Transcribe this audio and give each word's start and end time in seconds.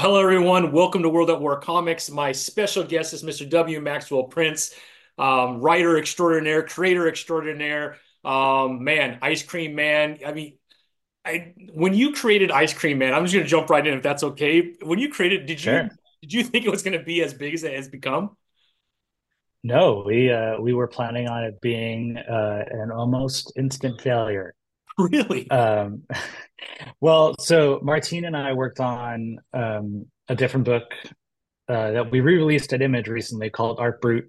Well, 0.00 0.12
hello 0.12 0.22
everyone. 0.22 0.72
Welcome 0.72 1.02
to 1.02 1.10
World 1.10 1.28
at 1.28 1.42
War 1.42 1.60
Comics. 1.60 2.10
My 2.10 2.32
special 2.32 2.82
guest 2.84 3.12
is 3.12 3.22
Mr. 3.22 3.44
W. 3.44 3.82
Maxwell 3.82 4.22
Prince, 4.22 4.74
um, 5.18 5.60
writer 5.60 5.98
extraordinaire, 5.98 6.62
creator 6.62 7.06
extraordinaire. 7.06 7.98
Um, 8.24 8.82
man, 8.82 9.18
Ice 9.20 9.42
Cream 9.42 9.74
Man. 9.74 10.20
I 10.24 10.32
mean, 10.32 10.54
I 11.22 11.52
when 11.74 11.92
you 11.92 12.14
created 12.14 12.50
Ice 12.50 12.72
Cream 12.72 12.96
Man, 12.96 13.12
I'm 13.12 13.26
just 13.26 13.34
gonna 13.34 13.46
jump 13.46 13.68
right 13.68 13.86
in 13.86 13.92
if 13.92 14.02
that's 14.02 14.22
okay. 14.22 14.72
When 14.80 14.98
you 14.98 15.10
created, 15.10 15.44
did 15.44 15.62
you 15.62 15.70
Sure. 15.72 15.90
did 16.22 16.32
you 16.32 16.44
think 16.44 16.64
it 16.64 16.70
was 16.70 16.82
gonna 16.82 17.02
be 17.02 17.22
as 17.22 17.34
big 17.34 17.52
as 17.52 17.62
it 17.62 17.74
has 17.74 17.90
become? 17.90 18.38
No, 19.62 20.02
we 20.06 20.30
uh 20.32 20.58
we 20.60 20.72
were 20.72 20.88
planning 20.88 21.28
on 21.28 21.44
it 21.44 21.60
being 21.60 22.16
uh 22.16 22.64
an 22.70 22.90
almost 22.90 23.52
instant 23.54 24.00
failure. 24.00 24.54
Really? 25.10 25.50
Um 25.50 26.02
well, 27.00 27.36
so 27.38 27.80
Martine 27.82 28.24
and 28.24 28.36
I 28.36 28.52
worked 28.52 28.80
on 28.80 29.38
um 29.52 30.06
a 30.28 30.34
different 30.34 30.66
book 30.66 30.84
uh 31.68 31.92
that 31.92 32.10
we 32.10 32.20
re-released 32.20 32.72
at 32.72 32.82
Image 32.82 33.08
recently 33.08 33.50
called 33.50 33.78
Art 33.80 34.00
Brut. 34.00 34.24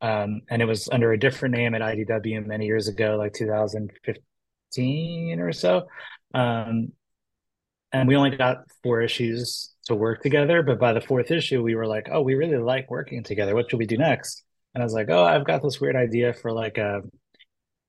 Um 0.00 0.42
and 0.50 0.62
it 0.62 0.66
was 0.66 0.88
under 0.90 1.12
a 1.12 1.18
different 1.18 1.54
name 1.56 1.74
at 1.74 1.82
IDW 1.82 2.46
many 2.46 2.66
years 2.66 2.88
ago, 2.88 3.16
like 3.16 3.32
2015 3.34 5.40
or 5.40 5.52
so. 5.52 5.86
Um 6.34 6.92
and 7.92 8.06
we 8.08 8.16
only 8.16 8.36
got 8.36 8.58
four 8.82 9.00
issues 9.02 9.70
to 9.86 9.94
work 9.94 10.22
together, 10.22 10.62
but 10.62 10.78
by 10.78 10.92
the 10.92 11.00
fourth 11.00 11.30
issue 11.30 11.62
we 11.62 11.74
were 11.74 11.86
like, 11.86 12.08
"Oh, 12.12 12.22
we 12.22 12.34
really 12.34 12.58
like 12.58 12.90
working 12.90 13.22
together. 13.24 13.54
What 13.54 13.70
should 13.70 13.78
we 13.78 13.86
do 13.86 13.96
next?" 13.98 14.44
And 14.74 14.82
I 14.82 14.84
was 14.86 14.92
like, 14.94 15.08
"Oh, 15.10 15.24
I've 15.24 15.46
got 15.46 15.62
this 15.62 15.80
weird 15.80 15.96
idea 15.96 16.32
for 16.34 16.52
like 16.52 16.78
a 16.78 17.02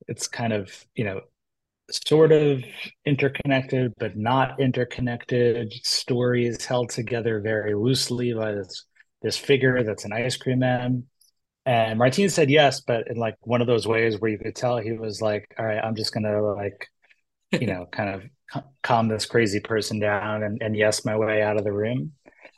it's 0.08 0.28
kind 0.28 0.52
of, 0.52 0.70
you 0.94 1.04
know, 1.04 1.20
sort 1.92 2.32
of 2.32 2.62
interconnected, 3.04 3.92
but 3.98 4.16
not 4.16 4.60
interconnected 4.60 5.72
stories 5.84 6.64
held 6.64 6.90
together 6.90 7.40
very 7.40 7.74
loosely 7.74 8.32
by 8.32 8.52
this 8.52 8.86
this 9.22 9.36
figure 9.36 9.84
that's 9.84 10.04
an 10.04 10.12
ice 10.12 10.36
cream 10.36 10.60
man. 10.60 11.04
And 11.64 11.98
Martine 11.98 12.28
said 12.28 12.50
yes, 12.50 12.80
but 12.80 13.08
in 13.08 13.16
like 13.16 13.36
one 13.42 13.60
of 13.60 13.68
those 13.68 13.86
ways 13.86 14.18
where 14.18 14.30
you 14.30 14.38
could 14.38 14.56
tell 14.56 14.78
he 14.78 14.92
was 14.92 15.22
like, 15.22 15.46
all 15.58 15.64
right, 15.64 15.82
I'm 15.82 15.94
just 15.94 16.12
gonna 16.12 16.42
like, 16.42 16.88
you 17.52 17.66
know, 17.66 17.86
kind 17.90 18.10
of 18.10 18.62
calm 18.82 19.08
this 19.08 19.26
crazy 19.26 19.60
person 19.60 20.00
down 20.00 20.42
and, 20.42 20.60
and 20.60 20.76
yes 20.76 21.04
my 21.04 21.16
way 21.16 21.42
out 21.42 21.56
of 21.56 21.64
the 21.64 21.72
room. 21.72 22.12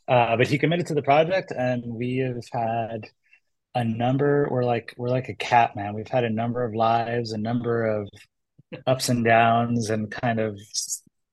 Uh, 0.08 0.36
but 0.36 0.48
he 0.48 0.58
committed 0.58 0.86
to 0.86 0.94
the 0.94 1.02
project 1.02 1.50
and 1.50 1.82
we 1.84 2.18
have 2.18 2.44
had 2.52 3.08
a 3.74 3.84
number 3.84 4.46
we're 4.50 4.64
like 4.64 4.94
we're 4.96 5.08
like 5.08 5.28
a 5.28 5.34
cat 5.34 5.74
man 5.74 5.94
we've 5.94 6.08
had 6.08 6.24
a 6.24 6.30
number 6.30 6.64
of 6.64 6.74
lives 6.74 7.32
a 7.32 7.38
number 7.38 7.86
of 7.86 8.08
ups 8.86 9.08
and 9.08 9.24
downs 9.24 9.90
and 9.90 10.10
kind 10.10 10.40
of 10.40 10.58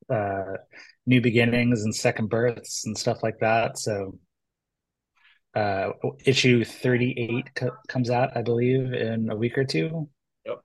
uh, 0.09 0.57
new 1.05 1.21
beginnings 1.21 1.83
and 1.83 1.95
second 1.95 2.29
births 2.29 2.85
and 2.85 2.97
stuff 2.97 3.23
like 3.23 3.39
that. 3.39 3.77
So 3.77 4.17
uh, 5.55 5.91
issue 6.25 6.63
38 6.63 7.55
co- 7.55 7.75
comes 7.87 8.09
out, 8.09 8.35
I 8.35 8.41
believe, 8.41 8.93
in 8.93 9.29
a 9.29 9.35
week 9.35 9.57
or 9.57 9.65
two. 9.65 10.09
Yep. 10.45 10.63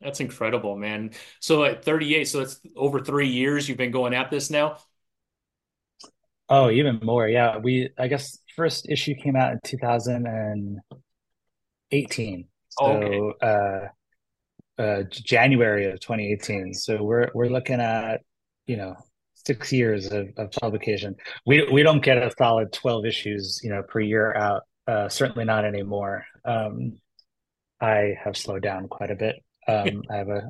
That's 0.00 0.20
incredible, 0.20 0.76
man. 0.76 1.10
So 1.40 1.64
at 1.64 1.84
38, 1.84 2.28
so 2.28 2.40
it's 2.40 2.60
over 2.76 3.00
three 3.00 3.28
years 3.28 3.68
you've 3.68 3.78
been 3.78 3.90
going 3.90 4.14
at 4.14 4.30
this 4.30 4.50
now? 4.50 4.78
Oh, 6.48 6.70
even 6.70 7.00
more. 7.02 7.26
Yeah. 7.28 7.58
We, 7.58 7.90
I 7.98 8.08
guess, 8.08 8.38
first 8.54 8.88
issue 8.88 9.14
came 9.14 9.36
out 9.36 9.52
in 9.52 9.60
2018. 9.64 10.78
Okay. 12.34 12.46
So, 12.68 13.32
uh, 13.40 13.88
uh, 14.78 15.02
January 15.10 15.86
of 15.86 16.00
2018. 16.00 16.74
So 16.74 17.02
we're 17.02 17.30
we're 17.34 17.48
looking 17.48 17.80
at, 17.80 18.22
you 18.66 18.76
know, 18.76 18.96
six 19.46 19.72
years 19.72 20.10
of, 20.12 20.28
of 20.36 20.50
publication. 20.52 21.16
We 21.46 21.68
we 21.70 21.82
don't 21.82 22.02
get 22.02 22.18
a 22.18 22.30
solid 22.36 22.72
12 22.72 23.06
issues, 23.06 23.60
you 23.62 23.70
know, 23.70 23.82
per 23.82 24.00
year 24.00 24.34
out. 24.34 24.62
Uh, 24.86 25.08
certainly 25.08 25.44
not 25.44 25.64
anymore. 25.64 26.24
Um, 26.44 26.98
I 27.80 28.14
have 28.22 28.36
slowed 28.36 28.62
down 28.62 28.88
quite 28.88 29.10
a 29.10 29.16
bit. 29.16 29.36
Um, 29.68 30.02
I 30.10 30.16
have 30.16 30.28
a 30.28 30.48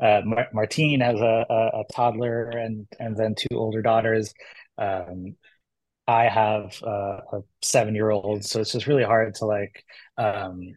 uh, 0.00 0.22
Mar- 0.24 0.48
Martine 0.52 1.00
has 1.00 1.20
a, 1.20 1.46
a, 1.48 1.80
a 1.80 1.84
toddler 1.92 2.50
and 2.50 2.86
and 2.98 3.16
then 3.16 3.34
two 3.34 3.56
older 3.56 3.82
daughters. 3.82 4.34
Um, 4.78 5.36
I 6.06 6.24
have 6.24 6.78
uh, 6.82 7.20
a 7.32 7.40
seven 7.62 7.94
year 7.94 8.10
old, 8.10 8.44
so 8.44 8.60
it's 8.60 8.72
just 8.72 8.86
really 8.86 9.04
hard 9.04 9.34
to 9.36 9.46
like 9.46 9.84
um, 10.18 10.74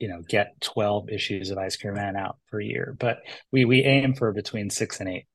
you 0.00 0.08
know 0.08 0.22
get 0.28 0.60
12 0.62 1.10
issues 1.10 1.50
of 1.50 1.58
Ice 1.58 1.76
Cream 1.76 1.94
Man 1.94 2.16
out 2.16 2.38
per 2.50 2.60
year, 2.60 2.96
but 2.98 3.20
we 3.52 3.64
we 3.66 3.84
aim 3.84 4.14
for 4.14 4.32
between 4.32 4.70
six 4.70 5.00
and 5.00 5.08
eight. 5.08 5.26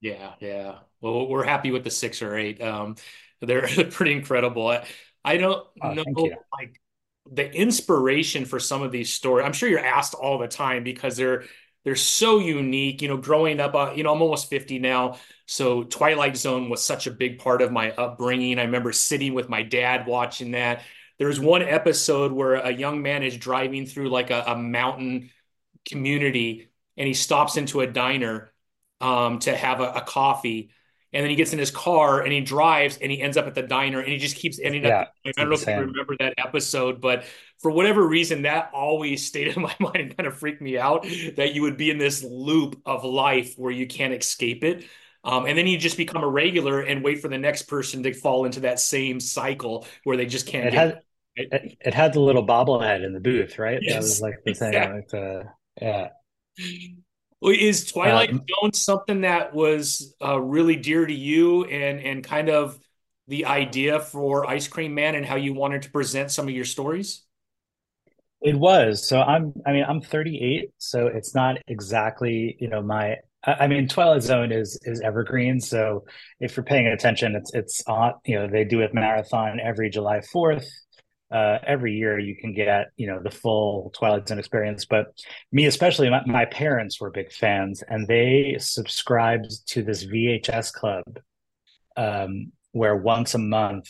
Yeah, 0.00 0.34
yeah. 0.40 0.78
Well, 1.00 1.28
we're 1.28 1.44
happy 1.44 1.70
with 1.70 1.84
the 1.84 1.90
six 1.90 2.22
or 2.22 2.36
eight. 2.36 2.60
Um, 2.62 2.96
they're 3.40 3.66
pretty 3.90 4.12
incredible. 4.12 4.68
I, 4.68 4.86
I 5.24 5.36
don't 5.38 5.66
Oh, 5.80 5.94
know 5.94 6.36
like 6.52 6.80
the 7.30 7.50
inspiration 7.52 8.44
for 8.44 8.60
some 8.60 8.82
of 8.82 8.92
these 8.92 9.12
stories. 9.12 9.46
I'm 9.46 9.52
sure 9.52 9.68
you're 9.68 9.78
asked 9.84 10.14
all 10.14 10.38
the 10.38 10.48
time 10.48 10.84
because 10.84 11.16
they're 11.16 11.44
they're 11.84 11.96
so 11.96 12.38
unique. 12.38 13.00
You 13.02 13.08
know, 13.08 13.16
growing 13.16 13.60
up, 13.60 13.74
uh, 13.74 13.92
you 13.96 14.02
know, 14.02 14.12
I'm 14.14 14.22
almost 14.22 14.50
50 14.50 14.78
now, 14.78 15.18
so 15.46 15.84
Twilight 15.84 16.36
Zone 16.36 16.68
was 16.68 16.84
such 16.84 17.06
a 17.06 17.10
big 17.10 17.38
part 17.38 17.62
of 17.62 17.72
my 17.72 17.92
upbringing. 17.92 18.58
I 18.58 18.64
remember 18.64 18.92
sitting 18.92 19.32
with 19.34 19.48
my 19.48 19.62
dad 19.62 20.06
watching 20.06 20.52
that. 20.52 20.82
There's 21.18 21.40
one 21.40 21.62
episode 21.62 22.32
where 22.32 22.54
a 22.54 22.70
young 22.70 23.02
man 23.02 23.22
is 23.22 23.36
driving 23.36 23.86
through 23.86 24.08
like 24.10 24.30
a, 24.30 24.44
a 24.48 24.56
mountain 24.56 25.30
community 25.88 26.70
and 26.96 27.06
he 27.06 27.14
stops 27.14 27.56
into 27.56 27.80
a 27.80 27.86
diner 27.86 28.52
um, 29.00 29.38
to 29.40 29.56
have 29.56 29.80
a, 29.80 29.90
a 29.92 30.00
coffee. 30.00 30.70
And 31.12 31.22
then 31.22 31.30
he 31.30 31.36
gets 31.36 31.52
in 31.52 31.58
his 31.60 31.70
car 31.70 32.22
and 32.22 32.32
he 32.32 32.40
drives 32.40 32.96
and 32.98 33.10
he 33.10 33.20
ends 33.20 33.36
up 33.36 33.46
at 33.46 33.54
the 33.54 33.62
diner 33.62 34.00
and 34.00 34.10
he 34.10 34.18
just 34.18 34.36
keeps 34.36 34.58
ending 34.58 34.86
up. 34.86 34.98
I 35.36 35.40
don't 35.42 35.48
know 35.50 35.56
if 35.56 35.72
you 35.74 35.82
remember 35.82 36.16
that 36.18 36.34
episode, 36.38 37.00
but 37.00 37.24
for 37.60 37.70
whatever 37.70 38.06
reason, 38.06 38.42
that 38.42 38.70
always 38.74 39.24
stayed 39.24 39.48
in 39.56 39.62
my 39.62 39.74
mind 39.78 39.96
and 39.96 40.16
kind 40.16 40.26
of 40.26 40.36
freaked 40.36 40.60
me 40.62 40.78
out 40.78 41.06
that 41.36 41.54
you 41.54 41.62
would 41.62 41.76
be 41.76 41.90
in 41.90 41.98
this 41.98 42.22
loop 42.24 42.80
of 42.84 43.04
life 43.04 43.54
where 43.56 43.72
you 43.72 43.86
can't 43.86 44.12
escape 44.12 44.64
it. 44.64 44.84
Um, 45.24 45.46
and 45.46 45.56
then 45.58 45.66
you 45.66 45.78
just 45.78 45.96
become 45.96 46.22
a 46.22 46.28
regular 46.28 46.80
and 46.82 47.02
wait 47.02 47.20
for 47.20 47.28
the 47.28 47.38
next 47.38 47.62
person 47.62 48.02
to 48.04 48.12
fall 48.14 48.44
into 48.44 48.60
that 48.60 48.80
same 48.80 49.20
cycle 49.20 49.86
where 50.04 50.16
they 50.16 50.26
just 50.26 50.46
can't 50.46 50.68
It 50.68 50.72
get 50.72 50.82
had 50.82 50.96
it. 50.96 51.04
it, 51.36 51.76
it 51.80 51.94
had 51.94 52.12
the 52.12 52.20
little 52.20 52.46
bobblehead 52.46 53.04
in 53.04 53.12
the 53.12 53.20
booth, 53.20 53.58
right? 53.58 53.86
That 53.88 54.02
was 54.02 54.20
like 54.20 54.42
the 54.44 54.52
thing. 54.54 54.82
exactly. 54.82 54.94
Like 54.94 55.08
the 55.08 55.50
yeah. 55.80 56.10
Well, 57.40 57.54
Is 57.56 57.84
Twilight 57.86 58.30
Um, 58.30 58.44
Zone 58.62 58.72
something 58.72 59.20
that 59.22 59.54
was 59.54 60.14
uh, 60.22 60.40
really 60.40 60.76
dear 60.76 61.04
to 61.04 61.12
you 61.14 61.64
and 61.64 62.00
and 62.00 62.24
kind 62.24 62.48
of 62.48 62.78
the 63.28 63.46
idea 63.46 64.00
for 64.00 64.48
Ice 64.48 64.68
Cream 64.68 64.94
Man 64.94 65.14
and 65.14 65.26
how 65.26 65.36
you 65.36 65.54
wanted 65.54 65.82
to 65.82 65.90
present 65.90 66.30
some 66.30 66.48
of 66.48 66.54
your 66.54 66.64
stories? 66.64 67.22
it 68.40 68.56
was. 68.56 69.08
So 69.08 69.20
I'm. 69.20 69.54
I 69.66 69.72
mean, 69.72 69.84
I'm 69.88 70.00
38, 70.00 70.70
so 70.78 71.06
it's 71.06 71.34
not 71.34 71.56
exactly 71.68 72.56
you 72.60 72.68
know 72.68 72.82
my. 72.82 73.16
I, 73.46 73.66
mean, 73.66 73.88
Twilight 73.88 74.22
Zone 74.22 74.52
is 74.52 74.78
is 74.84 75.00
evergreen. 75.00 75.60
So 75.60 76.04
if 76.40 76.56
you're 76.56 76.64
paying 76.64 76.86
attention, 76.86 77.34
it's 77.36 77.52
it's 77.54 77.82
on. 77.86 78.14
You 78.24 78.40
know, 78.40 78.48
they 78.48 78.64
do 78.64 78.82
a 78.82 78.92
marathon 78.92 79.60
every 79.60 79.90
July 79.90 80.20
4th. 80.34 80.66
uh, 81.30 81.58
every 81.66 81.94
year 81.94 82.18
you 82.18 82.36
can 82.36 82.54
get 82.54 82.86
you 82.96 83.06
know 83.06 83.20
the 83.22 83.30
full 83.30 83.92
Twilight 83.96 84.28
Zone 84.28 84.38
experience. 84.38 84.84
But 84.84 85.06
me 85.52 85.66
especially, 85.66 86.10
my, 86.10 86.22
my 86.26 86.44
parents 86.46 87.00
were 87.00 87.10
big 87.10 87.32
fans, 87.32 87.82
and 87.88 88.06
they 88.06 88.56
subscribed 88.58 89.66
to 89.68 89.82
this 89.82 90.04
VHS 90.04 90.72
club 90.72 91.04
um, 91.96 92.52
where 92.72 92.96
once 92.96 93.34
a 93.34 93.38
month 93.38 93.88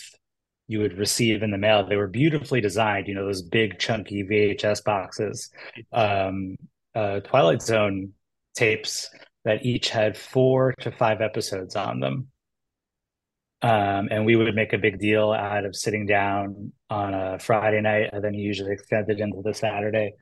you 0.66 0.81
would 0.81 0.97
receive 0.98 1.42
in 1.42 1.50
the 1.50 1.59
mail. 1.59 1.86
They 1.86 1.97
were 1.97 2.09
beautifully 2.09 2.60
designed, 2.60 3.06
you 3.06 3.15
know, 3.15 3.27
those 3.27 3.42
big 3.42 3.78
chunky 3.78 4.24
VHS 4.24 4.83
boxes, 4.83 5.51
um, 5.92 6.56
uh, 6.95 7.21
Twilight 7.21 7.60
Zone 7.60 8.12
tapes 8.54 9.10
that 9.44 9.64
each 9.64 9.91
had 9.91 10.16
four 10.16 10.74
to 10.80 10.91
five 10.91 11.20
episodes 11.20 11.76
on 11.76 12.00
them. 12.00 12.28
Um, 13.62 14.08
and 14.10 14.26
we 14.26 14.36
would 14.36 14.54
make 14.54 14.72
a 14.74 14.78
big 14.78 14.98
deal 14.98 15.32
out 15.32 15.64
of 15.64 15.74
sitting 15.74 16.06
down 16.06 16.72
on 16.91 17.14
a 17.14 17.38
Friday 17.38 17.80
night 17.80 18.10
and 18.12 18.22
then 18.22 18.34
usually 18.34 18.72
extended 18.72 19.20
into 19.20 19.41
the 19.42 19.54
Saturday 19.54 20.12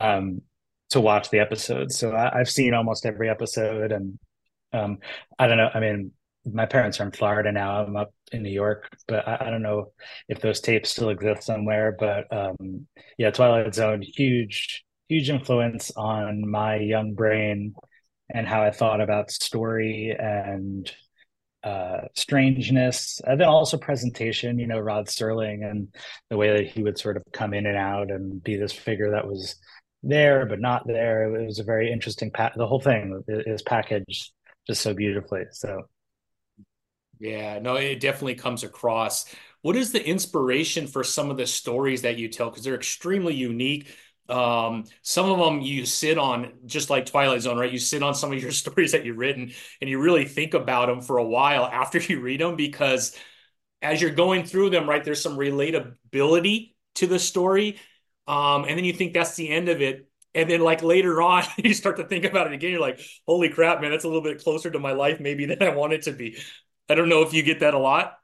um, 0.00 0.42
to 0.90 1.00
watch 1.00 1.30
the 1.30 1.38
episodes. 1.38 1.96
So 1.98 2.14
I, 2.14 2.38
have 2.38 2.50
seen 2.50 2.74
almost 2.74 3.06
every 3.06 3.30
episode, 3.30 3.92
and 3.92 4.18
um, 4.72 4.98
I 5.38 5.46
don't 5.46 5.56
know. 5.56 5.70
I 5.72 5.78
mean, 5.78 6.12
my 6.44 6.66
parents 6.66 6.98
are 7.00 7.04
in 7.04 7.12
Florida 7.12 7.52
now. 7.52 7.84
I'm 7.84 7.96
up 7.96 8.12
in 8.32 8.42
New 8.42 8.50
York, 8.50 8.88
but 9.06 9.26
I, 9.26 9.38
I 9.40 9.50
don't 9.50 9.62
know 9.62 9.92
if 10.28 10.40
those 10.40 10.60
tapes 10.60 10.90
still 10.90 11.10
exist 11.10 11.44
somewhere. 11.44 11.94
But 11.96 12.32
um, 12.32 12.86
yeah, 13.18 13.30
Twilight 13.30 13.72
Zone, 13.72 14.02
huge, 14.02 14.84
huge 15.08 15.30
influence 15.30 15.92
on 15.96 16.48
my 16.48 16.76
young 16.76 17.14
brain 17.14 17.74
and 18.32 18.46
how 18.46 18.62
I 18.62 18.70
thought 18.70 19.00
about 19.00 19.30
story 19.30 20.16
and 20.18 20.90
uh, 21.62 22.02
strangeness, 22.16 23.20
and 23.26 23.40
then 23.40 23.48
also 23.48 23.76
presentation. 23.76 24.58
You 24.58 24.66
know, 24.66 24.78
Rod 24.78 25.06
Serling 25.06 25.68
and 25.68 25.88
the 26.30 26.36
way 26.36 26.56
that 26.56 26.68
he 26.68 26.82
would 26.82 26.98
sort 26.98 27.16
of 27.16 27.24
come 27.32 27.54
in 27.54 27.66
and 27.66 27.76
out 27.76 28.10
and 28.10 28.42
be 28.42 28.56
this 28.56 28.72
figure 28.72 29.10
that 29.10 29.26
was 29.26 29.56
there 30.02 30.46
but 30.46 30.60
not 30.60 30.86
there. 30.86 31.24
It 31.34 31.46
was 31.46 31.58
a 31.58 31.64
very 31.64 31.92
interesting. 31.92 32.30
Pa- 32.30 32.52
the 32.56 32.66
whole 32.66 32.80
thing 32.80 33.22
is 33.28 33.62
packaged 33.62 34.32
just 34.66 34.80
so 34.82 34.94
beautifully. 34.94 35.44
So 35.52 35.82
Yeah, 37.18 37.58
no, 37.58 37.76
it 37.76 38.00
definitely 38.00 38.34
comes 38.36 38.62
across. 38.64 39.26
What 39.62 39.76
is 39.76 39.92
the 39.92 40.04
inspiration 40.04 40.86
for 40.86 41.04
some 41.04 41.30
of 41.30 41.36
the 41.36 41.46
stories 41.46 42.02
that 42.02 42.16
you 42.16 42.28
tell? 42.28 42.48
Because 42.48 42.64
they're 42.64 42.74
extremely 42.74 43.34
unique. 43.34 43.94
Um, 44.30 44.84
some 45.02 45.30
of 45.30 45.38
them 45.38 45.60
you 45.60 45.86
sit 45.86 46.18
on, 46.18 46.52
just 46.66 46.90
like 46.90 47.06
Twilight 47.06 47.42
Zone, 47.42 47.58
right? 47.58 47.72
You 47.72 47.78
sit 47.78 48.02
on 48.02 48.14
some 48.14 48.32
of 48.32 48.40
your 48.42 48.52
stories 48.52 48.92
that 48.92 49.04
you've 49.04 49.18
written 49.18 49.52
and 49.80 49.90
you 49.90 50.00
really 50.00 50.24
think 50.24 50.54
about 50.54 50.86
them 50.86 51.00
for 51.00 51.18
a 51.18 51.24
while 51.24 51.64
after 51.64 51.98
you 51.98 52.20
read 52.20 52.40
them 52.40 52.56
because 52.56 53.16
as 53.82 54.00
you're 54.00 54.10
going 54.10 54.44
through 54.44 54.70
them, 54.70 54.88
right, 54.88 55.02
there's 55.04 55.22
some 55.22 55.36
relatability 55.38 56.74
to 56.96 57.06
the 57.06 57.18
story. 57.18 57.78
Um, 58.26 58.64
and 58.64 58.76
then 58.76 58.84
you 58.84 58.92
think 58.92 59.14
that's 59.14 59.36
the 59.36 59.48
end 59.48 59.68
of 59.68 59.80
it. 59.80 60.08
And 60.34 60.48
then 60.48 60.60
like 60.60 60.82
later 60.82 61.20
on, 61.22 61.44
you 61.56 61.74
start 61.74 61.96
to 61.96 62.04
think 62.04 62.24
about 62.24 62.46
it 62.46 62.52
again. 62.52 62.72
You're 62.72 62.80
like, 62.80 63.00
holy 63.26 63.48
crap, 63.48 63.80
man, 63.80 63.90
that's 63.90 64.04
a 64.04 64.08
little 64.08 64.22
bit 64.22 64.42
closer 64.42 64.70
to 64.70 64.78
my 64.78 64.92
life 64.92 65.20
maybe 65.20 65.46
than 65.46 65.62
I 65.62 65.70
want 65.70 65.92
it 65.92 66.02
to 66.02 66.12
be. 66.12 66.38
I 66.88 66.94
don't 66.94 67.08
know 67.08 67.22
if 67.22 67.32
you 67.32 67.42
get 67.42 67.60
that 67.60 67.74
a 67.74 67.78
lot. 67.78 68.16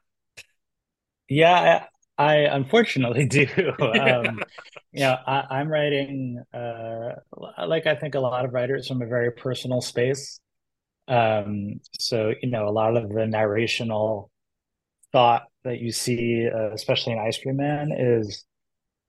Yeah, 1.28 1.86
I, 2.18 2.34
unfortunately 2.36 3.26
do. 3.26 3.46
Um, 3.78 4.40
you 4.92 5.00
know, 5.00 5.16
I, 5.26 5.44
I'm 5.50 5.68
writing, 5.68 6.42
uh, 6.52 7.12
like 7.66 7.86
I 7.86 7.94
think 7.94 8.14
a 8.14 8.20
lot 8.20 8.44
of 8.44 8.52
writers 8.52 8.88
from 8.88 9.02
a 9.02 9.06
very 9.06 9.32
personal 9.32 9.80
space. 9.80 10.40
Um, 11.08 11.80
so, 11.98 12.32
you 12.42 12.50
know, 12.50 12.68
a 12.68 12.70
lot 12.70 12.96
of 12.96 13.08
the 13.08 13.20
narrational 13.20 14.30
thought 15.12 15.44
that 15.64 15.80
you 15.80 15.92
see, 15.92 16.48
uh, 16.52 16.72
especially 16.72 17.12
in 17.12 17.18
Ice 17.18 17.38
Cream 17.38 17.56
Man, 17.56 17.92
is 17.96 18.44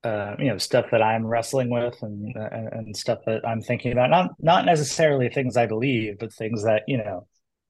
uh, 0.04 0.36
you 0.38 0.46
know 0.46 0.58
stuff 0.58 0.86
that 0.92 1.02
I'm 1.02 1.26
wrestling 1.26 1.70
with 1.70 1.96
and, 2.02 2.34
and 2.36 2.68
and 2.72 2.96
stuff 2.96 3.20
that 3.26 3.46
I'm 3.46 3.62
thinking 3.62 3.92
about. 3.92 4.10
Not 4.10 4.30
not 4.38 4.64
necessarily 4.64 5.28
things 5.28 5.56
I 5.56 5.66
believe, 5.66 6.18
but 6.18 6.32
things 6.32 6.64
that 6.64 6.82
you 6.86 6.98
know 6.98 7.26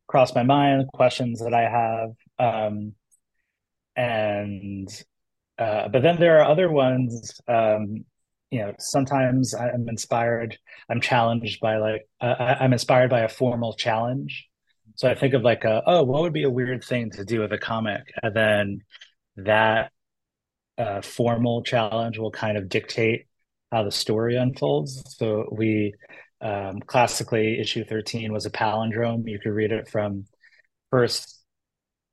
cross 0.06 0.34
my 0.34 0.42
mind, 0.42 0.88
questions 0.92 1.40
that 1.40 1.54
I 1.54 1.68
have. 1.68 2.10
Um, 2.38 2.94
and 3.96 4.88
uh, 5.58 5.88
but 5.88 6.02
then 6.02 6.18
there 6.18 6.38
are 6.40 6.50
other 6.50 6.70
ones. 6.70 7.40
Um, 7.48 8.04
you 8.50 8.60
know, 8.60 8.72
sometimes 8.78 9.54
I'm 9.54 9.88
inspired. 9.88 10.56
I'm 10.88 11.00
challenged 11.00 11.60
by 11.60 11.76
like 11.78 12.08
uh, 12.20 12.56
I'm 12.60 12.72
inspired 12.72 13.10
by 13.10 13.20
a 13.20 13.28
formal 13.28 13.74
challenge. 13.74 14.46
So 14.94 15.08
I 15.08 15.14
think 15.14 15.34
of 15.34 15.42
like, 15.42 15.64
a, 15.64 15.82
oh, 15.86 16.02
what 16.02 16.22
would 16.22 16.32
be 16.32 16.42
a 16.42 16.50
weird 16.50 16.82
thing 16.82 17.10
to 17.12 17.24
do 17.24 17.40
with 17.40 17.52
a 17.52 17.58
comic, 17.58 18.02
and 18.20 18.34
then 18.34 18.80
that 19.36 19.92
uh, 20.76 21.02
formal 21.02 21.62
challenge 21.62 22.18
will 22.18 22.32
kind 22.32 22.56
of 22.56 22.68
dictate 22.68 23.26
how 23.70 23.84
the 23.84 23.92
story 23.92 24.36
unfolds. 24.36 25.16
So 25.16 25.48
we 25.52 25.94
um, 26.40 26.80
classically 26.80 27.60
issue 27.60 27.84
13 27.84 28.32
was 28.32 28.46
a 28.46 28.50
palindrome. 28.50 29.28
You 29.28 29.38
could 29.38 29.52
read 29.52 29.72
it 29.72 29.88
from 29.88 30.24
first 30.90 31.37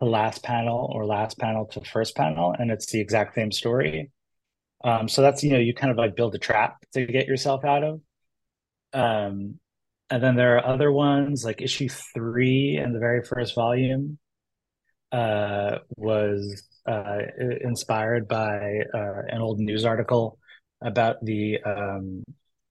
last 0.09 0.43
panel 0.43 0.91
or 0.93 1.05
last 1.05 1.37
panel 1.37 1.65
to 1.67 1.81
first 1.81 2.15
panel, 2.15 2.55
and 2.57 2.71
it's 2.71 2.91
the 2.91 2.99
exact 2.99 3.35
same 3.35 3.51
story. 3.51 4.11
Um, 4.83 5.07
so 5.07 5.21
that's 5.21 5.43
you 5.43 5.51
know 5.51 5.59
you 5.59 5.73
kind 5.73 5.91
of 5.91 5.97
like 5.97 6.15
build 6.15 6.35
a 6.35 6.39
trap 6.39 6.77
to 6.93 7.05
get 7.05 7.27
yourself 7.27 7.65
out 7.65 7.83
of. 7.83 8.01
Um, 8.93 9.59
and 10.09 10.23
then 10.23 10.35
there 10.35 10.57
are 10.57 10.65
other 10.65 10.91
ones 10.91 11.43
like 11.43 11.61
issue 11.61 11.89
three 11.89 12.77
in 12.77 12.93
the 12.93 12.99
very 12.99 13.23
first 13.23 13.55
volume 13.55 14.19
uh, 15.11 15.79
was 15.97 16.63
uh, 16.87 17.19
inspired 17.61 18.27
by 18.27 18.79
uh, 18.93 19.21
an 19.27 19.41
old 19.41 19.59
news 19.59 19.85
article 19.85 20.37
about 20.81 21.17
the 21.23 21.59
um, 21.63 22.23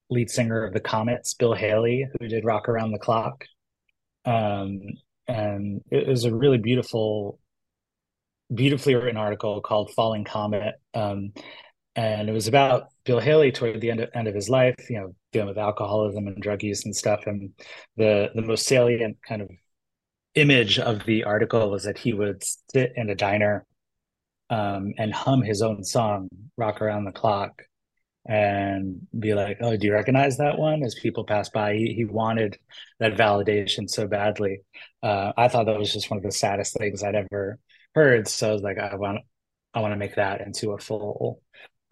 lead 0.09 0.29
singer 0.29 0.63
of 0.63 0.73
the 0.73 0.79
Comets, 0.79 1.33
Bill 1.33 1.53
Haley, 1.53 2.07
who 2.19 2.27
did 2.27 2.45
Rock 2.45 2.69
Around 2.69 2.91
the 2.91 2.99
Clock. 2.99 3.45
Um, 4.25 4.81
and 5.27 5.81
it 5.91 6.07
was 6.07 6.25
a 6.25 6.35
really 6.35 6.57
beautiful, 6.57 7.39
beautifully 8.53 8.95
written 8.95 9.17
article 9.17 9.61
called 9.61 9.91
Falling 9.93 10.23
Comet. 10.23 10.75
Um, 10.93 11.33
and 11.95 12.29
it 12.29 12.33
was 12.33 12.47
about 12.47 12.89
Bill 13.05 13.19
Haley 13.19 13.51
toward 13.51 13.79
the 13.79 13.89
end 13.89 14.01
of, 14.01 14.09
end 14.13 14.27
of 14.27 14.35
his 14.35 14.49
life, 14.49 14.75
you 14.89 14.99
know, 14.99 15.15
dealing 15.31 15.47
with 15.47 15.57
alcoholism 15.57 16.27
and 16.27 16.41
drug 16.41 16.61
use 16.61 16.85
and 16.85 16.95
stuff. 16.95 17.25
And 17.25 17.51
the 17.95 18.31
the 18.35 18.41
most 18.41 18.65
salient 18.65 19.17
kind 19.27 19.41
of 19.41 19.49
image 20.35 20.77
of 20.77 21.05
the 21.05 21.23
article 21.23 21.71
was 21.71 21.83
that 21.83 21.97
he 21.97 22.13
would 22.13 22.43
sit 22.71 22.91
in 22.95 23.09
a 23.09 23.15
diner 23.15 23.65
um, 24.49 24.93
and 24.97 25.13
hum 25.13 25.41
his 25.41 25.61
own 25.61 25.83
song, 25.83 26.27
Rock 26.57 26.81
Around 26.81 27.05
the 27.05 27.11
Clock, 27.11 27.63
and 28.25 29.05
be 29.17 29.33
like, 29.33 29.57
Oh, 29.61 29.77
do 29.77 29.87
you 29.87 29.93
recognize 29.93 30.37
that 30.37 30.57
one? 30.57 30.83
As 30.83 30.95
people 30.95 31.23
pass 31.25 31.49
by, 31.49 31.75
he, 31.75 31.93
he 31.93 32.05
wanted 32.05 32.57
that 32.99 33.15
validation 33.15 33.89
so 33.89 34.07
badly. 34.07 34.61
Uh, 35.03 35.31
I 35.37 35.47
thought 35.47 35.67
that 35.67 35.77
was 35.77 35.93
just 35.93 36.09
one 36.09 36.17
of 36.17 36.23
the 36.23 36.31
saddest 36.31 36.75
things 36.77 37.03
I'd 37.03 37.15
ever 37.15 37.59
heard. 37.93 38.27
So 38.27 38.49
I 38.49 38.53
was 38.53 38.61
like, 38.61 38.77
I 38.79 38.95
want, 38.95 39.19
I 39.73 39.81
want 39.81 39.93
to 39.93 39.97
make 39.97 40.15
that 40.15 40.41
into 40.41 40.71
a 40.71 40.79
full 40.79 41.41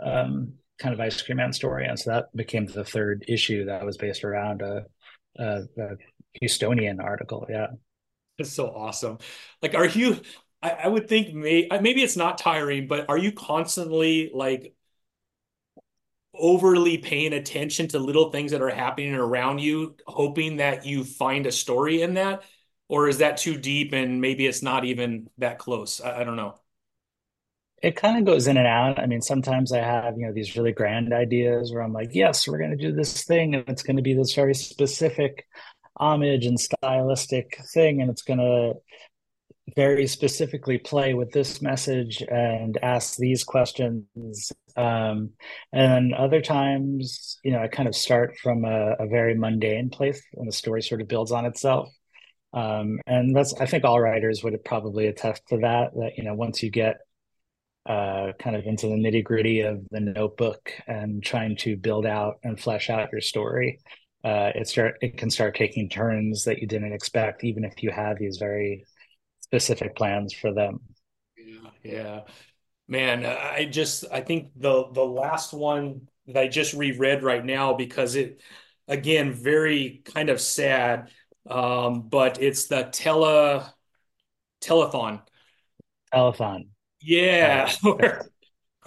um, 0.03 0.53
kind 0.79 0.93
of 0.93 0.99
ice 0.99 1.21
cream 1.21 1.37
man 1.37 1.53
story. 1.53 1.85
And 1.85 1.99
so 1.99 2.11
that 2.11 2.35
became 2.35 2.65
the 2.65 2.83
third 2.83 3.25
issue 3.27 3.65
that 3.65 3.85
was 3.85 3.97
based 3.97 4.23
around 4.23 4.61
a, 4.61 4.85
a, 5.37 5.61
a 5.77 5.89
Houstonian 6.41 7.01
article. 7.01 7.45
Yeah. 7.49 7.67
It's 8.39 8.51
so 8.51 8.69
awesome. 8.69 9.19
Like, 9.61 9.75
are 9.75 9.85
you, 9.85 10.19
I, 10.61 10.71
I 10.71 10.87
would 10.87 11.07
think 11.07 11.33
may, 11.33 11.67
maybe 11.81 12.01
it's 12.01 12.17
not 12.17 12.39
tiring, 12.39 12.87
but 12.87 13.07
are 13.09 13.17
you 13.17 13.31
constantly 13.31 14.31
like 14.33 14.72
overly 16.33 16.97
paying 16.97 17.33
attention 17.33 17.87
to 17.89 17.99
little 17.99 18.31
things 18.31 18.51
that 18.51 18.61
are 18.61 18.69
happening 18.69 19.13
around 19.13 19.59
you, 19.59 19.95
hoping 20.07 20.57
that 20.57 20.85
you 20.85 21.03
find 21.03 21.45
a 21.45 21.51
story 21.51 22.01
in 22.01 22.15
that? 22.15 22.43
Or 22.89 23.07
is 23.07 23.19
that 23.19 23.37
too 23.37 23.57
deep 23.57 23.93
and 23.93 24.21
maybe 24.21 24.45
it's 24.45 24.61
not 24.61 24.85
even 24.85 25.29
that 25.37 25.59
close? 25.59 26.01
I, 26.01 26.21
I 26.21 26.23
don't 26.23 26.35
know. 26.35 26.55
It 27.81 27.95
kind 27.95 28.17
of 28.17 28.25
goes 28.25 28.47
in 28.47 28.57
and 28.57 28.67
out. 28.67 28.97
I 28.99 29.07
mean, 29.07 29.21
sometimes 29.21 29.73
I 29.73 29.79
have, 29.79 30.17
you 30.17 30.25
know, 30.25 30.33
these 30.33 30.55
really 30.55 30.71
grand 30.71 31.13
ideas 31.13 31.73
where 31.73 31.83
I'm 31.83 31.91
like, 31.91 32.11
yes, 32.13 32.47
we're 32.47 32.57
going 32.57 32.71
to 32.71 32.77
do 32.77 32.93
this 32.93 33.23
thing 33.23 33.55
and 33.55 33.67
it's 33.67 33.83
going 33.83 33.97
to 33.97 34.01
be 34.01 34.13
this 34.13 34.33
very 34.33 34.55
specific 34.55 35.45
homage 35.97 36.45
and 36.45 36.59
stylistic 36.59 37.59
thing 37.73 38.01
and 38.01 38.09
it's 38.09 38.21
going 38.21 38.39
to 38.39 38.73
very 39.75 40.07
specifically 40.07 40.77
play 40.77 41.13
with 41.13 41.31
this 41.31 41.61
message 41.61 42.21
and 42.21 42.77
ask 42.81 43.17
these 43.17 43.43
questions. 43.43 44.51
Um, 44.75 45.31
and 45.71 46.13
other 46.13 46.41
times, 46.41 47.39
you 47.43 47.51
know, 47.51 47.59
I 47.59 47.67
kind 47.67 47.87
of 47.87 47.95
start 47.95 48.37
from 48.41 48.65
a, 48.65 48.95
a 48.99 49.07
very 49.07 49.35
mundane 49.35 49.89
place 49.89 50.21
and 50.33 50.47
the 50.47 50.51
story 50.51 50.81
sort 50.81 51.01
of 51.01 51.07
builds 51.07 51.31
on 51.31 51.45
itself. 51.45 51.89
Um, 52.53 52.99
and 53.07 53.35
that's, 53.35 53.53
I 53.59 53.65
think 53.65 53.83
all 53.83 53.99
writers 53.99 54.43
would 54.43 54.63
probably 54.63 55.07
attest 55.07 55.43
to 55.47 55.57
that, 55.59 55.93
that, 55.95 56.17
you 56.17 56.23
know, 56.23 56.35
once 56.35 56.61
you 56.61 56.69
get 56.69 56.97
uh, 57.85 58.33
kind 58.39 58.55
of 58.55 58.65
into 58.65 58.87
the 58.87 58.95
nitty 58.95 59.23
gritty 59.23 59.61
of 59.61 59.81
the 59.91 59.99
notebook 59.99 60.71
and 60.87 61.23
trying 61.23 61.55
to 61.57 61.75
build 61.75 62.05
out 62.05 62.35
and 62.43 62.59
flesh 62.59 62.89
out 62.89 63.11
your 63.11 63.21
story, 63.21 63.79
uh, 64.23 64.51
it 64.55 64.67
start 64.67 64.95
it 65.01 65.17
can 65.17 65.29
start 65.29 65.55
taking 65.55 65.89
turns 65.89 66.45
that 66.45 66.59
you 66.59 66.67
didn't 66.67 66.93
expect, 66.93 67.43
even 67.43 67.65
if 67.65 67.83
you 67.83 67.91
have 67.91 68.17
these 68.17 68.37
very 68.37 68.85
specific 69.53 69.95
plans 69.95 70.33
for 70.33 70.51
them. 70.51 70.79
Yeah, 71.37 71.69
yeah. 71.83 72.21
Man, 72.87 73.25
I 73.25 73.65
just 73.65 74.05
I 74.11 74.21
think 74.21 74.51
the 74.55 74.87
the 74.91 75.05
last 75.05 75.53
one 75.53 76.09
that 76.27 76.37
I 76.37 76.47
just 76.47 76.73
reread 76.73 77.23
right 77.23 77.43
now 77.45 77.73
because 77.73 78.15
it 78.15 78.41
again 78.87 79.33
very 79.33 80.01
kind 80.05 80.29
of 80.29 80.41
sad. 80.41 81.11
Um, 81.49 82.09
but 82.09 82.41
it's 82.41 82.67
the 82.67 82.83
tele 82.91 83.73
telethon. 84.61 85.21
Telethon. 86.13 86.69
Yeah, 87.01 87.69
Uh, 87.99 87.99
where, 87.99 88.21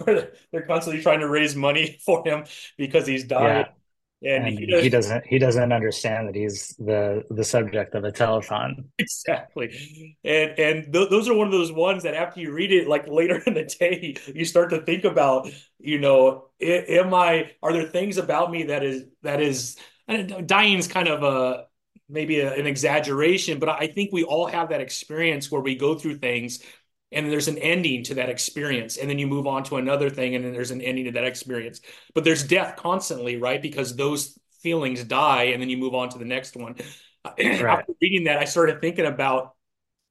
where 0.03 0.33
they're 0.51 0.65
constantly 0.65 1.01
trying 1.01 1.21
to 1.21 1.29
raise 1.29 1.55
money 1.55 1.99
for 2.05 2.23
him 2.27 2.45
because 2.77 3.07
he's 3.07 3.25
dying. 3.25 3.65
yeah, 3.65 3.76
And 4.23 4.47
he 4.47 4.63
and 4.63 4.81
he 4.81 4.89
does 4.89 5.07
doesn't 5.07 5.27
he 5.27 5.37
doesn't 5.37 5.71
understand 5.71 6.27
that 6.27 6.35
he's 6.35 6.75
the 6.79 7.23
the 7.29 7.43
subject 7.43 7.93
of 7.93 8.03
a 8.03 8.11
telethon. 8.11 8.85
exactly. 8.97 10.17
And 10.23 10.57
and 10.57 10.93
th 10.93 11.09
those 11.09 11.29
are 11.29 11.35
one 11.35 11.45
of 11.45 11.53
those 11.53 11.71
ones 11.71 12.03
that 12.03 12.15
after 12.15 12.41
you 12.41 12.51
read 12.51 12.71
it, 12.71 12.87
like 12.87 13.07
later 13.07 13.37
in 13.45 13.53
the 13.53 13.65
day, 13.65 14.15
you 14.33 14.43
start 14.43 14.71
to 14.71 14.81
think 14.81 15.03
about, 15.03 15.49
you 15.77 15.99
know, 15.99 16.49
am 16.59 17.13
I, 17.13 17.51
are 17.61 17.71
there 17.71 17.83
things 17.83 18.17
about 18.17 18.49
me 18.49 18.63
that 18.63 18.83
is 18.83 19.05
that 19.21 19.39
is 19.39 19.77
and 20.07 20.47
dying 20.47 20.79
is 20.79 20.87
kind 20.87 21.07
of 21.07 21.21
a 21.21 21.65
maybe 22.09 22.39
a, 22.39 22.53
an 22.53 22.65
exaggeration, 22.65 23.59
but 23.59 23.69
I 23.69 23.87
think 23.87 24.11
we 24.11 24.23
all 24.23 24.47
have 24.47 24.69
that 24.69 24.81
experience 24.81 25.51
where 25.51 25.61
we 25.61 25.75
go 25.75 25.93
through 25.95 26.17
things 26.17 26.63
and 27.11 27.31
there's 27.31 27.47
an 27.47 27.57
ending 27.57 28.03
to 28.03 28.15
that 28.15 28.29
experience 28.29 28.97
and 28.97 29.09
then 29.09 29.19
you 29.19 29.27
move 29.27 29.47
on 29.47 29.63
to 29.63 29.77
another 29.77 30.09
thing 30.09 30.35
and 30.35 30.43
then 30.43 30.53
there's 30.53 30.71
an 30.71 30.81
ending 30.81 31.05
to 31.05 31.11
that 31.11 31.23
experience. 31.23 31.81
But 32.13 32.23
there's 32.23 32.43
death 32.43 32.75
constantly 32.75 33.37
right? 33.37 33.61
Because 33.61 33.95
those 33.95 34.37
feelings 34.61 35.03
die 35.03 35.45
and 35.45 35.61
then 35.61 35.69
you 35.69 35.77
move 35.77 35.93
on 35.95 36.09
to 36.09 36.17
the 36.17 36.25
next 36.25 36.55
one. 36.55 36.75
Right. 37.25 37.79
after 37.79 37.91
reading 38.01 38.23
that 38.23 38.37
i 38.37 38.45
started 38.45 38.79
thinking 38.79 39.05
about 39.05 39.56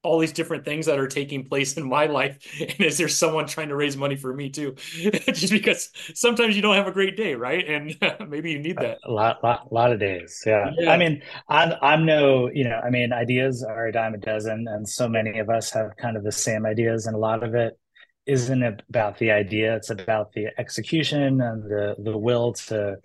all 0.07 0.19
these 0.19 0.33
different 0.33 0.65
things 0.65 0.87
that 0.87 0.99
are 0.99 1.09
taking 1.09 1.45
place 1.45 1.77
in 1.77 1.89
my 1.89 2.07
life, 2.07 2.39
and 2.61 2.81
is 2.81 2.97
there 2.97 3.09
someone 3.09 3.47
trying 3.47 3.69
to 3.69 3.77
raise 3.77 3.97
money 3.97 4.17
for 4.17 4.33
me 4.33 4.49
too? 4.49 4.75
Just 5.27 5.51
because 5.51 5.91
sometimes 6.15 6.57
you 6.57 6.63
don't 6.63 6.77
have 6.77 6.87
a 6.87 6.93
great 6.93 7.17
day, 7.17 7.35
right? 7.35 7.67
And 7.69 7.97
maybe 8.29 8.53
you 8.53 8.59
need 8.59 8.77
that. 8.79 8.99
A 9.05 9.11
lot, 9.11 9.43
lot, 9.43 9.73
lot 9.73 9.93
of 9.93 9.99
days. 9.99 10.43
Yeah. 10.47 10.71
Yeah. 10.79 10.91
I 10.91 10.97
mean, 10.97 11.23
I'm, 11.49 11.73
I'm 11.83 12.07
no, 12.07 12.49
you 12.53 12.65
know, 12.65 12.81
I 12.83 12.91
mean, 12.91 13.13
ideas 13.13 13.63
are 13.63 13.87
a 13.87 13.93
dime 13.93 14.15
a 14.15 14.19
dozen, 14.19 14.67
and 14.69 14.89
so 14.89 15.09
many 15.09 15.39
of 15.39 15.51
us 15.51 15.71
have 15.73 15.91
kind 16.01 16.17
of 16.17 16.25
the 16.25 16.33
same 16.33 16.65
ideas, 16.65 17.07
and 17.07 17.17
a 17.17 17.19
lot 17.19 17.43
of 17.43 17.55
it 17.55 17.79
isn't 18.27 18.63
about 18.63 19.19
the 19.19 19.31
idea; 19.31 19.77
it's 19.77 19.91
about 19.91 20.33
the 20.33 20.47
execution 20.59 21.41
and 21.41 21.65
the 21.65 21.97
the 21.99 22.17
will 22.17 22.53
to 22.53 22.97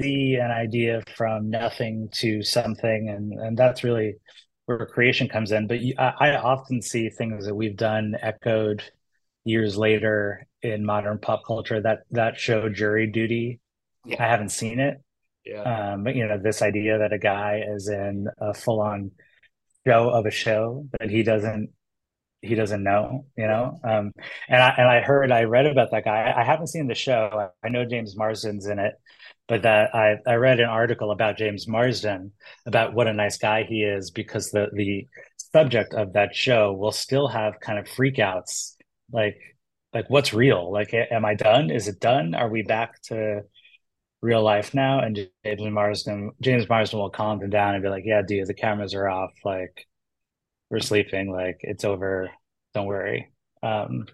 see 0.00 0.36
an 0.36 0.50
idea 0.50 1.02
from 1.16 1.50
nothing 1.50 2.08
to 2.12 2.42
something, 2.42 3.08
and 3.08 3.32
and 3.32 3.56
that's 3.56 3.82
really 3.84 4.14
where 4.68 4.84
creation 4.86 5.28
comes 5.28 5.50
in. 5.50 5.66
But 5.66 5.80
you, 5.80 5.94
I, 5.98 6.12
I 6.32 6.36
often 6.36 6.82
see 6.82 7.08
things 7.08 7.46
that 7.46 7.54
we've 7.54 7.76
done 7.76 8.14
echoed 8.20 8.82
years 9.44 9.78
later 9.78 10.46
in 10.62 10.84
modern 10.84 11.18
pop 11.18 11.42
culture 11.46 11.80
that 11.80 12.00
that 12.10 12.38
show 12.38 12.68
jury 12.68 13.06
duty. 13.06 13.60
Yeah. 14.04 14.22
I 14.22 14.28
haven't 14.28 14.50
seen 14.50 14.78
it, 14.78 15.00
Yeah. 15.44 15.92
um, 15.92 16.04
but 16.04 16.14
you 16.16 16.26
know 16.26 16.38
this 16.38 16.60
idea 16.60 16.98
that 16.98 17.12
a 17.12 17.18
guy 17.18 17.62
is 17.66 17.88
in 17.88 18.28
a 18.38 18.52
full 18.52 18.80
on 18.80 19.12
show 19.86 20.10
of 20.10 20.26
a 20.26 20.30
show 20.30 20.86
that 21.00 21.10
he 21.10 21.22
doesn't 21.22 21.70
he 22.42 22.54
doesn't 22.54 22.82
know, 22.82 23.26
you 23.36 23.46
know. 23.46 23.78
Um, 23.84 24.12
and 24.48 24.62
I 24.62 24.74
and 24.78 24.88
I 24.88 25.00
heard 25.00 25.32
I 25.32 25.42
read 25.44 25.66
about 25.66 25.90
that 25.90 26.04
guy. 26.04 26.32
I 26.36 26.44
haven't 26.44 26.68
seen 26.68 26.86
the 26.86 26.94
show. 26.94 27.50
I 27.64 27.68
know 27.68 27.84
James 27.84 28.16
Marsden's 28.16 28.66
in 28.66 28.78
it, 28.78 28.94
but 29.48 29.62
that 29.62 29.94
I 29.94 30.16
I 30.26 30.34
read 30.34 30.60
an 30.60 30.68
article 30.68 31.10
about 31.10 31.36
James 31.38 31.66
Marsden 31.66 32.32
about 32.66 32.94
what 32.94 33.08
a 33.08 33.12
nice 33.12 33.38
guy 33.38 33.64
he 33.64 33.82
is 33.82 34.10
because 34.10 34.50
the 34.50 34.68
the 34.72 35.08
subject 35.52 35.94
of 35.94 36.12
that 36.12 36.34
show 36.34 36.72
will 36.72 36.92
still 36.92 37.28
have 37.28 37.60
kind 37.60 37.78
of 37.78 37.86
freakouts 37.86 38.74
like 39.12 39.38
like 39.92 40.08
what's 40.10 40.32
real? 40.34 40.70
Like 40.72 40.92
am 40.94 41.24
I 41.24 41.34
done? 41.34 41.70
Is 41.70 41.88
it 41.88 42.00
done? 42.00 42.34
Are 42.34 42.48
we 42.48 42.62
back 42.62 43.00
to 43.04 43.42
real 44.22 44.42
life 44.42 44.74
now? 44.74 45.00
And 45.00 45.16
James 45.44 45.62
Marsden 45.62 46.32
James 46.42 46.68
Marsden 46.68 46.98
will 46.98 47.10
calm 47.10 47.38
them 47.40 47.50
down 47.50 47.74
and 47.74 47.82
be 47.82 47.88
like, 47.88 48.04
"Yeah, 48.06 48.22
dude, 48.26 48.46
the 48.48 48.54
cameras 48.54 48.94
are 48.94 49.08
off. 49.08 49.32
Like 49.44 49.86
we're 50.70 50.80
sleeping. 50.80 51.30
Like 51.30 51.58
it's 51.62 51.84
over. 51.84 52.30
Don't 52.74 52.86
worry." 52.86 53.32
Um, 53.62 54.06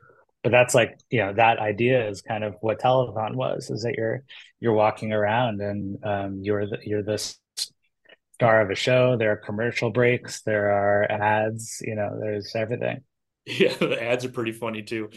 but 0.43 0.51
that's 0.51 0.75
like 0.75 0.99
you 1.11 1.21
know 1.21 1.33
that 1.35 1.59
idea 1.59 2.09
is 2.09 2.23
kind 2.23 2.45
of 2.45 2.57
what 2.61 2.81
telethon 2.81 3.35
was 3.35 3.71
is 3.71 3.83
that 3.83 3.95
you're 3.97 4.25
you're 4.61 4.73
walking 4.75 5.13
around 5.13 5.61
and 5.61 6.05
um, 6.05 6.39
you're 6.43 6.67
the, 6.67 6.79
you're 6.85 7.03
the 7.03 7.19
star 8.33 8.61
of 8.61 8.71
a 8.71 8.75
show 8.75 9.17
there 9.17 9.33
are 9.33 9.37
commercial 9.37 9.91
breaks 9.91 10.43
there 10.43 10.71
are 10.71 11.11
ads 11.11 11.81
you 11.83 11.95
know 11.95 12.19
there's 12.21 12.55
everything 12.55 13.01
Yeah, 13.47 13.75
the 13.75 14.03
ads 14.03 14.25
are 14.25 14.31
pretty 14.31 14.53
funny 14.53 14.83
too. 14.83 15.11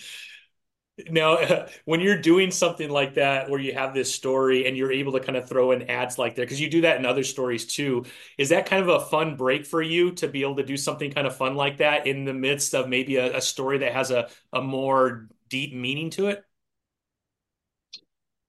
Now, 1.10 1.68
when 1.86 2.00
you're 2.02 2.20
doing 2.20 2.52
something 2.52 2.90
like 2.90 3.16
that, 3.16 3.50
where 3.50 3.60
you 3.60 3.74
have 3.74 3.94
this 3.94 4.14
story 4.14 4.68
and 4.68 4.76
you're 4.76 4.92
able 4.92 5.14
to 5.14 5.20
kind 5.20 5.38
of 5.38 5.48
throw 5.48 5.72
in 5.72 5.90
ads 5.90 6.18
like 6.18 6.36
that, 6.36 6.42
because 6.42 6.60
you 6.60 6.70
do 6.70 6.82
that 6.82 6.98
in 6.98 7.06
other 7.06 7.24
stories 7.24 7.66
too, 7.66 8.06
is 8.38 8.50
that 8.50 8.66
kind 8.66 8.82
of 8.82 8.90
a 8.90 9.06
fun 9.06 9.36
break 9.36 9.66
for 9.66 9.82
you 9.82 10.12
to 10.14 10.28
be 10.28 10.42
able 10.42 10.56
to 10.56 10.64
do 10.64 10.78
something 10.78 11.12
kind 11.12 11.28
of 11.28 11.36
fun 11.36 11.56
like 11.56 11.78
that 11.78 12.08
in 12.08 12.26
the 12.26 12.34
midst 12.34 12.74
of 12.74 12.90
maybe 12.90 13.18
a, 13.18 13.38
a 13.38 13.42
story 13.42 13.80
that 13.80 13.94
has 13.94 14.12
a, 14.12 14.30
a 14.54 14.62
more 14.62 15.28
deep 15.50 15.74
meaning 15.74 16.10
to 16.12 16.28
it? 16.28 16.44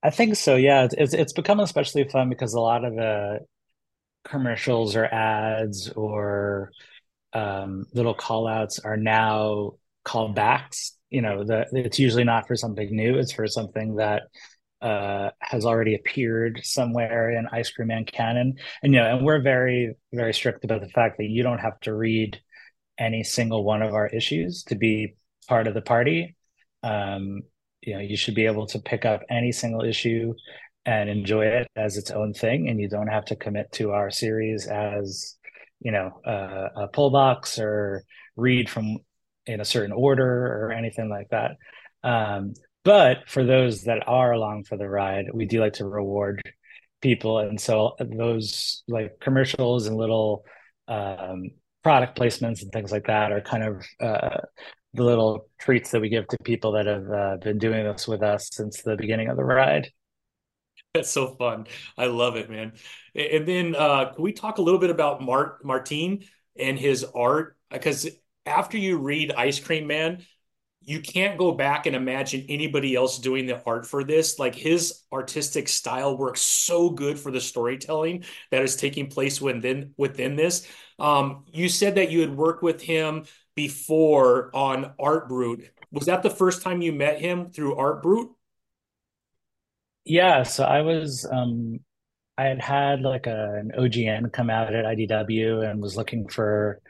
i 0.02 0.10
think 0.10 0.36
so 0.36 0.54
yeah 0.54 0.84
it's 0.84 0.94
it's, 0.96 1.14
it's 1.14 1.32
become 1.32 1.58
especially 1.58 2.04
fun 2.04 2.28
because 2.28 2.54
a 2.54 2.60
lot 2.60 2.84
of 2.84 2.94
the 2.94 3.40
commercials 4.24 4.94
or 4.94 5.06
ads 5.06 5.90
or 5.90 6.70
um, 7.32 7.86
little 7.92 8.14
call 8.14 8.46
outs 8.46 8.78
are 8.78 8.96
now 8.96 9.72
callbacks. 10.04 10.92
You 11.10 11.22
know, 11.22 11.44
the, 11.44 11.66
it's 11.72 11.98
usually 11.98 12.24
not 12.24 12.46
for 12.46 12.56
something 12.56 12.94
new, 12.94 13.18
it's 13.18 13.32
for 13.32 13.46
something 13.46 13.96
that 13.96 14.22
uh, 14.80 15.30
has 15.40 15.64
already 15.64 15.94
appeared 15.94 16.60
somewhere 16.62 17.30
in 17.30 17.46
Ice 17.50 17.70
Cream 17.70 17.88
Man 17.88 18.04
canon. 18.04 18.54
And, 18.82 18.94
you 18.94 19.00
know, 19.00 19.16
and 19.16 19.24
we're 19.24 19.40
very, 19.40 19.94
very 20.12 20.34
strict 20.34 20.64
about 20.64 20.82
the 20.82 20.88
fact 20.88 21.18
that 21.18 21.24
you 21.24 21.42
don't 21.42 21.58
have 21.58 21.80
to 21.80 21.94
read 21.94 22.40
any 22.98 23.24
single 23.24 23.64
one 23.64 23.82
of 23.82 23.94
our 23.94 24.06
issues 24.06 24.64
to 24.64 24.74
be 24.74 25.14
part 25.48 25.66
of 25.66 25.74
the 25.74 25.82
party. 25.82 26.36
Um, 26.82 27.42
you 27.80 27.94
know, 27.94 28.00
you 28.00 28.16
should 28.16 28.34
be 28.34 28.46
able 28.46 28.66
to 28.66 28.78
pick 28.78 29.04
up 29.04 29.22
any 29.30 29.52
single 29.52 29.82
issue 29.82 30.34
and 30.84 31.10
enjoy 31.10 31.44
it 31.44 31.68
as 31.76 31.96
its 31.96 32.10
own 32.10 32.32
thing, 32.32 32.68
and 32.68 32.80
you 32.80 32.88
don't 32.88 33.08
have 33.08 33.24
to 33.26 33.36
commit 33.36 33.70
to 33.72 33.92
our 33.92 34.10
series 34.10 34.66
as 34.66 35.36
you 35.80 35.92
know 35.92 36.20
uh, 36.26 36.68
a 36.76 36.88
pull 36.88 37.10
box 37.10 37.58
or 37.58 38.04
read 38.36 38.70
from 38.70 38.98
in 39.48 39.60
a 39.60 39.64
certain 39.64 39.92
order 39.92 40.64
or 40.64 40.72
anything 40.72 41.08
like 41.08 41.28
that. 41.30 41.56
Um, 42.04 42.54
but 42.84 43.28
for 43.28 43.44
those 43.44 43.82
that 43.82 44.06
are 44.06 44.32
along 44.32 44.64
for 44.64 44.76
the 44.76 44.88
ride, 44.88 45.26
we 45.32 45.46
do 45.46 45.60
like 45.60 45.74
to 45.74 45.86
reward 45.86 46.40
people, 47.00 47.38
and 47.38 47.60
so 47.60 47.96
those 47.98 48.82
like 48.88 49.18
commercials 49.20 49.86
and 49.86 49.96
little 49.96 50.44
um, 50.86 51.50
product 51.82 52.18
placements 52.18 52.62
and 52.62 52.72
things 52.72 52.92
like 52.92 53.06
that 53.06 53.32
are 53.32 53.40
kind 53.40 53.62
of 53.62 53.84
uh, 54.00 54.38
the 54.94 55.04
little 55.04 55.48
treats 55.58 55.90
that 55.90 56.00
we 56.00 56.08
give 56.08 56.26
to 56.28 56.36
people 56.44 56.72
that 56.72 56.86
have 56.86 57.10
uh, 57.10 57.36
been 57.42 57.58
doing 57.58 57.84
this 57.84 58.08
with 58.08 58.22
us 58.22 58.48
since 58.52 58.82
the 58.82 58.96
beginning 58.96 59.28
of 59.28 59.36
the 59.36 59.44
ride. 59.44 59.90
That's 60.94 61.10
so 61.10 61.34
fun. 61.34 61.66
I 61.96 62.06
love 62.06 62.36
it, 62.36 62.50
man. 62.50 62.72
And 63.14 63.46
then 63.46 63.74
uh, 63.76 64.12
can 64.14 64.22
we 64.22 64.32
talk 64.32 64.58
a 64.58 64.62
little 64.62 64.80
bit 64.80 64.90
about 64.90 65.20
Mart 65.20 65.64
Martin 65.64 66.24
and 66.58 66.78
his 66.78 67.04
art? 67.04 67.56
Because 67.70 68.08
after 68.48 68.78
you 68.78 68.98
read 68.98 69.32
Ice 69.32 69.60
Cream 69.60 69.86
Man, 69.86 70.24
you 70.82 71.00
can't 71.00 71.38
go 71.38 71.52
back 71.52 71.86
and 71.86 71.94
imagine 71.94 72.46
anybody 72.48 72.94
else 72.94 73.18
doing 73.18 73.46
the 73.46 73.62
art 73.64 73.86
for 73.86 74.04
this. 74.04 74.38
Like 74.38 74.54
his 74.54 75.02
artistic 75.12 75.68
style 75.68 76.16
works 76.16 76.40
so 76.40 76.88
good 76.90 77.18
for 77.18 77.30
the 77.30 77.40
storytelling 77.40 78.24
that 78.50 78.62
is 78.62 78.74
taking 78.76 79.08
place 79.08 79.40
within 79.40 79.92
within 79.98 80.34
this. 80.34 80.66
Um, 80.98 81.44
you 81.52 81.68
said 81.68 81.96
that 81.96 82.10
you 82.10 82.22
had 82.22 82.34
worked 82.34 82.62
with 82.62 82.80
him 82.80 83.24
before 83.54 84.50
on 84.54 84.92
Art 84.98 85.28
Brut. 85.28 85.60
Was 85.92 86.06
that 86.06 86.22
the 86.22 86.30
first 86.30 86.62
time 86.62 86.80
you 86.80 86.92
met 86.92 87.20
him 87.20 87.50
through 87.50 87.76
Art 87.76 88.02
Brut? 88.02 88.28
Yeah, 90.04 90.42
so 90.44 90.64
I 90.64 90.80
was 90.80 91.26
um 91.30 91.80
I 92.38 92.44
had 92.44 92.62
had 92.62 93.02
like 93.02 93.26
a, 93.26 93.56
an 93.56 93.72
OGN 93.76 94.32
come 94.32 94.48
out 94.48 94.72
at 94.74 94.84
IDW 94.84 95.68
and 95.68 95.82
was 95.82 95.96
looking 95.96 96.28
for 96.28 96.80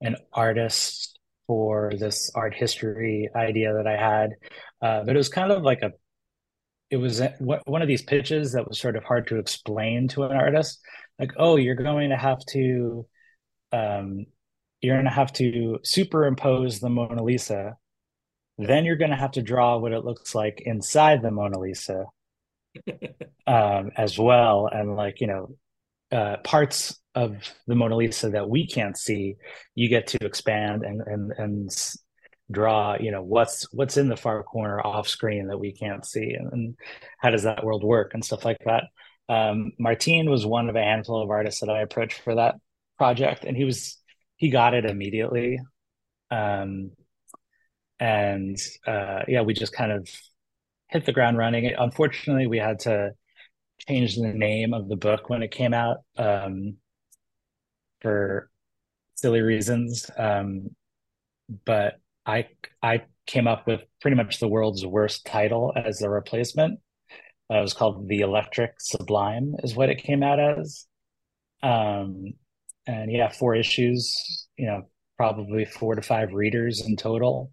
an 0.00 0.16
artist 0.32 1.18
for 1.46 1.92
this 1.98 2.30
art 2.34 2.54
history 2.54 3.28
idea 3.34 3.74
that 3.74 3.86
I 3.86 3.96
had. 3.96 4.30
Uh, 4.82 5.04
but 5.04 5.14
it 5.14 5.18
was 5.18 5.28
kind 5.28 5.50
of 5.50 5.62
like 5.62 5.82
a 5.82 5.92
it 6.90 6.96
was 6.96 7.20
a, 7.20 7.34
one 7.38 7.82
of 7.82 7.88
these 7.88 8.02
pitches 8.02 8.52
that 8.52 8.66
was 8.66 8.80
sort 8.80 8.96
of 8.96 9.04
hard 9.04 9.26
to 9.26 9.38
explain 9.38 10.08
to 10.08 10.22
an 10.22 10.32
artist. 10.32 10.80
Like, 11.18 11.32
oh, 11.36 11.56
you're 11.56 11.74
going 11.74 12.10
to 12.10 12.16
have 12.16 12.38
to 12.50 13.06
um 13.72 14.26
you're 14.80 14.96
going 14.96 15.04
to 15.04 15.10
have 15.10 15.32
to 15.34 15.80
superimpose 15.82 16.80
the 16.80 16.88
Mona 16.88 17.22
Lisa. 17.22 17.76
Then 18.58 18.84
you're 18.84 18.96
going 18.96 19.10
to 19.10 19.16
have 19.16 19.32
to 19.32 19.42
draw 19.42 19.76
what 19.78 19.92
it 19.92 20.04
looks 20.04 20.34
like 20.34 20.62
inside 20.64 21.22
the 21.22 21.30
Mona 21.30 21.58
Lisa 21.58 22.04
um, 23.46 23.90
as 23.96 24.18
well. 24.18 24.68
And 24.70 24.96
like, 24.96 25.20
you 25.20 25.26
know, 25.26 25.56
uh, 26.12 26.36
parts 26.38 26.98
of 27.18 27.36
the 27.66 27.74
Mona 27.74 27.96
Lisa 27.96 28.30
that 28.30 28.48
we 28.48 28.66
can't 28.66 28.96
see, 28.96 29.36
you 29.74 29.88
get 29.88 30.06
to 30.08 30.24
expand 30.24 30.84
and 30.84 31.00
and 31.00 31.32
and 31.36 31.70
draw. 32.50 32.96
You 32.98 33.10
know, 33.10 33.22
what's 33.22 33.72
what's 33.72 33.96
in 33.96 34.08
the 34.08 34.16
far 34.16 34.42
corner 34.44 34.80
off 34.80 35.08
screen 35.08 35.48
that 35.48 35.58
we 35.58 35.72
can't 35.72 36.04
see, 36.06 36.34
and, 36.38 36.52
and 36.52 36.76
how 37.18 37.30
does 37.30 37.42
that 37.42 37.64
world 37.64 37.82
work 37.82 38.14
and 38.14 38.24
stuff 38.24 38.44
like 38.44 38.58
that. 38.64 38.84
Um, 39.28 39.72
Martin 39.78 40.30
was 40.30 40.46
one 40.46 40.68
of 40.68 40.76
a 40.76 40.82
handful 40.82 41.22
of 41.22 41.30
artists 41.30 41.60
that 41.60 41.70
I 41.70 41.82
approached 41.82 42.20
for 42.20 42.36
that 42.36 42.54
project, 42.96 43.44
and 43.44 43.56
he 43.56 43.64
was 43.64 43.98
he 44.36 44.50
got 44.50 44.74
it 44.74 44.84
immediately. 44.84 45.58
Um, 46.30 46.92
and 47.98 48.56
uh, 48.86 49.22
yeah, 49.26 49.42
we 49.42 49.54
just 49.54 49.72
kind 49.72 49.90
of 49.90 50.08
hit 50.88 51.04
the 51.04 51.12
ground 51.12 51.36
running. 51.36 51.74
Unfortunately, 51.76 52.46
we 52.46 52.58
had 52.58 52.80
to 52.80 53.10
change 53.88 54.16
the 54.16 54.32
name 54.32 54.72
of 54.72 54.88
the 54.88 54.96
book 54.96 55.28
when 55.28 55.42
it 55.42 55.50
came 55.50 55.74
out 55.74 55.98
um, 56.16 56.76
for 58.00 58.50
silly 59.14 59.40
reasons. 59.40 60.10
Um, 60.16 60.70
but 61.64 62.00
I 62.26 62.48
I 62.82 63.02
came 63.26 63.46
up 63.46 63.66
with 63.66 63.82
pretty 64.00 64.16
much 64.16 64.38
the 64.38 64.48
world's 64.48 64.84
worst 64.84 65.26
title 65.26 65.72
as 65.76 66.02
a 66.02 66.10
replacement. 66.10 66.80
Uh, 67.50 67.58
it 67.58 67.62
was 67.62 67.74
called 67.74 68.08
The 68.08 68.20
Electric 68.20 68.74
Sublime, 68.78 69.54
is 69.62 69.74
what 69.74 69.88
it 69.88 70.02
came 70.02 70.22
out 70.22 70.38
as. 70.38 70.86
Um, 71.62 72.34
and 72.86 73.10
yeah, 73.10 73.30
four 73.30 73.54
issues. 73.54 74.46
You 74.56 74.66
know, 74.66 74.82
probably 75.16 75.64
four 75.64 75.94
to 75.94 76.02
five 76.02 76.32
readers 76.32 76.86
in 76.86 76.96
total. 76.96 77.50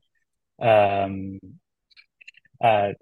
Um, 0.62 1.40
uh, 2.64 2.94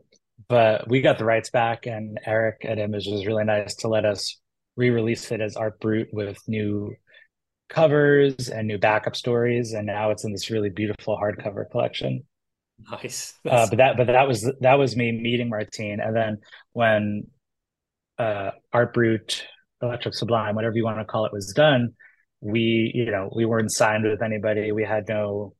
but 0.47 0.87
we 0.87 1.01
got 1.01 1.17
the 1.17 1.25
rights 1.25 1.49
back, 1.49 1.85
and 1.85 2.19
Eric 2.25 2.65
at 2.65 2.79
Image 2.79 3.07
was 3.07 3.25
really 3.25 3.43
nice 3.43 3.75
to 3.77 3.87
let 3.87 4.05
us 4.05 4.39
re-release 4.75 5.31
it 5.31 5.41
as 5.41 5.55
Art 5.55 5.79
Brut 5.79 6.07
with 6.11 6.37
new 6.47 6.95
covers 7.69 8.49
and 8.49 8.67
new 8.67 8.77
backup 8.77 9.15
stories, 9.15 9.73
and 9.73 9.87
now 9.87 10.11
it's 10.11 10.23
in 10.23 10.31
this 10.31 10.49
really 10.49 10.69
beautiful 10.69 11.17
hardcover 11.17 11.69
collection. 11.69 12.23
Nice. 12.91 13.33
Uh, 13.49 13.67
but 13.69 13.77
that 13.77 13.97
but 13.97 14.07
that 14.07 14.27
was 14.27 14.51
that 14.61 14.77
was 14.77 14.95
me 14.95 15.11
meeting 15.11 15.49
Martine, 15.49 15.99
and 15.99 16.15
then 16.15 16.37
when 16.73 17.27
uh, 18.17 18.51
Art 18.71 18.93
Brut, 18.93 19.45
Electric 19.81 20.13
Sublime, 20.13 20.55
whatever 20.55 20.75
you 20.75 20.83
want 20.83 20.99
to 20.99 21.05
call 21.05 21.25
it, 21.25 21.33
was 21.33 21.53
done, 21.53 21.93
we 22.41 22.91
you 22.93 23.11
know 23.11 23.31
we 23.35 23.45
weren't 23.45 23.71
signed 23.71 24.03
with 24.03 24.21
anybody. 24.21 24.71
We 24.71 24.83
had 24.83 25.07
no 25.07 25.55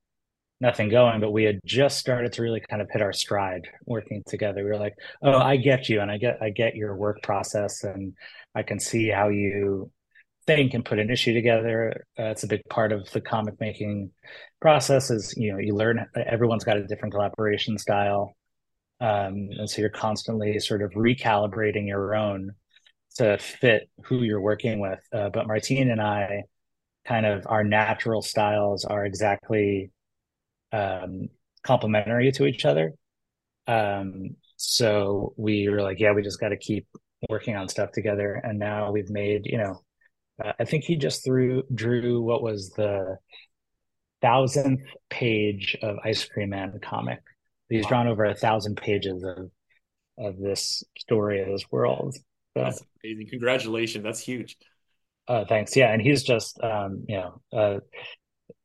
nothing 0.60 0.90
going, 0.90 1.20
but 1.20 1.32
we 1.32 1.44
had 1.44 1.60
just 1.66 2.00
started 2.00 2.32
to 2.34 2.42
really 2.42 2.62
kind 2.70 2.82
of 2.82 2.88
hit 2.92 3.02
our 3.02 3.14
stride 3.14 3.68
working 3.86 4.24
together. 4.28 4.64
We 4.64 4.70
were 4.70 4.78
like, 4.78 4.96
"Oh, 5.22 5.38
I 5.38 5.58
get 5.58 5.90
you, 5.90 6.02
and 6.02 6.12
I 6.12 6.18
get 6.18 6.40
I 6.42 6.50
get 6.50 6.76
your 6.76 6.96
work 6.96 7.22
process, 7.22 7.84
and 7.84 8.14
I 8.56 8.64
can 8.64 8.80
see 8.80 9.10
how 9.10 9.30
you 9.30 9.92
think 10.46 10.74
and 10.74 10.86
put 10.86 11.00
an 11.00 11.10
issue 11.10 11.34
together. 11.34 12.06
Uh, 12.18 12.26
it's 12.26 12.44
a 12.44 12.48
big 12.48 12.62
part 12.70 12.92
of 12.92 13.10
the 13.12 13.22
comic 13.22 13.60
making 13.60 14.12
process. 14.62 15.10
Is 15.12 15.34
you 15.38 15.52
know 15.52 15.60
you 15.60 15.76
learn 15.76 16.06
everyone's 16.16 16.64
got 16.64 16.78
a 16.78 16.88
different 16.88 17.14
collaboration 17.14 17.78
style, 17.78 18.36
um, 19.00 19.50
and 19.58 19.70
so 19.70 19.82
you're 19.82 19.90
constantly 19.90 20.60
sort 20.60 20.82
of 20.82 20.92
recalibrating 20.92 21.88
your 21.88 22.16
own 22.16 22.52
to 23.16 23.38
fit 23.38 23.90
who 24.06 24.24
you're 24.24 24.42
working 24.42 24.80
with. 24.80 25.00
Uh, 25.14 25.30
but 25.30 25.48
Martine 25.48 25.92
and 25.92 26.02
I, 26.02 26.44
kind 27.06 27.26
of 27.26 27.46
our 27.48 27.64
natural 27.64 28.22
styles 28.22 28.86
are 28.86 29.06
exactly 29.06 29.92
um, 30.72 31.30
complementary 31.64 32.32
to 32.34 32.46
each 32.46 32.66
other. 32.66 32.94
Um, 33.68 34.36
so 34.58 35.34
we 35.38 35.70
were 35.70 35.82
like, 35.82 36.00
yeah, 36.00 36.14
we 36.14 36.22
just 36.22 36.40
got 36.40 36.50
to 36.50 36.58
keep 36.58 36.88
working 37.30 37.56
on 37.56 37.70
stuff 37.70 37.92
together. 37.92 38.34
And 38.44 38.60
now 38.60 38.92
we've 38.92 39.10
made, 39.10 39.42
you 39.46 39.58
know, 39.58 39.82
uh, 40.44 40.54
I 40.60 40.66
think 40.66 40.84
he 40.84 40.96
just 40.96 41.24
threw 41.24 41.64
drew 41.74 42.22
what 42.22 42.42
was 42.42 42.72
the 42.72 43.18
thousandth 44.22 44.82
page 45.10 45.78
of 45.82 45.98
Ice 46.04 46.24
Cream 46.26 46.50
Man 46.50 46.80
comic. 46.82 47.20
He's 47.70 47.86
drawn 47.88 48.08
over 48.08 48.26
a 48.26 48.36
thousand 48.36 48.78
pages 48.78 49.24
of 49.24 49.52
of 50.18 50.40
this 50.40 50.84
story 50.98 51.42
of 51.42 51.48
this 51.48 51.66
world. 51.72 52.16
So, 52.16 52.22
That's 52.56 52.84
amazing! 53.04 53.28
Congratulations, 53.30 54.04
that's 54.04 54.20
huge. 54.20 54.58
Uh, 55.28 55.46
thanks. 55.46 55.76
Yeah, 55.76 55.92
and 55.92 56.02
he's 56.02 56.24
just 56.24 56.62
um, 56.64 57.06
you 57.08 57.18
know, 57.18 57.42
uh, 57.52 57.80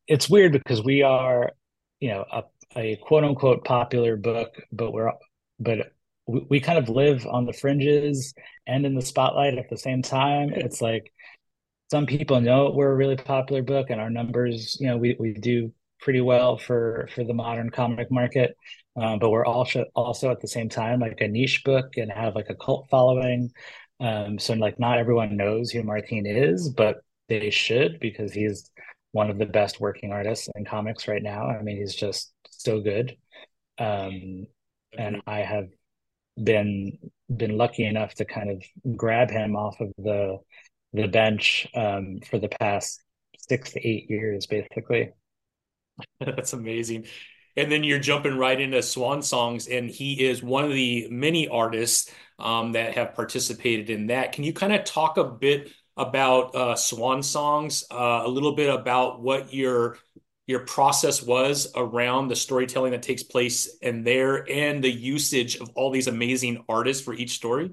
it's 0.06 0.28
weird 0.28 0.52
because 0.52 0.82
we 0.82 1.02
are, 1.02 1.52
you 2.00 2.10
know, 2.10 2.24
a, 2.32 2.42
a 2.76 2.96
quote 2.96 3.24
unquote 3.24 3.64
popular 3.64 4.16
book, 4.16 4.54
but 4.72 4.92
we're 4.92 5.12
but 5.60 5.92
we, 6.26 6.46
we 6.50 6.60
kind 6.60 6.78
of 6.78 6.88
live 6.88 7.26
on 7.26 7.46
the 7.46 7.52
fringes 7.52 8.34
and 8.66 8.84
in 8.84 8.94
the 8.94 9.02
spotlight 9.02 9.58
at 9.58 9.70
the 9.70 9.76
same 9.78 10.02
time. 10.02 10.50
It's 10.54 10.80
like 10.80 11.12
some 11.90 12.06
people 12.06 12.40
know 12.40 12.70
we're 12.74 12.92
a 12.92 12.96
really 12.96 13.16
popular 13.16 13.62
book 13.62 13.90
and 13.90 14.00
our 14.00 14.10
numbers, 14.10 14.76
you 14.80 14.86
know, 14.88 14.96
we, 14.96 15.16
we 15.18 15.32
do 15.32 15.72
pretty 16.00 16.20
well 16.20 16.56
for 16.56 17.08
for 17.14 17.24
the 17.24 17.34
modern 17.34 17.70
comic 17.70 18.10
market. 18.10 18.56
Um, 18.96 19.18
but 19.18 19.30
we're 19.30 19.46
also 19.46 19.84
also 19.94 20.30
at 20.30 20.40
the 20.40 20.48
same 20.48 20.68
time 20.68 21.00
like 21.00 21.20
a 21.20 21.28
niche 21.28 21.62
book 21.64 21.96
and 21.96 22.10
have 22.10 22.34
like 22.34 22.50
a 22.50 22.54
cult 22.54 22.88
following. 22.90 23.50
Um, 24.00 24.38
so 24.38 24.54
like 24.54 24.78
not 24.78 24.98
everyone 24.98 25.36
knows 25.36 25.70
who 25.70 25.82
Martine 25.82 26.26
is, 26.26 26.68
but 26.70 26.98
they 27.28 27.50
should 27.50 28.00
because 28.00 28.32
he's 28.32 28.70
one 29.12 29.30
of 29.30 29.38
the 29.38 29.46
best 29.46 29.80
working 29.80 30.12
artists 30.12 30.48
in 30.54 30.64
comics 30.64 31.08
right 31.08 31.22
now. 31.22 31.46
I 31.48 31.62
mean, 31.62 31.76
he's 31.76 31.94
just 31.94 32.32
so 32.50 32.80
good. 32.80 33.16
Um, 33.78 34.46
and 34.96 35.22
I 35.26 35.40
have 35.40 35.68
been 36.42 36.98
been 37.34 37.56
lucky 37.56 37.84
enough 37.84 38.14
to 38.14 38.24
kind 38.24 38.50
of 38.50 38.96
grab 38.96 39.30
him 39.30 39.56
off 39.56 39.80
of 39.80 39.92
the 39.98 40.38
the 40.92 41.08
bench 41.08 41.66
um, 41.74 42.20
for 42.28 42.38
the 42.38 42.48
past 42.48 43.02
six 43.48 43.72
to 43.72 43.86
eight 43.86 44.10
years, 44.10 44.46
basically. 44.46 45.10
That's 46.20 46.52
amazing. 46.52 47.06
And 47.56 47.72
then 47.72 47.82
you're 47.82 47.98
jumping 47.98 48.38
right 48.38 48.60
into 48.60 48.80
Swan 48.82 49.22
Songs, 49.22 49.66
and 49.66 49.90
he 49.90 50.24
is 50.26 50.42
one 50.42 50.64
of 50.64 50.70
the 50.70 51.08
many 51.10 51.48
artists 51.48 52.10
um, 52.38 52.72
that 52.72 52.94
have 52.94 53.14
participated 53.14 53.90
in 53.90 54.06
that. 54.08 54.32
Can 54.32 54.44
you 54.44 54.52
kind 54.52 54.72
of 54.72 54.84
talk 54.84 55.16
a 55.16 55.24
bit 55.24 55.72
about 55.96 56.54
uh, 56.54 56.76
Swan 56.76 57.22
Songs, 57.22 57.84
uh, 57.90 58.22
a 58.24 58.28
little 58.28 58.54
bit 58.54 58.72
about 58.72 59.20
what 59.20 59.52
your 59.52 59.98
your 60.46 60.60
process 60.60 61.22
was 61.22 61.70
around 61.76 62.28
the 62.28 62.36
storytelling 62.36 62.92
that 62.92 63.02
takes 63.02 63.22
place 63.22 63.76
in 63.82 64.04
there, 64.04 64.48
and 64.50 64.82
the 64.82 64.90
usage 64.90 65.56
of 65.56 65.68
all 65.74 65.90
these 65.90 66.06
amazing 66.06 66.64
artists 66.68 67.02
for 67.02 67.12
each 67.12 67.32
story? 67.32 67.70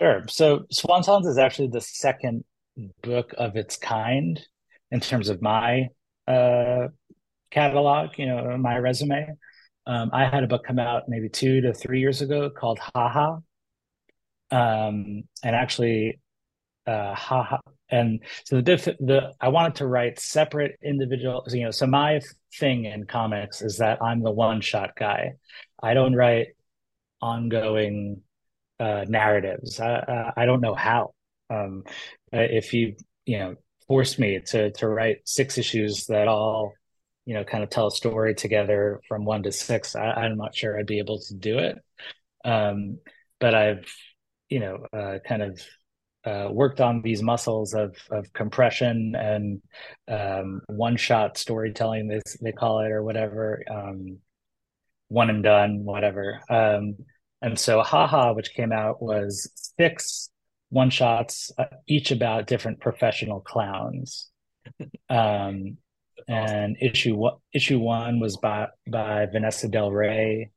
Sure. 0.00 0.24
So 0.28 0.64
Swan 0.70 1.02
Songs 1.02 1.26
is 1.26 1.36
actually 1.36 1.68
the 1.68 1.80
second 1.82 2.44
book 3.02 3.34
of 3.36 3.56
its 3.56 3.76
kind 3.76 4.40
in 4.90 5.00
terms 5.00 5.28
of 5.28 5.42
my 5.42 5.88
uh, 6.26 6.88
catalog, 7.50 8.10
you 8.16 8.26
know, 8.26 8.56
my 8.56 8.78
resume. 8.78 9.26
Um, 9.86 10.10
I 10.12 10.24
had 10.26 10.42
a 10.42 10.46
book 10.46 10.64
come 10.66 10.78
out 10.78 11.02
maybe 11.08 11.28
two 11.28 11.60
to 11.60 11.74
three 11.74 12.00
years 12.00 12.22
ago 12.22 12.48
called 12.48 12.78
Haha. 12.78 13.38
Um, 14.50 15.24
and 15.42 15.54
actually, 15.54 16.18
uh, 16.86 17.14
Haha. 17.14 17.58
And 17.90 18.20
so 18.44 18.56
the 18.56 18.62
diff- 18.62 18.98
the 19.00 19.32
I 19.38 19.48
wanted 19.48 19.74
to 19.76 19.86
write 19.86 20.18
separate 20.18 20.78
individual, 20.82 21.44
you 21.50 21.64
know. 21.64 21.70
So 21.72 21.86
my 21.86 22.20
thing 22.58 22.86
in 22.86 23.04
comics 23.04 23.60
is 23.60 23.78
that 23.78 24.00
I'm 24.00 24.22
the 24.22 24.30
one 24.30 24.62
shot 24.62 24.92
guy. 24.96 25.32
I 25.82 25.92
don't 25.92 26.14
write 26.14 26.48
ongoing 27.20 28.22
uh, 28.80 29.04
narratives. 29.08 29.78
I, 29.78 29.92
uh, 29.92 30.32
I 30.36 30.46
don't 30.46 30.60
know 30.60 30.74
how. 30.74 31.12
Um, 31.50 31.84
if 32.32 32.72
you 32.74 32.96
you 33.26 33.38
know 33.38 33.54
forced 33.86 34.18
me 34.18 34.40
to 34.46 34.70
to 34.72 34.88
write 34.88 35.18
six 35.24 35.58
issues 35.58 36.06
that 36.06 36.28
all 36.28 36.72
you 37.26 37.34
know 37.34 37.44
kind 37.44 37.62
of 37.62 37.70
tell 37.70 37.88
a 37.88 37.90
story 37.90 38.34
together 38.34 39.00
from 39.08 39.24
one 39.24 39.42
to 39.44 39.52
six, 39.52 39.94
I, 39.94 40.26
am 40.26 40.36
not 40.36 40.54
sure 40.54 40.78
I'd 40.78 40.86
be 40.86 40.98
able 40.98 41.20
to 41.20 41.34
do 41.34 41.58
it. 41.58 41.78
Um, 42.44 42.98
but 43.38 43.54
I've 43.54 43.92
you 44.48 44.60
know 44.60 44.86
uh, 44.92 45.18
kind 45.26 45.42
of 45.42 45.60
uh, 46.24 46.48
worked 46.50 46.80
on 46.80 47.02
these 47.02 47.22
muscles 47.22 47.74
of 47.74 47.96
of 48.10 48.32
compression 48.32 49.14
and 49.16 49.62
um, 50.08 50.60
one 50.68 50.96
shot 50.96 51.38
storytelling, 51.38 52.08
they 52.08 52.20
they 52.40 52.52
call 52.52 52.80
it 52.80 52.90
or 52.90 53.02
whatever, 53.02 53.62
um, 53.70 54.18
one 55.08 55.30
and 55.30 55.42
done, 55.42 55.84
whatever. 55.84 56.40
Um, 56.48 56.96
and 57.42 57.58
so 57.58 57.82
Haha, 57.82 58.32
which 58.34 58.54
came 58.54 58.72
out, 58.72 59.02
was 59.02 59.50
six 59.78 60.30
one 60.70 60.90
shots, 60.90 61.50
uh, 61.58 61.64
each 61.86 62.10
about 62.10 62.46
different 62.46 62.80
professional 62.80 63.40
clowns. 63.40 64.28
Um, 65.08 65.78
and 66.28 66.76
issue 66.80 67.16
one, 67.16 67.38
issue 67.52 67.80
one 67.80 68.20
was 68.20 68.36
by 68.36 68.68
by 68.88 69.26
Vanessa 69.26 69.68
Del 69.68 69.90
Rey. 69.90 70.50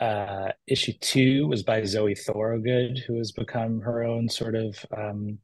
Uh, 0.00 0.52
issue 0.66 0.94
two 1.00 1.46
was 1.46 1.62
by 1.62 1.84
Zoe 1.84 2.14
Thorogood, 2.14 2.98
who 3.06 3.18
has 3.18 3.30
become 3.30 3.80
her 3.82 4.02
own 4.02 4.28
sort 4.28 4.56
of 4.56 4.84
um, 4.96 5.38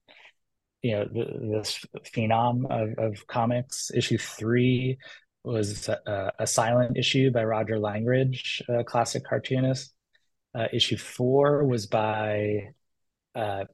you 0.83 0.93
know 0.93 1.05
this 1.53 1.85
phenom 2.15 2.65
of, 2.71 2.99
of 2.99 3.27
comics. 3.27 3.91
Issue 3.95 4.19
three 4.19 4.99
was 5.45 5.89
a, 5.89 6.33
a 6.41 6.47
silent 6.47 6.97
issue 6.97 7.31
by 7.31 7.45
Roger 7.45 7.79
Langridge, 7.79 8.63
a 8.69 8.83
classic 8.83 9.25
cartoonist. 9.25 9.95
Uh, 10.57 10.69
issue 10.73 10.97
four 10.97 11.65
was 11.65 11.87
by 11.87 12.71
uh, 13.35 13.65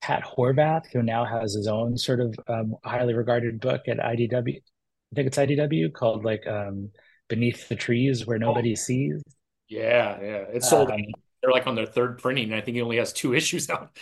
Pat 0.00 0.24
Horvath, 0.24 0.86
who 0.92 1.02
now 1.02 1.24
has 1.24 1.54
his 1.54 1.68
own 1.68 1.96
sort 1.96 2.20
of 2.20 2.34
um, 2.48 2.74
highly 2.84 3.14
regarded 3.14 3.60
book 3.60 3.82
at 3.86 3.98
IDW. 3.98 4.56
I 4.56 5.14
think 5.14 5.28
it's 5.28 5.38
IDW 5.38 5.92
called 5.92 6.24
like 6.24 6.46
um, 6.46 6.90
Beneath 7.28 7.68
the 7.68 7.76
Trees 7.76 8.26
Where 8.26 8.38
Nobody 8.38 8.72
oh. 8.72 8.74
Sees. 8.74 9.22
Yeah, 9.68 10.18
yeah. 10.20 10.44
It's 10.52 10.68
sold. 10.68 10.90
Um, 10.90 11.00
they're 11.40 11.52
like 11.52 11.66
on 11.66 11.74
their 11.74 11.86
third 11.86 12.18
printing. 12.18 12.52
I 12.52 12.62
think 12.62 12.74
he 12.74 12.82
only 12.82 12.96
has 12.96 13.12
two 13.12 13.34
issues 13.34 13.70
out. 13.70 13.96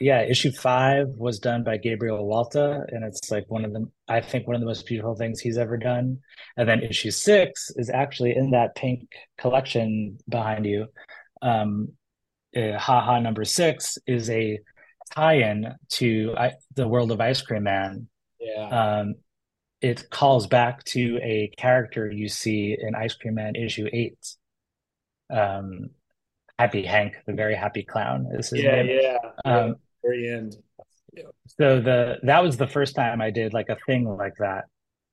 Yeah, 0.00 0.22
issue 0.22 0.50
five 0.50 1.08
was 1.10 1.38
done 1.38 1.62
by 1.62 1.76
Gabriel 1.76 2.26
Walta, 2.26 2.84
and 2.88 3.04
it's 3.04 3.30
like 3.30 3.48
one 3.48 3.64
of 3.64 3.72
the 3.72 3.88
I 4.08 4.20
think 4.20 4.46
one 4.46 4.56
of 4.56 4.60
the 4.60 4.66
most 4.66 4.86
beautiful 4.86 5.14
things 5.14 5.38
he's 5.38 5.58
ever 5.58 5.76
done. 5.76 6.18
And 6.56 6.68
then 6.68 6.82
issue 6.82 7.10
six 7.10 7.70
is 7.76 7.88
actually 7.88 8.34
in 8.34 8.50
that 8.50 8.74
pink 8.74 9.12
collection 9.38 10.18
behind 10.28 10.66
you. 10.66 10.88
Um, 11.40 11.92
uh, 12.56 12.78
Haha 12.78 13.20
number 13.20 13.44
six 13.44 13.96
is 14.06 14.28
a 14.28 14.58
tie-in 15.14 15.74
to 15.90 16.34
I, 16.36 16.52
the 16.74 16.88
world 16.88 17.12
of 17.12 17.20
Ice 17.20 17.42
Cream 17.42 17.64
Man. 17.64 18.08
Yeah. 18.40 18.68
Um, 18.68 19.14
it 19.80 20.10
calls 20.10 20.46
back 20.46 20.84
to 20.84 21.18
a 21.22 21.52
character 21.56 22.10
you 22.10 22.28
see 22.28 22.76
in 22.78 22.94
Ice 22.94 23.14
Cream 23.14 23.34
Man 23.34 23.56
issue 23.56 23.88
eight. 23.92 24.18
Um, 25.30 25.90
Happy 26.58 26.82
Hank, 26.82 27.16
the 27.26 27.32
very 27.32 27.54
happy 27.54 27.82
clown, 27.82 28.28
is 28.32 28.50
his 28.50 28.62
yeah, 28.62 28.82
name. 28.82 28.98
Yeah, 29.00 29.18
um, 29.44 29.76
very 30.04 30.28
end. 30.28 30.56
Yeah. 31.12 31.24
So 31.60 31.80
the 31.80 32.18
that 32.22 32.42
was 32.42 32.56
the 32.56 32.66
first 32.66 32.94
time 32.94 33.20
I 33.20 33.30
did 33.30 33.52
like 33.52 33.68
a 33.68 33.76
thing 33.86 34.08
like 34.08 34.34
that. 34.38 34.64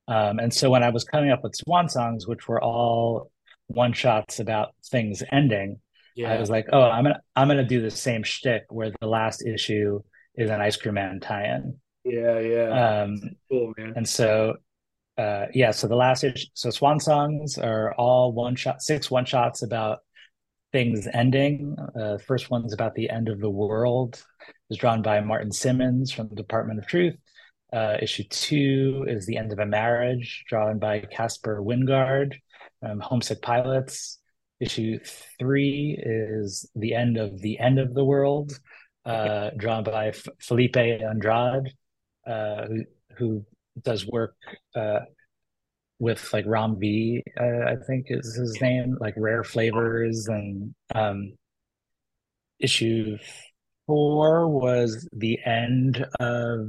Um, 0.08 0.38
and 0.38 0.52
so 0.52 0.70
when 0.70 0.82
I 0.82 0.90
was 0.90 1.04
coming 1.04 1.30
up 1.30 1.42
with 1.42 1.54
swan 1.54 1.88
songs, 1.88 2.26
which 2.26 2.48
were 2.48 2.62
all 2.62 3.30
one 3.68 3.92
shots 3.92 4.40
about 4.40 4.74
things 4.90 5.22
ending, 5.30 5.80
yeah. 6.16 6.32
I 6.32 6.40
was 6.40 6.50
like, 6.50 6.66
oh, 6.72 6.82
I'm 6.82 7.04
gonna 7.04 7.20
I'm 7.36 7.48
gonna 7.48 7.64
do 7.64 7.80
the 7.80 7.90
same 7.90 8.22
shtick 8.22 8.64
where 8.68 8.92
the 9.00 9.06
last 9.06 9.44
issue 9.46 10.00
is 10.34 10.50
an 10.50 10.60
Ice 10.60 10.76
Cream 10.76 10.94
Man 10.94 11.20
tie-in. 11.20 11.78
Yeah, 12.04 12.38
yeah. 12.40 13.02
Um, 13.02 13.20
Cool, 13.50 13.72
man. 13.76 13.92
and 13.96 14.08
so 14.08 14.56
uh, 15.18 15.46
yeah, 15.52 15.70
so 15.70 15.86
the 15.86 15.96
last 15.96 16.24
issue, 16.24 16.46
so 16.54 16.70
Swan 16.70 16.98
Songs 16.98 17.58
are 17.58 17.94
all 17.94 18.32
one 18.32 18.56
shot, 18.56 18.82
six 18.82 19.10
one 19.10 19.24
shots 19.26 19.62
about 19.62 19.98
things 20.72 21.08
ending. 21.12 21.76
Uh, 21.98 22.18
first 22.18 22.50
one's 22.50 22.72
about 22.72 22.94
the 22.94 23.10
end 23.10 23.28
of 23.28 23.40
the 23.40 23.50
world. 23.50 24.22
is 24.70 24.78
drawn 24.78 25.02
by 25.02 25.20
Martin 25.20 25.52
Simmons 25.52 26.12
from 26.12 26.28
the 26.28 26.36
Department 26.36 26.78
of 26.78 26.86
Truth. 26.86 27.16
Uh, 27.72 27.96
issue 28.00 28.24
two 28.24 29.04
is 29.08 29.26
the 29.26 29.36
end 29.36 29.52
of 29.52 29.58
a 29.58 29.66
marriage, 29.66 30.44
drawn 30.48 30.78
by 30.78 31.00
Caspar 31.00 31.60
Wijngaard 31.60 32.34
um, 32.82 33.00
Homesick 33.00 33.42
Pilots. 33.42 34.18
Issue 34.58 34.98
three 35.38 35.98
is 36.00 36.68
the 36.74 36.94
end 36.94 37.16
of 37.16 37.40
the 37.40 37.58
end 37.58 37.78
of 37.78 37.94
the 37.94 38.04
world, 38.04 38.52
uh, 39.06 39.50
drawn 39.56 39.84
by 39.84 40.08
F- 40.08 40.28
Felipe 40.38 40.76
Andrade, 40.76 41.72
uh, 42.26 42.66
who, 42.66 42.84
who 43.16 43.46
does 43.80 44.06
work 44.06 44.34
uh, 44.74 45.00
with 46.00 46.32
like 46.32 46.46
Ram 46.46 46.80
V, 46.80 47.22
uh, 47.38 47.44
I 47.44 47.76
think 47.86 48.06
is 48.08 48.34
his 48.34 48.60
name, 48.60 48.96
like 49.00 49.14
Rare 49.16 49.44
Flavors, 49.44 50.26
and 50.26 50.74
um, 50.94 51.34
issue 52.58 53.18
four 53.86 54.48
was 54.48 55.06
the 55.12 55.38
end 55.44 56.04
of 56.18 56.68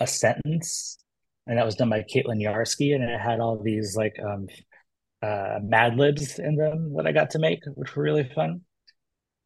a 0.00 0.06
sentence, 0.06 0.98
and 1.46 1.58
that 1.58 1.64
was 1.64 1.76
done 1.76 1.88
by 1.88 2.02
Caitlin 2.02 2.42
Yarsky, 2.42 2.94
and 2.94 3.02
it 3.02 3.18
had 3.18 3.40
all 3.40 3.60
these 3.60 3.96
like 3.96 4.16
um, 4.22 4.46
uh, 5.22 5.58
Mad 5.62 5.96
Libs 5.96 6.38
in 6.38 6.56
them 6.56 6.94
that 6.96 7.06
I 7.06 7.12
got 7.12 7.30
to 7.30 7.38
make, 7.38 7.60
which 7.74 7.96
were 7.96 8.02
really 8.02 8.30
fun. 8.34 8.60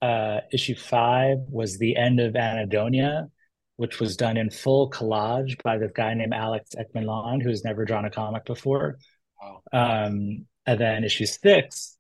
Uh, 0.03 0.41
issue 0.53 0.75
five 0.75 1.39
was 1.49 1.79
the 1.79 1.97
end 1.97 2.19
of 2.19 2.35
Anhedonia, 2.35 3.29
which 3.77 4.01
was 4.01 4.17
done 4.17 4.37
in 4.37 4.51
full 4.51 4.91
collage 4.91 5.63
by 5.63 5.79
this 5.79 5.93
guy 5.95 6.13
named 6.15 6.35
Alex 6.35 6.71
Eckman 6.77 7.41
who's 7.41 7.65
never 7.65 7.85
drawn 7.85 8.05
a 8.05 8.11
comic 8.11 8.45
before. 8.45 8.99
Um, 9.73 10.47
and 10.67 10.81
then 10.81 11.05
issue 11.05 11.27
six 11.27 11.97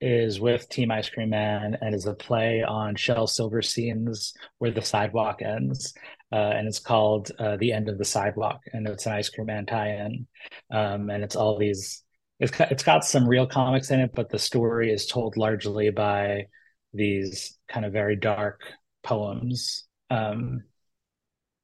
is 0.00 0.38
with 0.38 0.68
Team 0.68 0.90
Ice 0.90 1.08
Cream 1.08 1.30
Man 1.30 1.76
and 1.80 1.94
is 1.94 2.06
a 2.06 2.14
play 2.14 2.62
on 2.62 2.96
Shel 2.96 3.26
Silverstein's 3.26 4.34
Where 4.58 4.70
the 4.70 4.82
Sidewalk 4.82 5.40
Ends. 5.42 5.94
Uh, 6.32 6.36
and 6.36 6.68
it's 6.68 6.80
called 6.80 7.30
uh, 7.38 7.56
The 7.56 7.72
End 7.72 7.88
of 7.88 7.98
the 7.98 8.04
Sidewalk. 8.04 8.60
And 8.72 8.86
it's 8.86 9.06
an 9.06 9.12
Ice 9.12 9.30
Cream 9.30 9.46
Man 9.46 9.64
tie 9.66 9.92
in. 9.92 10.26
Um, 10.70 11.08
and 11.08 11.24
it's 11.24 11.36
all 11.36 11.58
these, 11.58 12.02
it's, 12.38 12.52
it's 12.60 12.82
got 12.82 13.04
some 13.04 13.26
real 13.26 13.46
comics 13.46 13.90
in 13.90 14.00
it, 14.00 14.10
but 14.14 14.28
the 14.28 14.38
story 14.38 14.92
is 14.92 15.06
told 15.06 15.36
largely 15.36 15.90
by 15.90 16.46
these 16.92 17.56
kind 17.68 17.86
of 17.86 17.92
very 17.92 18.16
dark 18.16 18.60
poems. 19.02 19.84
Um, 20.10 20.64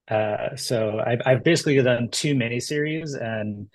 uh, 0.09 0.57
so 0.57 1.01
I've, 1.05 1.21
I've 1.25 1.45
basically 1.45 1.81
done 1.83 2.09
two 2.11 2.35
miniseries 2.35 3.21
and 3.21 3.68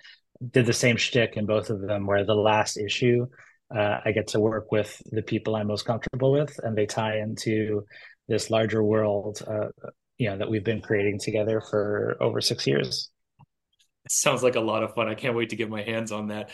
did 0.50 0.66
the 0.66 0.72
same 0.72 0.96
shtick 0.96 1.36
in 1.36 1.46
both 1.46 1.70
of 1.70 1.80
them, 1.80 2.06
where 2.06 2.24
the 2.24 2.34
last 2.34 2.76
issue 2.76 3.26
uh, 3.74 4.00
I 4.04 4.12
get 4.12 4.28
to 4.28 4.40
work 4.40 4.72
with 4.72 5.00
the 5.10 5.22
people 5.22 5.56
I'm 5.56 5.66
most 5.66 5.84
comfortable 5.84 6.32
with, 6.32 6.58
and 6.62 6.76
they 6.76 6.86
tie 6.86 7.18
into 7.18 7.84
this 8.28 8.50
larger 8.50 8.82
world, 8.82 9.42
uh, 9.46 9.68
you 10.16 10.30
know, 10.30 10.38
that 10.38 10.50
we've 10.50 10.64
been 10.64 10.80
creating 10.80 11.18
together 11.18 11.60
for 11.60 12.16
over 12.20 12.40
six 12.40 12.66
years. 12.66 13.10
It 14.04 14.12
sounds 14.12 14.42
like 14.42 14.56
a 14.56 14.60
lot 14.60 14.82
of 14.82 14.94
fun. 14.94 15.08
I 15.08 15.14
can't 15.14 15.36
wait 15.36 15.50
to 15.50 15.56
get 15.56 15.68
my 15.68 15.82
hands 15.82 16.12
on 16.12 16.28
that. 16.28 16.50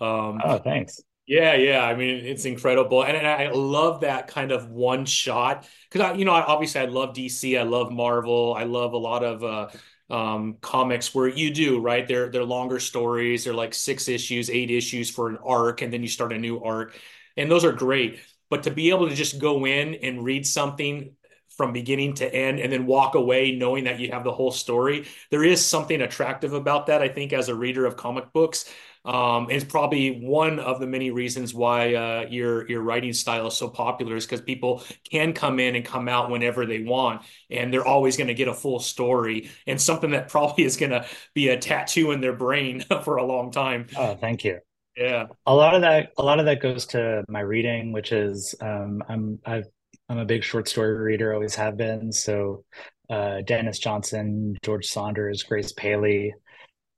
Um, 0.00 0.40
oh, 0.44 0.58
thanks. 0.58 1.00
Yeah, 1.26 1.54
yeah. 1.54 1.84
I 1.84 1.94
mean, 1.94 2.24
it's 2.24 2.44
incredible, 2.44 3.04
and, 3.04 3.16
and 3.16 3.26
I 3.26 3.50
love 3.50 4.00
that 4.00 4.28
kind 4.28 4.50
of 4.50 4.68
one 4.70 5.04
shot 5.04 5.66
because 5.90 6.10
I, 6.10 6.14
you 6.14 6.24
know, 6.24 6.32
obviously 6.32 6.80
I 6.80 6.86
love 6.86 7.14
DC, 7.14 7.58
I 7.58 7.64
love 7.64 7.92
Marvel, 7.92 8.54
I 8.54 8.64
love 8.64 8.92
a 8.94 8.98
lot 8.98 9.22
of 9.22 9.44
uh, 9.44 9.68
um, 10.10 10.56
comics 10.60 11.14
where 11.14 11.28
you 11.28 11.52
do 11.52 11.80
right. 11.80 12.06
They're 12.06 12.30
they're 12.30 12.44
longer 12.44 12.80
stories. 12.80 13.44
They're 13.44 13.54
like 13.54 13.74
six 13.74 14.08
issues, 14.08 14.50
eight 14.50 14.70
issues 14.70 15.10
for 15.10 15.28
an 15.28 15.38
arc, 15.44 15.82
and 15.82 15.92
then 15.92 16.02
you 16.02 16.08
start 16.08 16.32
a 16.32 16.38
new 16.38 16.62
arc, 16.62 16.98
and 17.36 17.50
those 17.50 17.64
are 17.64 17.72
great. 17.72 18.20
But 18.50 18.62
to 18.62 18.70
be 18.70 18.90
able 18.90 19.08
to 19.08 19.14
just 19.14 19.38
go 19.38 19.66
in 19.66 19.96
and 19.96 20.24
read 20.24 20.46
something 20.46 21.12
from 21.58 21.72
beginning 21.72 22.14
to 22.14 22.32
end 22.32 22.60
and 22.60 22.72
then 22.72 22.86
walk 22.86 23.16
away 23.16 23.56
knowing 23.56 23.84
that 23.84 23.98
you 23.98 24.12
have 24.12 24.22
the 24.22 24.32
whole 24.32 24.52
story. 24.52 25.06
There 25.30 25.42
is 25.42 25.64
something 25.64 26.00
attractive 26.00 26.52
about 26.52 26.86
that, 26.86 27.02
I 27.02 27.08
think, 27.08 27.32
as 27.32 27.48
a 27.48 27.54
reader 27.54 27.84
of 27.84 27.96
comic 27.96 28.32
books. 28.32 28.72
Um, 29.04 29.48
it's 29.50 29.64
probably 29.64 30.20
one 30.20 30.58
of 30.58 30.80
the 30.80 30.86
many 30.86 31.10
reasons 31.10 31.54
why 31.54 31.94
uh, 31.94 32.26
your 32.28 32.68
your 32.68 32.82
writing 32.82 33.12
style 33.12 33.46
is 33.46 33.54
so 33.54 33.68
popular 33.68 34.16
is 34.16 34.26
because 34.26 34.40
people 34.40 34.82
can 35.10 35.32
come 35.32 35.60
in 35.60 35.76
and 35.76 35.84
come 35.84 36.08
out 36.08 36.30
whenever 36.30 36.66
they 36.66 36.82
want, 36.82 37.22
and 37.50 37.72
they're 37.72 37.86
always 37.86 38.16
going 38.16 38.28
to 38.28 38.34
get 38.34 38.48
a 38.48 38.54
full 38.54 38.80
story 38.80 39.50
and 39.66 39.80
something 39.80 40.10
that 40.10 40.28
probably 40.30 40.64
is 40.64 40.76
going 40.76 40.92
to 40.92 41.06
be 41.34 41.48
a 41.48 41.58
tattoo 41.58 42.10
in 42.10 42.20
their 42.20 42.34
brain 42.34 42.80
for 43.04 43.16
a 43.16 43.24
long 43.24 43.50
time. 43.50 43.86
Oh, 43.96 44.14
thank 44.14 44.44
you. 44.44 44.58
Yeah, 44.96 45.26
a 45.46 45.54
lot 45.54 45.74
of 45.74 45.82
that 45.82 46.10
a 46.18 46.22
lot 46.24 46.40
of 46.40 46.46
that 46.46 46.60
goes 46.60 46.86
to 46.86 47.24
my 47.28 47.40
reading, 47.40 47.92
which 47.92 48.12
is 48.12 48.54
um, 48.60 49.02
I'm 49.08 49.38
I've 49.46 49.66
I'm 50.08 50.18
a 50.18 50.24
big 50.24 50.42
short 50.42 50.68
story 50.68 50.96
reader, 50.96 51.34
always 51.34 51.54
have 51.54 51.76
been. 51.76 52.12
So 52.12 52.64
uh, 53.10 53.42
Denis 53.42 53.78
Johnson, 53.78 54.56
George 54.62 54.86
Saunders, 54.86 55.42
Grace 55.42 55.72
Paley, 55.72 56.34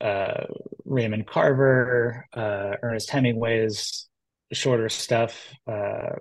uh, 0.00 0.44
Raymond 0.84 1.26
Carver, 1.26 2.26
uh, 2.32 2.76
Ernest 2.82 3.10
Hemingway's 3.10 4.08
shorter 4.52 4.88
stuff, 4.88 5.54
uh, 5.66 6.16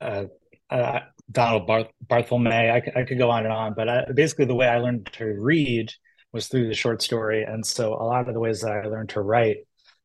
uh, 0.00 0.24
uh, 0.70 1.00
Donald 1.30 1.66
Barth- 1.66 1.92
Barthelme. 2.06 2.52
I, 2.52 2.76
I, 2.98 3.04
could 3.04 3.18
go 3.18 3.30
on 3.30 3.44
and 3.44 3.52
on, 3.52 3.74
but 3.74 3.88
I, 3.88 4.04
basically 4.12 4.46
the 4.46 4.54
way 4.54 4.66
I 4.66 4.78
learned 4.78 5.10
to 5.14 5.24
read 5.24 5.92
was 6.32 6.48
through 6.48 6.68
the 6.68 6.74
short 6.74 7.02
story, 7.02 7.42
and 7.42 7.64
so 7.64 7.94
a 7.94 8.04
lot 8.04 8.28
of 8.28 8.34
the 8.34 8.40
ways 8.40 8.60
that 8.62 8.72
I 8.72 8.86
learned 8.86 9.10
to 9.10 9.20
write 9.20 9.58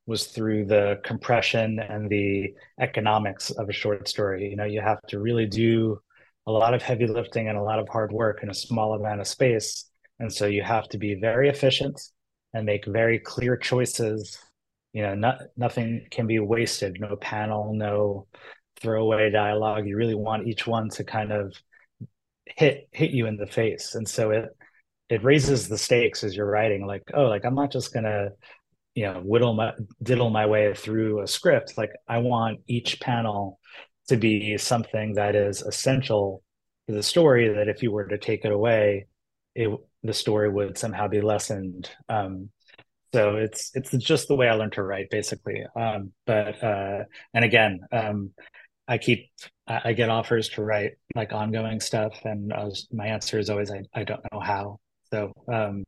was 0.07 0.27
through 0.27 0.65
the 0.65 0.99
compression 1.03 1.79
and 1.79 2.09
the 2.09 2.53
economics 2.79 3.51
of 3.51 3.69
a 3.69 3.73
short 3.73 4.07
story. 4.07 4.49
You 4.49 4.55
know, 4.55 4.65
you 4.65 4.81
have 4.81 5.01
to 5.07 5.19
really 5.19 5.47
do 5.47 5.99
a 6.47 6.51
lot 6.51 6.73
of 6.73 6.83
heavy 6.83 7.07
lifting 7.07 7.47
and 7.47 7.57
a 7.57 7.63
lot 7.63 7.79
of 7.79 7.89
hard 7.89 8.11
work 8.11 8.43
in 8.43 8.49
a 8.49 8.53
small 8.53 8.93
amount 8.93 9.21
of 9.21 9.27
space. 9.27 9.85
And 10.19 10.31
so 10.31 10.45
you 10.45 10.61
have 10.61 10.87
to 10.89 10.97
be 10.97 11.15
very 11.15 11.49
efficient 11.49 11.99
and 12.55 12.65
make 12.65 12.85
very 12.85 13.19
clear 13.19 13.57
choices. 13.57 14.39
You 14.93 15.03
know, 15.03 15.13
not, 15.13 15.41
nothing 15.57 16.07
can 16.09 16.25
be 16.25 16.39
wasted, 16.39 16.97
no 16.99 17.17
panel, 17.17 17.73
no 17.73 18.27
throwaway 18.79 19.29
dialogue. 19.29 19.85
You 19.85 19.97
really 19.97 20.15
want 20.15 20.47
each 20.47 20.65
one 20.65 20.89
to 20.91 21.03
kind 21.03 21.31
of 21.33 21.53
hit 22.45 22.87
hit 22.91 23.11
you 23.11 23.27
in 23.27 23.37
the 23.37 23.45
face. 23.45 23.95
And 23.95 24.07
so 24.07 24.31
it 24.31 24.45
it 25.09 25.23
raises 25.23 25.67
the 25.67 25.77
stakes 25.77 26.23
as 26.23 26.35
you're 26.35 26.49
writing, 26.49 26.87
like, 26.87 27.03
oh, 27.13 27.25
like 27.25 27.45
I'm 27.45 27.55
not 27.55 27.71
just 27.71 27.93
gonna 27.93 28.29
you 28.95 29.03
know 29.05 29.19
whittle 29.19 29.53
my 29.53 29.73
diddle 30.01 30.29
my 30.29 30.45
way 30.45 30.73
through 30.73 31.21
a 31.21 31.27
script 31.27 31.77
like 31.77 31.91
i 32.07 32.17
want 32.17 32.61
each 32.67 32.99
panel 33.01 33.59
to 34.07 34.15
be 34.15 34.57
something 34.57 35.15
that 35.15 35.35
is 35.35 35.61
essential 35.61 36.41
to 36.87 36.95
the 36.95 37.03
story 37.03 37.53
that 37.53 37.67
if 37.67 37.83
you 37.83 37.91
were 37.91 38.07
to 38.07 38.17
take 38.17 38.45
it 38.45 38.53
away 38.53 39.05
it 39.53 39.69
the 40.05 40.13
story 40.13 40.49
would 40.49 40.77
somehow 40.77 41.07
be 41.07 41.21
lessened 41.21 41.89
um, 42.09 42.49
so 43.13 43.35
it's 43.35 43.71
it's 43.75 43.91
just 43.91 44.27
the 44.27 44.35
way 44.35 44.47
i 44.47 44.53
learned 44.53 44.73
to 44.73 44.83
write 44.83 45.09
basically 45.09 45.63
um, 45.75 46.11
but 46.25 46.61
uh, 46.63 47.03
and 47.33 47.45
again 47.45 47.79
um, 47.91 48.31
i 48.87 48.97
keep 48.97 49.29
i 49.67 49.93
get 49.93 50.09
offers 50.09 50.49
to 50.49 50.63
write 50.63 50.91
like 51.15 51.33
ongoing 51.33 51.79
stuff 51.79 52.13
and 52.23 52.51
was, 52.55 52.87
my 52.91 53.07
answer 53.07 53.39
is 53.39 53.49
always 53.49 53.71
I, 53.71 53.83
I 53.93 54.03
don't 54.03 54.21
know 54.31 54.39
how 54.39 54.79
so 55.11 55.31
um, 55.51 55.83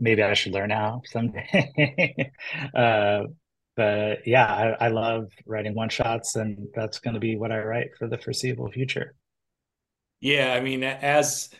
maybe 0.00 0.22
I 0.22 0.34
should 0.34 0.52
learn 0.52 0.70
how 0.70 1.02
someday. 1.04 2.32
uh, 2.74 3.24
but 3.76 4.26
yeah, 4.26 4.46
I, 4.46 4.86
I, 4.86 4.88
love 4.88 5.30
writing 5.46 5.74
one 5.74 5.88
shots, 5.88 6.36
and 6.36 6.68
that's 6.74 6.98
going 6.98 7.14
to 7.14 7.20
be 7.20 7.36
what 7.36 7.52
I 7.52 7.60
write 7.60 7.90
for 7.98 8.08
the 8.08 8.18
foreseeable 8.18 8.70
future. 8.70 9.14
Yeah, 10.20 10.52
I 10.52 10.60
mean, 10.60 10.82
as 10.82 11.50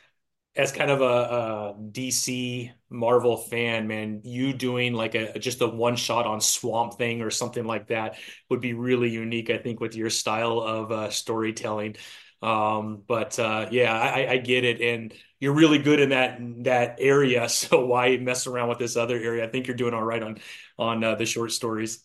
as 0.57 0.73
kind 0.73 0.91
of 0.91 1.01
a, 1.01 1.05
a 1.05 1.75
DC 1.93 2.73
Marvel 2.89 3.37
fan, 3.37 3.87
man, 3.87 4.23
you 4.25 4.53
doing 4.53 4.95
like 4.95 5.15
a 5.15 5.39
just 5.39 5.61
a 5.61 5.69
one 5.69 5.97
shot 5.97 6.27
on 6.27 6.41
Swamp 6.41 6.95
Thing 6.95 7.23
or 7.23 7.31
something 7.31 7.65
like 7.65 7.89
that 7.89 8.17
would 8.49 8.61
be 8.61 8.75
really 8.75 9.11
unique. 9.11 9.49
I 9.51 9.59
think 9.59 9.81
with 9.81 9.95
your 9.95 10.11
style 10.11 10.61
of 10.61 10.91
uh, 10.91 11.11
storytelling. 11.11 11.97
Um, 12.43 13.03
but 13.07 13.39
uh, 13.39 13.69
yeah, 13.71 13.93
I, 13.93 14.33
I 14.33 14.37
get 14.39 14.65
it, 14.65 14.81
and 14.81 15.15
you're 15.41 15.53
really 15.53 15.79
good 15.79 16.01
in 16.01 16.11
that 16.11 16.39
that 16.65 16.97
area. 16.99 17.49
So 17.49 17.85
why 17.87 18.17
mess 18.17 18.47
around 18.47 18.69
with 18.71 18.79
this 18.79 18.97
other 18.97 19.17
area? 19.17 19.45
I 19.45 19.49
think 19.51 19.67
you're 19.67 19.77
doing 19.77 19.95
all 19.95 20.03
right 20.03 20.23
on 20.23 20.39
on 20.79 21.05
uh, 21.05 21.15
the 21.15 21.27
short 21.27 21.53
stories. 21.53 22.05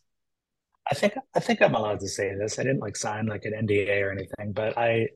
I 0.92 0.94
think 0.96 1.14
I 1.36 1.40
think 1.40 1.62
I'm 1.62 1.74
allowed 1.74 2.00
to 2.02 2.08
say 2.08 2.36
this. 2.36 2.60
I 2.60 2.64
didn't 2.64 2.80
like 2.80 2.96
sign 2.96 3.26
like 3.26 3.46
an 3.46 3.54
NDA 3.54 4.02
or 4.02 4.12
anything, 4.12 4.54
but 4.54 4.78
I 4.78 5.08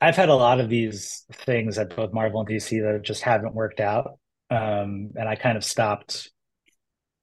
I've 0.00 0.16
had 0.16 0.28
a 0.28 0.34
lot 0.34 0.60
of 0.60 0.68
these 0.68 1.24
things 1.32 1.78
at 1.78 1.96
both 1.96 2.12
Marvel 2.12 2.40
and 2.40 2.48
DC 2.48 2.82
that 2.82 3.02
just 3.02 3.22
haven't 3.22 3.54
worked 3.54 3.80
out, 3.80 4.18
um, 4.50 5.12
and 5.14 5.28
I 5.28 5.36
kind 5.36 5.56
of 5.56 5.64
stopped 5.64 6.30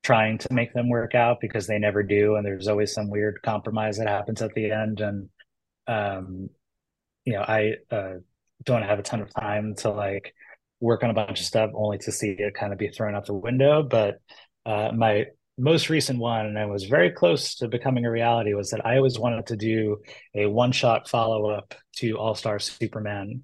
trying 0.04 0.38
to 0.38 0.54
make 0.54 0.74
them 0.74 0.90
work 0.90 1.16
out 1.16 1.38
because 1.40 1.68
they 1.68 1.80
never 1.80 2.04
do, 2.04 2.36
and 2.36 2.46
there's 2.46 2.68
always 2.68 2.94
some 2.94 3.10
weird 3.10 3.40
compromise 3.44 3.98
that 3.98 4.08
happens 4.08 4.42
at 4.42 4.54
the 4.54 4.72
end, 4.72 5.02
and 5.02 5.30
um, 5.88 6.50
you 7.26 7.34
know, 7.34 7.42
I 7.42 7.76
uh, 7.92 8.16
don't 8.64 8.84
have 8.84 9.00
a 9.00 9.04
ton 9.04 9.22
of 9.22 9.34
time 9.34 9.76
to 9.78 9.90
like 9.90 10.34
work 10.80 11.04
on 11.04 11.10
a 11.10 11.14
bunch 11.14 11.40
of 11.40 11.46
stuff 11.46 11.72
only 11.74 11.98
to 12.00 12.12
see 12.12 12.36
it 12.38 12.54
kind 12.54 12.74
of 12.74 12.80
be 12.80 12.90
thrown 12.90 13.16
out 13.16 13.26
the 13.26 13.34
window. 13.34 13.84
But 13.84 14.20
uh, 14.66 14.92
my 14.94 15.26
most 15.58 15.90
recent 15.90 16.20
one, 16.20 16.46
and 16.46 16.58
I 16.58 16.66
was 16.66 16.86
very 16.86 17.12
close 17.12 17.56
to 17.56 17.68
becoming 17.68 18.06
a 18.06 18.12
reality, 18.12 18.54
was 18.54 18.72
that 18.72 18.86
I 18.86 18.98
always 18.98 19.20
wanted 19.20 19.48
to 19.48 19.56
do 19.56 19.98
a 20.34 20.48
one 20.48 20.72
shot 20.72 21.10
follow 21.10 21.50
up 21.50 21.76
to 21.98 22.18
All 22.18 22.36
Star 22.36 22.60
Superman 22.60 23.44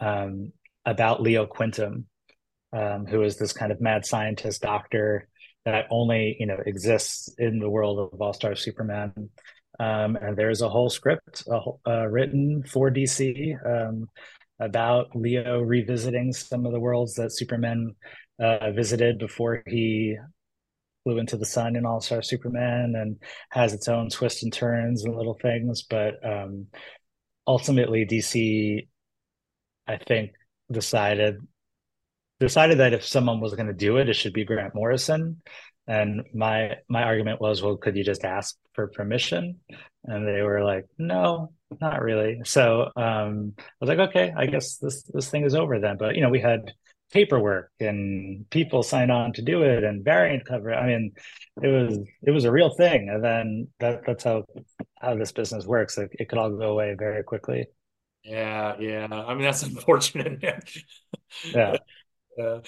um, 0.00 0.52
about 0.84 1.22
Leo 1.22 1.46
Quintum, 1.46 2.06
um, 2.72 3.06
who 3.06 3.22
is 3.22 3.36
this 3.36 3.52
kind 3.52 3.72
of 3.72 3.80
mad 3.80 4.04
scientist 4.04 4.62
doctor 4.62 5.28
that 5.64 5.86
only 5.90 6.36
you 6.38 6.46
know 6.46 6.58
exists 6.64 7.34
in 7.38 7.58
the 7.58 7.70
world 7.70 8.12
of 8.12 8.20
All 8.20 8.32
Star 8.32 8.54
Superman. 8.54 9.30
Um, 9.78 10.16
and 10.16 10.36
there's 10.36 10.60
a 10.60 10.68
whole 10.68 10.90
script 10.90 11.44
uh, 11.86 12.06
written 12.06 12.62
for 12.64 12.90
DC 12.90 13.56
um, 13.64 14.08
about 14.58 15.16
Leo 15.16 15.60
revisiting 15.60 16.34
some 16.34 16.66
of 16.66 16.72
the 16.72 16.80
worlds 16.80 17.14
that 17.14 17.32
Superman 17.32 17.94
uh, 18.38 18.72
visited 18.72 19.18
before 19.18 19.62
he 19.66 20.18
flew 21.04 21.18
into 21.18 21.36
the 21.36 21.46
sun 21.46 21.76
in 21.76 21.86
All 21.86 22.00
Star 22.00 22.22
Superman, 22.22 22.94
and 22.96 23.16
has 23.50 23.72
its 23.72 23.88
own 23.88 24.10
twists 24.10 24.42
and 24.42 24.52
turns 24.52 25.04
and 25.04 25.16
little 25.16 25.38
things. 25.40 25.82
But 25.82 26.14
um, 26.24 26.66
ultimately, 27.46 28.06
DC, 28.06 28.86
I 29.86 29.96
think, 29.96 30.32
decided 30.70 31.38
decided 32.38 32.78
that 32.78 32.94
if 32.94 33.06
someone 33.06 33.40
was 33.40 33.54
going 33.54 33.66
to 33.66 33.74
do 33.74 33.98
it, 33.98 34.08
it 34.08 34.14
should 34.14 34.32
be 34.32 34.44
Grant 34.44 34.74
Morrison. 34.74 35.42
And 35.86 36.22
my 36.34 36.76
my 36.88 37.02
argument 37.02 37.40
was, 37.40 37.62
well, 37.62 37.76
could 37.76 37.96
you 37.96 38.04
just 38.04 38.24
ask 38.24 38.56
for 38.74 38.88
permission? 38.88 39.60
And 40.04 40.26
they 40.26 40.42
were 40.42 40.64
like, 40.64 40.86
no, 40.98 41.52
not 41.80 42.00
really. 42.02 42.40
So 42.44 42.90
um, 42.96 43.54
I 43.58 43.62
was 43.80 43.88
like, 43.88 43.98
okay, 44.10 44.32
I 44.36 44.46
guess 44.46 44.76
this 44.76 45.02
this 45.02 45.28
thing 45.28 45.44
is 45.44 45.54
over 45.54 45.78
then. 45.78 45.96
But 45.98 46.14
you 46.14 46.22
know, 46.22 46.30
we 46.30 46.40
had 46.40 46.72
paperwork 47.10 47.70
and 47.80 48.48
people 48.50 48.82
sign 48.82 49.10
on 49.10 49.32
to 49.34 49.42
do 49.42 49.62
it 49.62 49.84
and 49.84 50.04
variant 50.04 50.46
cover. 50.46 50.72
I 50.74 50.86
mean, 50.86 51.12
it 51.62 51.68
was 51.68 51.98
it 52.22 52.30
was 52.30 52.44
a 52.44 52.52
real 52.52 52.74
thing. 52.74 53.08
And 53.08 53.24
then 53.24 53.68
that 53.80 54.02
that's 54.06 54.24
how 54.24 54.44
how 55.00 55.16
this 55.16 55.32
business 55.32 55.66
works. 55.66 55.98
It, 55.98 56.10
it 56.12 56.28
could 56.28 56.38
all 56.38 56.50
go 56.50 56.72
away 56.72 56.94
very 56.98 57.22
quickly. 57.22 57.66
Yeah, 58.24 58.76
yeah. 58.78 59.08
I 59.10 59.34
mean, 59.34 59.44
that's 59.44 59.62
unfortunate, 59.64 60.42
yeah. 61.54 61.76
Uh, 62.40 62.60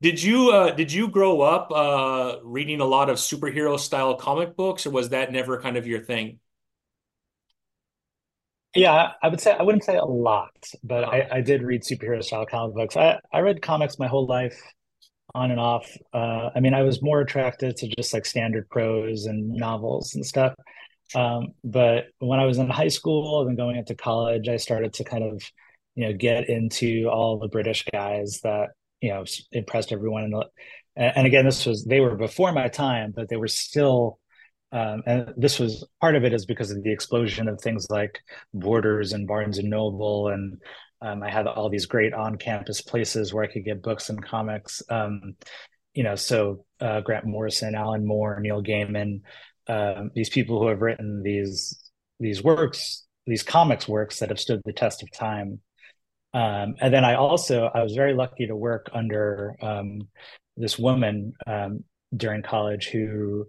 did 0.00 0.20
you 0.20 0.50
uh, 0.50 0.72
did 0.72 0.90
you 0.90 1.08
grow 1.08 1.40
up 1.42 1.70
uh, 1.70 2.38
reading 2.42 2.80
a 2.80 2.84
lot 2.84 3.08
of 3.10 3.16
superhero 3.16 3.78
style 3.78 4.16
comic 4.16 4.56
books, 4.56 4.86
or 4.86 4.90
was 4.90 5.10
that 5.10 5.30
never 5.30 5.60
kind 5.60 5.76
of 5.76 5.86
your 5.86 6.00
thing? 6.00 6.40
Yeah, 8.74 9.12
I 9.22 9.28
would 9.28 9.40
say 9.40 9.52
I 9.52 9.62
wouldn't 9.62 9.84
say 9.84 9.96
a 9.96 10.04
lot, 10.04 10.50
but 10.82 11.04
I, 11.04 11.28
I 11.30 11.40
did 11.42 11.62
read 11.62 11.82
superhero 11.82 12.22
style 12.24 12.44
comic 12.46 12.74
books. 12.74 12.96
I, 12.96 13.20
I 13.32 13.40
read 13.40 13.62
comics 13.62 13.98
my 13.98 14.08
whole 14.08 14.26
life, 14.26 14.60
on 15.34 15.50
and 15.50 15.60
off. 15.60 15.90
Uh, 16.12 16.50
I 16.54 16.60
mean, 16.60 16.74
I 16.74 16.82
was 16.82 17.02
more 17.02 17.20
attracted 17.20 17.76
to 17.78 17.88
just 17.88 18.14
like 18.14 18.26
standard 18.26 18.68
prose 18.70 19.26
and 19.26 19.48
novels 19.50 20.14
and 20.14 20.24
stuff. 20.26 20.54
Um, 21.14 21.48
but 21.64 22.06
when 22.20 22.40
I 22.40 22.46
was 22.46 22.58
in 22.58 22.70
high 22.70 22.88
school 22.88 23.46
and 23.48 23.56
going 23.56 23.76
into 23.76 23.94
college, 23.94 24.48
I 24.48 24.56
started 24.58 24.94
to 24.94 25.04
kind 25.04 25.24
of, 25.24 25.42
you 25.96 26.06
know, 26.08 26.14
get 26.14 26.48
into 26.48 27.08
all 27.10 27.38
the 27.38 27.48
British 27.48 27.84
guys 27.92 28.40
that 28.44 28.70
you 29.00 29.10
know 29.10 29.24
impressed 29.52 29.92
everyone. 29.92 30.30
The, 30.30 30.46
and 30.96 31.26
again, 31.26 31.44
this 31.44 31.66
was 31.66 31.84
they 31.84 32.00
were 32.00 32.16
before 32.16 32.52
my 32.52 32.68
time, 32.68 33.12
but 33.14 33.28
they 33.28 33.36
were 33.36 33.48
still 33.48 34.18
um, 34.74 35.04
and 35.06 35.32
this 35.36 35.60
was 35.60 35.86
part 36.00 36.16
of 36.16 36.24
it 36.24 36.34
is 36.34 36.46
because 36.46 36.72
of 36.72 36.82
the 36.82 36.92
explosion 36.92 37.46
of 37.46 37.60
things 37.60 37.86
like 37.90 38.20
Borders 38.52 39.12
and 39.12 39.24
Barnes 39.24 39.58
and 39.58 39.70
Noble, 39.70 40.28
and 40.28 40.60
um, 41.00 41.22
I 41.22 41.30
had 41.30 41.46
all 41.46 41.70
these 41.70 41.86
great 41.86 42.12
on-campus 42.12 42.80
places 42.80 43.32
where 43.32 43.44
I 43.44 43.52
could 43.52 43.64
get 43.64 43.82
books 43.82 44.10
and 44.10 44.22
comics. 44.22 44.82
Um, 44.90 45.36
you 45.94 46.02
know, 46.02 46.16
so 46.16 46.64
uh, 46.80 47.02
Grant 47.02 47.24
Morrison, 47.24 47.76
Alan 47.76 48.04
Moore, 48.04 48.40
Neil 48.40 48.64
Gaiman, 48.64 49.20
um, 49.68 50.10
these 50.12 50.28
people 50.28 50.60
who 50.60 50.66
have 50.66 50.82
written 50.82 51.22
these 51.22 51.78
these 52.18 52.42
works, 52.42 53.06
these 53.28 53.44
comics 53.44 53.86
works 53.86 54.18
that 54.18 54.30
have 54.30 54.40
stood 54.40 54.60
the 54.64 54.72
test 54.72 55.04
of 55.04 55.10
time. 55.12 55.60
Um, 56.32 56.74
and 56.80 56.92
then 56.92 57.04
I 57.04 57.14
also 57.14 57.70
I 57.72 57.84
was 57.84 57.94
very 57.94 58.14
lucky 58.14 58.48
to 58.48 58.56
work 58.56 58.90
under 58.92 59.54
um, 59.62 60.08
this 60.56 60.80
woman 60.80 61.34
during 62.16 62.42
college 62.42 62.88
who 62.88 63.46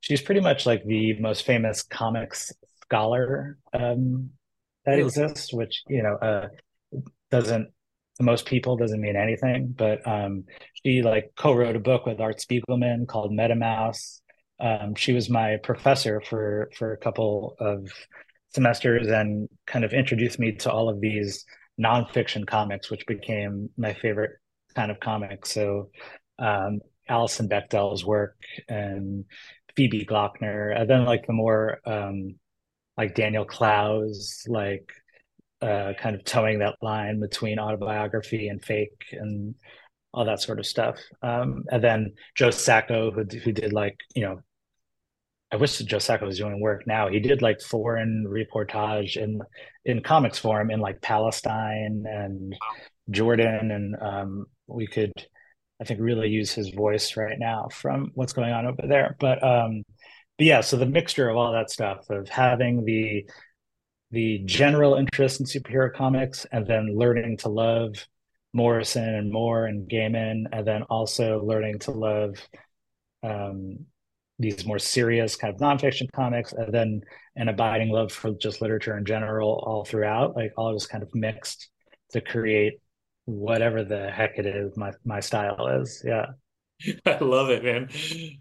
she's 0.00 0.22
pretty 0.22 0.40
much 0.40 0.66
like 0.66 0.84
the 0.84 1.18
most 1.20 1.44
famous 1.44 1.82
comics 1.82 2.52
scholar 2.82 3.58
um, 3.72 4.30
that 4.84 4.98
exists, 4.98 5.52
which 5.52 5.82
you 5.88 6.02
know 6.02 6.16
uh, 6.16 6.48
doesn't 7.30 7.68
to 8.16 8.22
most 8.22 8.46
people 8.46 8.76
doesn't 8.76 9.00
mean 9.00 9.16
anything. 9.16 9.74
But 9.76 10.06
um, 10.06 10.44
she 10.84 11.02
like 11.02 11.32
co-wrote 11.36 11.76
a 11.76 11.80
book 11.80 12.06
with 12.06 12.20
Art 12.20 12.38
Spiegelman 12.38 13.06
called 13.06 13.32
MetaMaus. 13.32 14.20
Um, 14.58 14.94
she 14.94 15.12
was 15.12 15.28
my 15.28 15.56
professor 15.62 16.22
for 16.28 16.70
for 16.76 16.92
a 16.92 16.98
couple 16.98 17.56
of 17.60 17.88
semesters 18.54 19.08
and 19.08 19.48
kind 19.66 19.84
of 19.84 19.92
introduced 19.92 20.38
me 20.38 20.52
to 20.52 20.70
all 20.70 20.88
of 20.88 21.00
these 21.00 21.44
nonfiction 21.78 22.46
comics, 22.46 22.90
which 22.90 23.06
became 23.06 23.68
my 23.76 23.92
favorite 23.92 24.32
kind 24.74 24.90
of 24.90 24.98
comics. 24.98 25.52
So 25.52 25.90
um, 26.38 26.80
Alison 27.08 27.48
Bechdel's 27.48 28.04
work 28.04 28.36
and 28.68 29.24
Phoebe 29.76 30.06
Gloeckner, 30.06 30.78
and 30.78 30.88
then 30.88 31.04
like 31.04 31.26
the 31.26 31.32
more 31.32 31.78
um, 31.84 32.36
like 32.96 33.14
Daniel 33.14 33.44
Clowes, 33.44 34.44
like 34.48 34.90
uh, 35.60 35.92
kind 35.98 36.16
of 36.16 36.24
towing 36.24 36.60
that 36.60 36.76
line 36.82 37.20
between 37.20 37.58
autobiography 37.58 38.48
and 38.48 38.64
fake 38.64 39.04
and 39.12 39.54
all 40.12 40.24
that 40.24 40.40
sort 40.40 40.58
of 40.58 40.66
stuff. 40.66 40.98
Um, 41.22 41.64
and 41.70 41.84
then 41.84 42.14
Joe 42.34 42.50
Sacco, 42.50 43.10
who 43.10 43.24
who 43.38 43.52
did 43.52 43.72
like 43.72 43.96
you 44.14 44.22
know, 44.22 44.40
I 45.52 45.56
wish 45.56 45.78
Joe 45.78 45.98
Sacco 45.98 46.26
was 46.26 46.38
doing 46.38 46.60
work 46.60 46.86
now. 46.86 47.08
He 47.08 47.20
did 47.20 47.42
like 47.42 47.60
foreign 47.60 48.26
reportage 48.26 49.16
in 49.16 49.40
in 49.84 50.02
comics 50.02 50.38
form 50.38 50.70
in 50.70 50.80
like 50.80 51.02
Palestine 51.02 52.04
and 52.08 52.54
Jordan, 53.10 53.70
and 53.70 53.96
um, 54.00 54.46
we 54.66 54.86
could 54.86 55.12
I 55.80 55.84
think 55.84 56.00
really 56.00 56.28
use 56.28 56.52
his 56.52 56.70
voice 56.70 57.16
right 57.16 57.38
now 57.38 57.68
from 57.70 58.10
what's 58.14 58.32
going 58.32 58.52
on 58.52 58.66
over 58.66 58.86
there. 58.86 59.16
But 59.20 59.42
um, 59.42 59.82
but 60.38 60.46
yeah, 60.46 60.60
so 60.60 60.76
the 60.76 60.86
mixture 60.86 61.28
of 61.28 61.36
all 61.36 61.52
that 61.52 61.70
stuff 61.70 62.08
of 62.10 62.28
having 62.28 62.84
the 62.84 63.26
the 64.10 64.38
general 64.44 64.94
interest 64.94 65.40
in 65.40 65.46
superhero 65.46 65.92
comics 65.92 66.46
and 66.52 66.66
then 66.66 66.96
learning 66.96 67.38
to 67.38 67.48
love 67.48 68.06
Morrison 68.52 69.14
and 69.14 69.30
Moore 69.30 69.66
and 69.66 69.88
Gaiman, 69.88 70.44
and 70.52 70.66
then 70.66 70.82
also 70.84 71.44
learning 71.44 71.80
to 71.80 71.90
love 71.90 72.36
um, 73.22 73.84
these 74.38 74.64
more 74.64 74.78
serious 74.78 75.36
kind 75.36 75.54
of 75.54 75.60
nonfiction 75.60 76.10
comics, 76.12 76.52
and 76.52 76.72
then 76.72 77.00
an 77.36 77.48
abiding 77.48 77.90
love 77.90 78.12
for 78.12 78.32
just 78.32 78.62
literature 78.62 78.96
in 78.96 79.04
general 79.04 79.62
all 79.66 79.84
throughout, 79.84 80.36
like 80.36 80.52
all 80.56 80.72
just 80.72 80.88
kind 80.88 81.02
of 81.02 81.14
mixed 81.14 81.68
to 82.12 82.20
create 82.20 82.80
whatever 83.26 83.84
the 83.84 84.10
heck 84.10 84.38
it 84.38 84.46
is 84.46 84.76
my 84.76 84.92
my 85.04 85.20
style 85.20 85.68
is. 85.80 86.02
Yeah. 86.04 86.26
I 87.06 87.18
love 87.18 87.50
it, 87.50 87.64
man. 87.64 87.88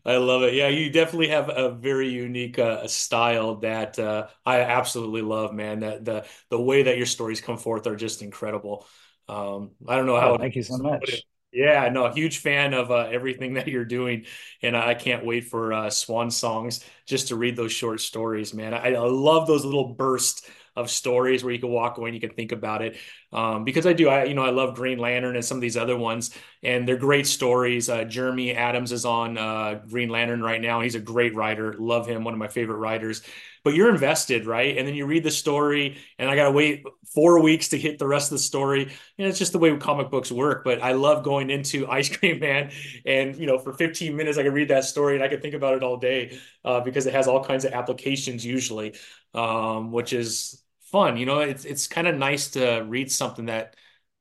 I 0.05 0.17
love 0.17 0.43
it. 0.43 0.53
Yeah, 0.53 0.67
you 0.67 0.89
definitely 0.89 1.29
have 1.29 1.49
a 1.49 1.71
very 1.71 2.09
unique 2.09 2.59
uh, 2.59 2.87
style 2.87 3.55
that 3.57 3.97
uh, 3.97 4.27
I 4.45 4.61
absolutely 4.61 5.21
love, 5.21 5.53
man. 5.53 5.79
That 5.81 6.05
the 6.05 6.25
the 6.49 6.59
way 6.61 6.83
that 6.83 6.97
your 6.97 7.05
stories 7.05 7.41
come 7.41 7.57
forth 7.57 7.87
are 7.87 7.95
just 7.95 8.21
incredible. 8.21 8.85
Um, 9.29 9.71
I 9.87 9.95
don't 9.95 10.05
know 10.05 10.19
how. 10.19 10.33
Oh, 10.33 10.37
thank 10.37 10.55
you 10.55 10.63
so 10.63 10.77
much. 10.77 11.23
Yeah, 11.51 11.87
no, 11.87 12.11
huge 12.11 12.39
fan 12.39 12.73
of 12.73 12.91
uh, 12.91 13.07
everything 13.09 13.53
that 13.53 13.69
you're 13.69 13.85
doing, 13.85 14.25
and 14.61 14.75
I 14.75 14.93
can't 14.93 15.25
wait 15.25 15.45
for 15.45 15.71
uh, 15.71 15.89
Swan 15.89 16.29
Songs 16.29 16.83
just 17.07 17.29
to 17.29 17.37
read 17.37 17.55
those 17.55 17.71
short 17.71 18.01
stories, 18.01 18.53
man. 18.53 18.73
I, 18.73 18.93
I 18.93 18.99
love 18.99 19.47
those 19.47 19.63
little 19.63 19.93
bursts 19.93 20.45
of 20.75 20.89
stories 20.89 21.43
where 21.43 21.53
you 21.53 21.59
can 21.59 21.69
walk 21.69 21.97
away 21.97 22.09
and 22.09 22.15
you 22.15 22.21
can 22.21 22.35
think 22.35 22.51
about 22.51 22.81
it. 22.81 22.97
Um, 23.31 23.63
because 23.63 23.85
I 23.85 23.93
do, 23.93 24.09
I 24.09 24.25
you 24.25 24.33
know, 24.33 24.43
I 24.43 24.51
love 24.51 24.75
Green 24.75 24.97
Lantern 24.97 25.35
and 25.35 25.43
some 25.43 25.57
of 25.57 25.61
these 25.61 25.77
other 25.77 25.97
ones, 25.97 26.31
and 26.63 26.87
they're 26.87 26.97
great 26.97 27.27
stories. 27.27 27.89
Uh, 27.89 28.03
Jeremy 28.05 28.53
Adams 28.53 28.91
is 28.91 29.05
on 29.05 29.37
uh, 29.37 29.81
Green 29.89 30.09
Lantern 30.09 30.41
right 30.41 30.61
now. 30.61 30.81
He's 30.81 30.95
a 30.95 30.99
great 30.99 31.35
writer. 31.35 31.73
Love 31.77 32.07
him, 32.07 32.23
one 32.23 32.33
of 32.33 32.39
my 32.39 32.47
favorite 32.47 32.77
writers. 32.77 33.21
But 33.63 33.73
you're 33.73 33.89
invested, 33.89 34.45
right? 34.45 34.77
And 34.77 34.87
then 34.87 34.93
you 34.93 35.07
read 35.07 35.23
the 35.23 35.31
story, 35.31 35.97
and 36.19 36.29
I 36.29 36.35
got 36.35 36.45
to 36.45 36.51
wait 36.51 36.83
four 37.15 37.41
weeks 37.41 37.69
to 37.69 37.79
hit 37.79 37.97
the 37.97 38.07
rest 38.07 38.31
of 38.31 38.37
the 38.37 38.43
story. 38.43 38.91
You 39.17 39.25
know, 39.25 39.29
it's 39.29 39.39
just 39.39 39.53
the 39.53 39.57
way 39.57 39.75
comic 39.77 40.11
books 40.11 40.31
work. 40.31 40.63
But 40.63 40.83
I 40.83 40.91
love 40.91 41.23
going 41.23 41.49
into 41.49 41.87
Ice 41.89 42.15
Cream 42.15 42.39
Man, 42.39 42.71
and 43.05 43.35
you 43.35 43.47
know, 43.47 43.57
for 43.57 43.73
15 43.73 44.15
minutes 44.15 44.37
I 44.37 44.43
can 44.43 44.53
read 44.53 44.67
that 44.67 44.83
story 44.83 45.15
and 45.15 45.23
I 45.23 45.27
can 45.29 45.41
think 45.41 45.55
about 45.55 45.75
it 45.75 45.83
all 45.83 45.97
day 45.97 46.37
uh, 46.63 46.81
because 46.81 47.07
it 47.07 47.13
has 47.13 47.27
all 47.27 47.43
kinds 47.43 47.65
of 47.65 47.73
applications 47.73 48.45
usually, 48.45 48.93
um, 49.33 49.91
which 49.91 50.13
is 50.13 50.61
fun. 50.95 51.17
You 51.17 51.25
know, 51.25 51.39
it's 51.39 51.65
it's 51.65 51.87
kind 51.87 52.07
of 52.07 52.15
nice 52.15 52.51
to 52.51 52.85
read 52.87 53.11
something 53.11 53.47
that 53.47 53.75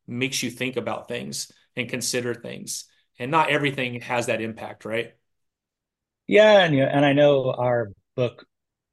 makes 0.09 0.43
you 0.43 0.51
think 0.51 0.77
about 0.77 1.07
things 1.07 1.53
and 1.77 1.89
consider 1.89 2.35
things. 2.35 2.87
And 3.17 3.31
not 3.31 3.49
everything 3.49 4.01
has 4.01 4.27
that 4.27 4.41
impact, 4.41 4.85
right? 4.85 5.13
Yeah, 6.27 6.65
and 6.65 6.75
you 6.75 6.83
and 6.83 7.05
I 7.05 7.13
know 7.13 7.53
our 7.53 7.93
book 8.17 8.45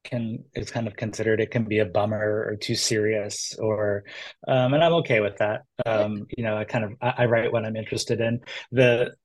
can 0.04 0.44
is 0.54 0.70
kind 0.70 0.86
of 0.86 0.94
considered 0.94 1.40
it 1.40 1.50
can 1.50 1.64
be 1.64 1.80
a 1.80 1.84
bummer 1.84 2.46
or 2.48 2.56
too 2.56 2.76
serious 2.76 3.56
or 3.58 4.04
um, 4.46 4.74
and 4.74 4.84
I'm 4.84 4.94
okay 5.02 5.18
with 5.18 5.38
that. 5.38 5.62
Um, 5.84 6.26
you 6.36 6.44
know, 6.44 6.56
I 6.56 6.62
kind 6.62 6.84
of 6.84 6.92
I, 7.02 7.14
I 7.18 7.24
write 7.24 7.50
what 7.50 7.64
I'm 7.64 7.74
interested 7.74 8.20
in. 8.20 8.42
The 8.70 9.16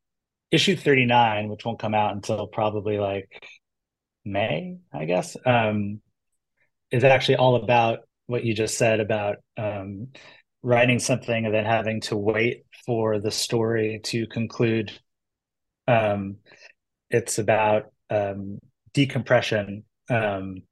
issue 0.50 0.76
39, 0.76 1.50
which 1.50 1.63
won't 1.63 1.78
come 1.78 1.93
out 1.93 2.15
until 2.15 2.48
probably 2.48 2.98
like 2.98 3.46
May, 4.26 4.78
I 4.91 5.06
guess, 5.06 5.38
um, 5.46 6.02
is 6.89 7.04
actually 7.04 7.36
all 7.36 7.58
about 7.58 8.07
what 8.28 8.44
you 8.44 8.54
just 8.54 8.78
said 8.78 9.00
about 9.00 9.38
um, 9.58 10.08
writing 10.62 11.00
something 11.00 11.46
and 11.46 11.54
then 11.54 11.66
having 11.66 12.02
to 12.02 12.16
wait 12.16 12.66
for 12.86 13.20
the 13.20 13.32
story 13.32 14.00
to 14.04 14.28
conclude. 14.28 14.92
Um, 15.88 16.38
it's 17.10 17.40
about 17.40 17.92
um, 18.10 18.60
decompression. 18.94 19.84
Um, 20.10 20.63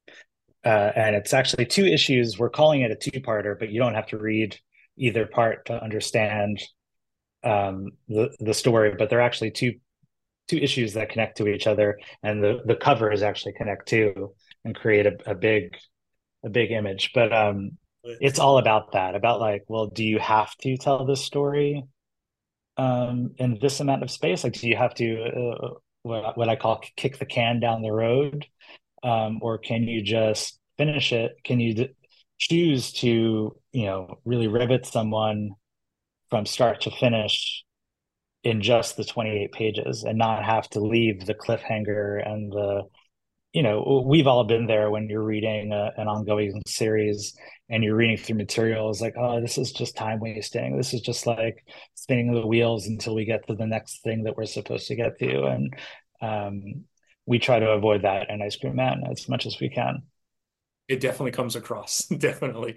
uh, 0.63 0.91
and 0.95 1.15
it's 1.15 1.33
actually 1.33 1.65
two 1.65 1.85
issues. 1.85 2.39
We're 2.39 2.49
calling 2.49 2.81
it 2.81 2.91
a 2.91 2.95
two-parter, 2.95 3.57
but 3.57 3.69
you 3.69 3.79
don't 3.79 3.93
have 3.93 4.07
to 4.07 4.17
read 4.17 4.57
either 4.97 5.25
part 5.27 5.65
to 5.65 5.81
understand 5.81 6.61
um, 7.43 7.91
the 8.07 8.35
the 8.39 8.53
story. 8.53 8.95
But 8.97 9.09
they're 9.09 9.21
actually 9.21 9.51
two 9.51 9.73
two 10.47 10.57
issues 10.57 10.93
that 10.93 11.09
connect 11.09 11.37
to 11.37 11.47
each 11.47 11.67
other, 11.67 11.99
and 12.23 12.43
the 12.43 12.61
the 12.65 12.75
covers 12.75 13.21
actually 13.21 13.53
connect 13.53 13.87
too 13.87 14.33
and 14.63 14.75
create 14.75 15.05
a, 15.05 15.15
a 15.27 15.35
big 15.35 15.77
a 16.45 16.49
big 16.49 16.71
image. 16.71 17.11
But 17.13 17.33
um, 17.33 17.71
it's 18.03 18.39
all 18.39 18.57
about 18.57 18.93
that, 18.93 19.15
about 19.15 19.39
like, 19.41 19.63
well, 19.67 19.87
do 19.87 20.03
you 20.03 20.19
have 20.19 20.55
to 20.57 20.77
tell 20.77 21.05
this 21.05 21.25
story 21.25 21.83
um, 22.77 23.31
in 23.37 23.57
this 23.59 23.79
amount 23.79 24.03
of 24.03 24.11
space? 24.11 24.43
Like, 24.43 24.53
do 24.53 24.67
you 24.67 24.77
have 24.77 24.93
to 24.95 25.23
uh, 25.23 25.69
what, 26.03 26.37
what 26.37 26.49
I 26.49 26.55
call 26.55 26.83
kick 26.95 27.17
the 27.17 27.25
can 27.25 27.59
down 27.59 27.81
the 27.81 27.91
road? 27.91 28.45
Um, 29.03 29.39
or 29.41 29.57
can 29.57 29.83
you 29.83 30.01
just 30.01 30.59
finish 30.77 31.11
it? 31.11 31.33
Can 31.43 31.59
you 31.59 31.73
d- 31.73 31.89
choose 32.37 32.93
to, 32.93 33.55
you 33.71 33.85
know, 33.85 34.19
really 34.23 34.47
rivet 34.47 34.85
someone 34.85 35.51
from 36.29 36.45
start 36.45 36.81
to 36.81 36.91
finish 36.91 37.63
in 38.43 38.61
just 38.61 38.97
the 38.97 39.03
28 39.03 39.51
pages 39.51 40.03
and 40.03 40.17
not 40.17 40.45
have 40.45 40.69
to 40.69 40.79
leave 40.79 41.25
the 41.25 41.33
cliffhanger 41.33 42.27
and 42.27 42.51
the 42.51 42.83
you 43.55 43.63
know 43.63 44.03
we've 44.05 44.27
all 44.27 44.43
been 44.43 44.67
there 44.67 44.91
when 44.91 45.07
you're 45.07 45.23
reading 45.23 45.71
a, 45.71 45.89
an 45.95 46.09
ongoing 46.09 46.61
series 46.67 47.37
and 47.69 47.85
you're 47.85 47.95
reading 47.95 48.17
through 48.17 48.35
materials 48.35 49.01
like 49.01 49.13
oh 49.17 49.39
this 49.39 49.57
is 49.57 49.71
just 49.71 49.95
time 49.95 50.19
wasting. 50.19 50.75
This 50.75 50.93
is 50.93 50.99
just 50.99 51.25
like 51.25 51.65
spinning 51.93 52.33
the 52.33 52.45
wheels 52.45 52.85
until 52.85 53.15
we 53.15 53.23
get 53.23 53.47
to 53.47 53.55
the 53.55 53.65
next 53.65 54.03
thing 54.03 54.23
that 54.23 54.35
we're 54.35 54.45
supposed 54.45 54.87
to 54.87 54.95
get 54.95 55.17
to. 55.19 55.45
And 55.45 55.73
um, 56.21 56.83
we 57.25 57.39
try 57.39 57.59
to 57.59 57.69
avoid 57.69 58.01
that 58.01 58.29
in 58.29 58.41
ice 58.41 58.57
cream 58.57 58.75
man 58.75 59.03
as 59.09 59.29
much 59.29 59.45
as 59.45 59.57
we 59.61 59.69
can. 59.69 60.03
It 60.89 60.99
definitely 60.99 61.31
comes 61.31 61.55
across. 61.55 62.05
Definitely 62.17 62.75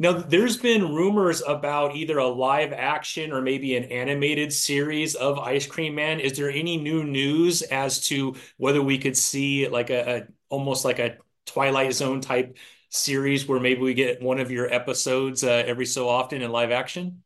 now, 0.00 0.14
there's 0.14 0.56
been 0.56 0.94
rumors 0.94 1.42
about 1.46 1.94
either 1.94 2.16
a 2.16 2.26
live 2.26 2.72
action 2.72 3.32
or 3.32 3.42
maybe 3.42 3.76
an 3.76 3.84
animated 3.84 4.50
series 4.50 5.14
of 5.14 5.38
Ice 5.38 5.66
Cream 5.66 5.94
Man. 5.94 6.20
Is 6.20 6.38
there 6.38 6.48
any 6.48 6.78
new 6.78 7.04
news 7.04 7.60
as 7.60 8.06
to 8.06 8.34
whether 8.56 8.80
we 8.80 8.96
could 8.96 9.14
see 9.14 9.68
like 9.68 9.90
a, 9.90 10.16
a 10.16 10.26
almost 10.48 10.86
like 10.86 11.00
a 11.00 11.18
Twilight 11.44 11.92
Zone 11.92 12.22
type 12.22 12.56
series 12.88 13.46
where 13.46 13.60
maybe 13.60 13.82
we 13.82 13.92
get 13.92 14.22
one 14.22 14.40
of 14.40 14.50
your 14.50 14.72
episodes 14.72 15.44
uh, 15.44 15.64
every 15.66 15.84
so 15.84 16.08
often 16.08 16.40
in 16.40 16.50
live 16.50 16.70
action? 16.70 17.22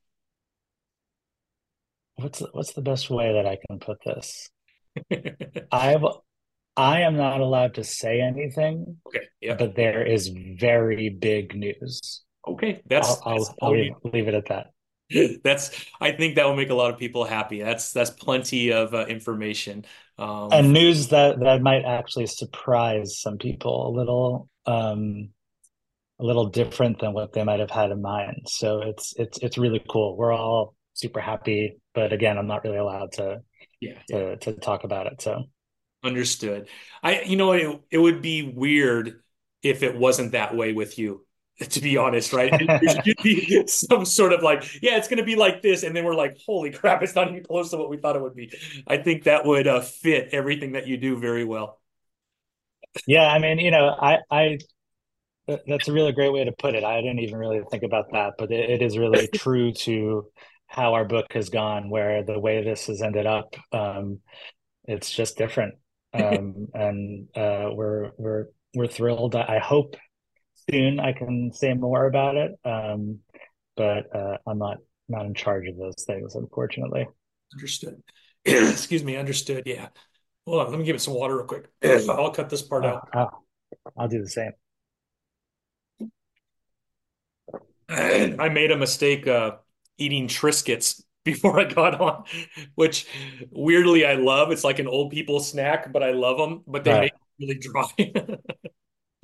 What's 2.17 2.41
the, 2.41 2.49
what's 2.51 2.73
the 2.73 2.83
best 2.83 3.09
way 3.09 3.35
that 3.35 3.47
I 3.47 3.57
can 3.69 3.79
put 3.79 3.99
this? 4.05 4.51
I've 5.71 6.05
I 6.77 7.03
am 7.03 7.17
not 7.17 7.41
allowed 7.41 7.75
to 7.75 7.85
say 7.85 8.21
anything. 8.21 8.97
Okay. 9.07 9.29
Yeah. 9.41 9.55
But 9.55 9.77
there 9.77 10.05
is 10.05 10.27
very 10.27 11.09
big 11.09 11.55
news. 11.55 12.24
Okay, 12.47 12.83
that's 12.87 13.09
I'll, 13.09 13.23
I'll, 13.25 13.39
that's 13.39 13.55
I'll 13.63 13.73
leave, 13.73 13.93
leave, 14.05 14.29
it 14.29 14.35
at 14.35 14.47
that. 14.47 14.71
That's 15.45 15.71
I 16.01 16.13
think 16.13 16.37
that 16.37 16.47
will 16.47 16.57
make 16.57 16.71
a 16.71 16.75
lot 16.75 16.91
of 16.91 16.99
people 16.99 17.25
happy. 17.25 17.61
That's 17.61 17.93
that's 17.93 18.09
plenty 18.09 18.73
of 18.73 18.95
uh, 18.95 19.05
information 19.05 19.85
um, 20.19 20.49
and 20.53 20.73
news 20.73 21.09
that 21.09 21.41
that 21.41 21.61
might 21.61 21.85
actually 21.85 22.27
surprise 22.27 23.21
some 23.21 23.37
people 23.37 23.89
a 23.89 23.91
little 23.91 24.49
um, 24.67 25.31
a 26.21 26.25
little 26.25 26.47
different 26.47 27.01
than 27.01 27.13
what 27.13 27.33
they 27.33 27.43
might 27.43 27.61
have 27.61 27.71
had 27.71 27.91
in 27.91 28.01
mind. 28.01 28.47
So 28.47 28.81
it's 28.83 29.15
it's 29.17 29.39
it's 29.39 29.59
really 29.59 29.83
cool. 29.89 30.17
We're 30.17 30.33
all 30.33 30.75
super 30.93 31.21
happy, 31.21 31.79
but 31.95 32.13
again, 32.13 32.39
I'm 32.39 32.47
not 32.47 32.63
really 32.63 32.77
allowed 32.79 33.13
to 33.13 33.41
yeah, 33.81 33.99
to, 34.09 34.19
yeah. 34.19 34.35
to 34.37 34.53
talk 34.53 34.85
about 34.85 35.07
it. 35.09 35.21
So 35.21 35.45
understood. 36.05 36.69
I 37.03 37.23
you 37.23 37.37
know 37.37 37.53
it, 37.53 37.81
it 37.91 37.99
would 37.99 38.23
be 38.23 38.53
weird 38.55 39.21
if 39.63 39.83
it 39.83 39.97
wasn't 39.97 40.33
that 40.33 40.55
way 40.55 40.73
with 40.73 40.97
you 40.99 41.27
to 41.71 41.81
be 41.81 41.97
honest, 41.97 42.33
right? 42.33 42.53
there 42.67 43.03
should 43.05 43.17
be 43.23 43.67
some 43.67 44.05
sort 44.05 44.33
of 44.33 44.43
like, 44.43 44.83
yeah, 44.83 44.97
it's 44.97 45.09
going 45.09 45.19
to 45.19 45.25
be 45.25 45.37
like 45.37 45.63
this, 45.63 45.83
and 45.83 45.95
then 45.95 46.05
we're 46.05 46.15
like, 46.15 46.37
holy 46.45 46.71
crap, 46.71 47.03
it's 47.03 47.15
not 47.15 47.31
even 47.31 47.45
close 47.45 47.71
to 47.71 47.77
what 47.77 47.91
we 47.91 47.97
thought 47.97 48.17
it 48.17 48.23
would 48.23 48.35
be. 48.35 48.53
I 48.87 48.97
think 48.97 49.25
that 49.25 49.45
would 49.45 49.67
uh, 49.67 49.81
fit 49.81 50.31
everything 50.33 50.73
that 50.73 50.87
you 50.87 50.97
do 50.97 51.19
very 51.19 51.45
well. 51.45 51.81
Yeah, 53.07 53.27
I 53.27 53.39
mean, 53.39 53.59
you 53.59 53.71
know, 53.71 53.89
I, 53.89 54.19
I, 54.31 54.59
that's 55.47 55.89
a 55.89 55.93
really 55.93 56.13
great 56.13 56.33
way 56.33 56.45
to 56.45 56.53
put 56.53 56.75
it. 56.75 56.85
I 56.85 57.01
didn't 57.01 57.21
even 57.21 57.37
really 57.37 57.61
think 57.71 57.83
about 57.83 58.13
that, 58.13 58.35
but 58.39 58.51
it, 58.51 58.71
it 58.71 58.83
is 58.83 58.99
really 58.99 59.29
true 59.35 59.73
to 59.73 60.27
how 60.67 60.95
our 60.95 61.05
book 61.05 61.33
has 61.33 61.51
gone. 61.51 61.89
Where 61.89 62.25
the 62.25 62.39
way 62.39 62.65
this 62.65 62.87
has 62.87 63.03
ended 63.03 63.27
up, 63.27 63.55
um, 63.73 64.21
it's 64.85 65.11
just 65.11 65.37
different, 65.37 65.75
um, 66.13 66.69
and 66.75 67.29
uh, 67.37 67.71
we're 67.73 68.11
we're 68.17 68.47
we're 68.75 68.87
thrilled. 68.87 69.37
I 69.37 69.59
hope 69.59 69.97
soon 70.71 71.01
I 71.01 71.13
can 71.13 71.53
say 71.53 71.75
more 71.75 72.07
about 72.07 72.37
it. 72.37 72.53
Um, 72.65 73.21
but 73.77 74.15
uh, 74.15 74.39
I'm 74.47 74.59
not 74.59 74.79
not 75.09 75.27
in 75.27 75.35
charge 75.35 75.69
of 75.69 75.77
those 75.77 76.05
things, 76.07 76.35
unfortunately. 76.35 77.07
Understood. 77.53 78.03
Excuse 78.45 79.05
me. 79.05 79.17
Understood. 79.17 79.65
Yeah. 79.67 79.89
Hold 80.47 80.67
on. 80.67 80.71
Let 80.71 80.79
me 80.79 80.85
give 80.85 80.97
it 80.97 81.01
some 81.01 81.15
water 81.15 81.37
real 81.37 81.47
quick. 81.47 81.71
I'll 82.09 82.31
cut 82.31 82.51
this 82.51 82.63
part 82.63 82.85
out. 82.85 83.09
Uh, 83.13 83.27
I'll 83.97 84.09
do 84.09 84.23
the 84.23 84.29
same. 84.29 84.53
I 87.89 88.49
made 88.49 88.71
a 88.71 88.77
mistake 88.77 89.27
uh, 89.27 89.57
eating 89.99 90.27
Triscuits 90.27 91.03
before 91.25 91.59
I 91.61 91.65
got 91.65 92.01
on, 92.01 92.25
which 92.75 93.07
weirdly 93.51 94.07
I 94.07 94.15
love. 94.15 94.51
It's 94.51 94.65
like 94.65 94.79
an 94.79 94.89
old 94.89 95.11
people 95.11 95.41
snack, 95.41 95.93
but 95.93 96.03
I 96.03 96.13
love 96.13 96.39
them. 96.39 96.63
But 96.67 96.85
they 96.85 96.93
right. 96.93 97.01
make 97.01 97.13
really 97.39 97.59
dry. 97.59 97.87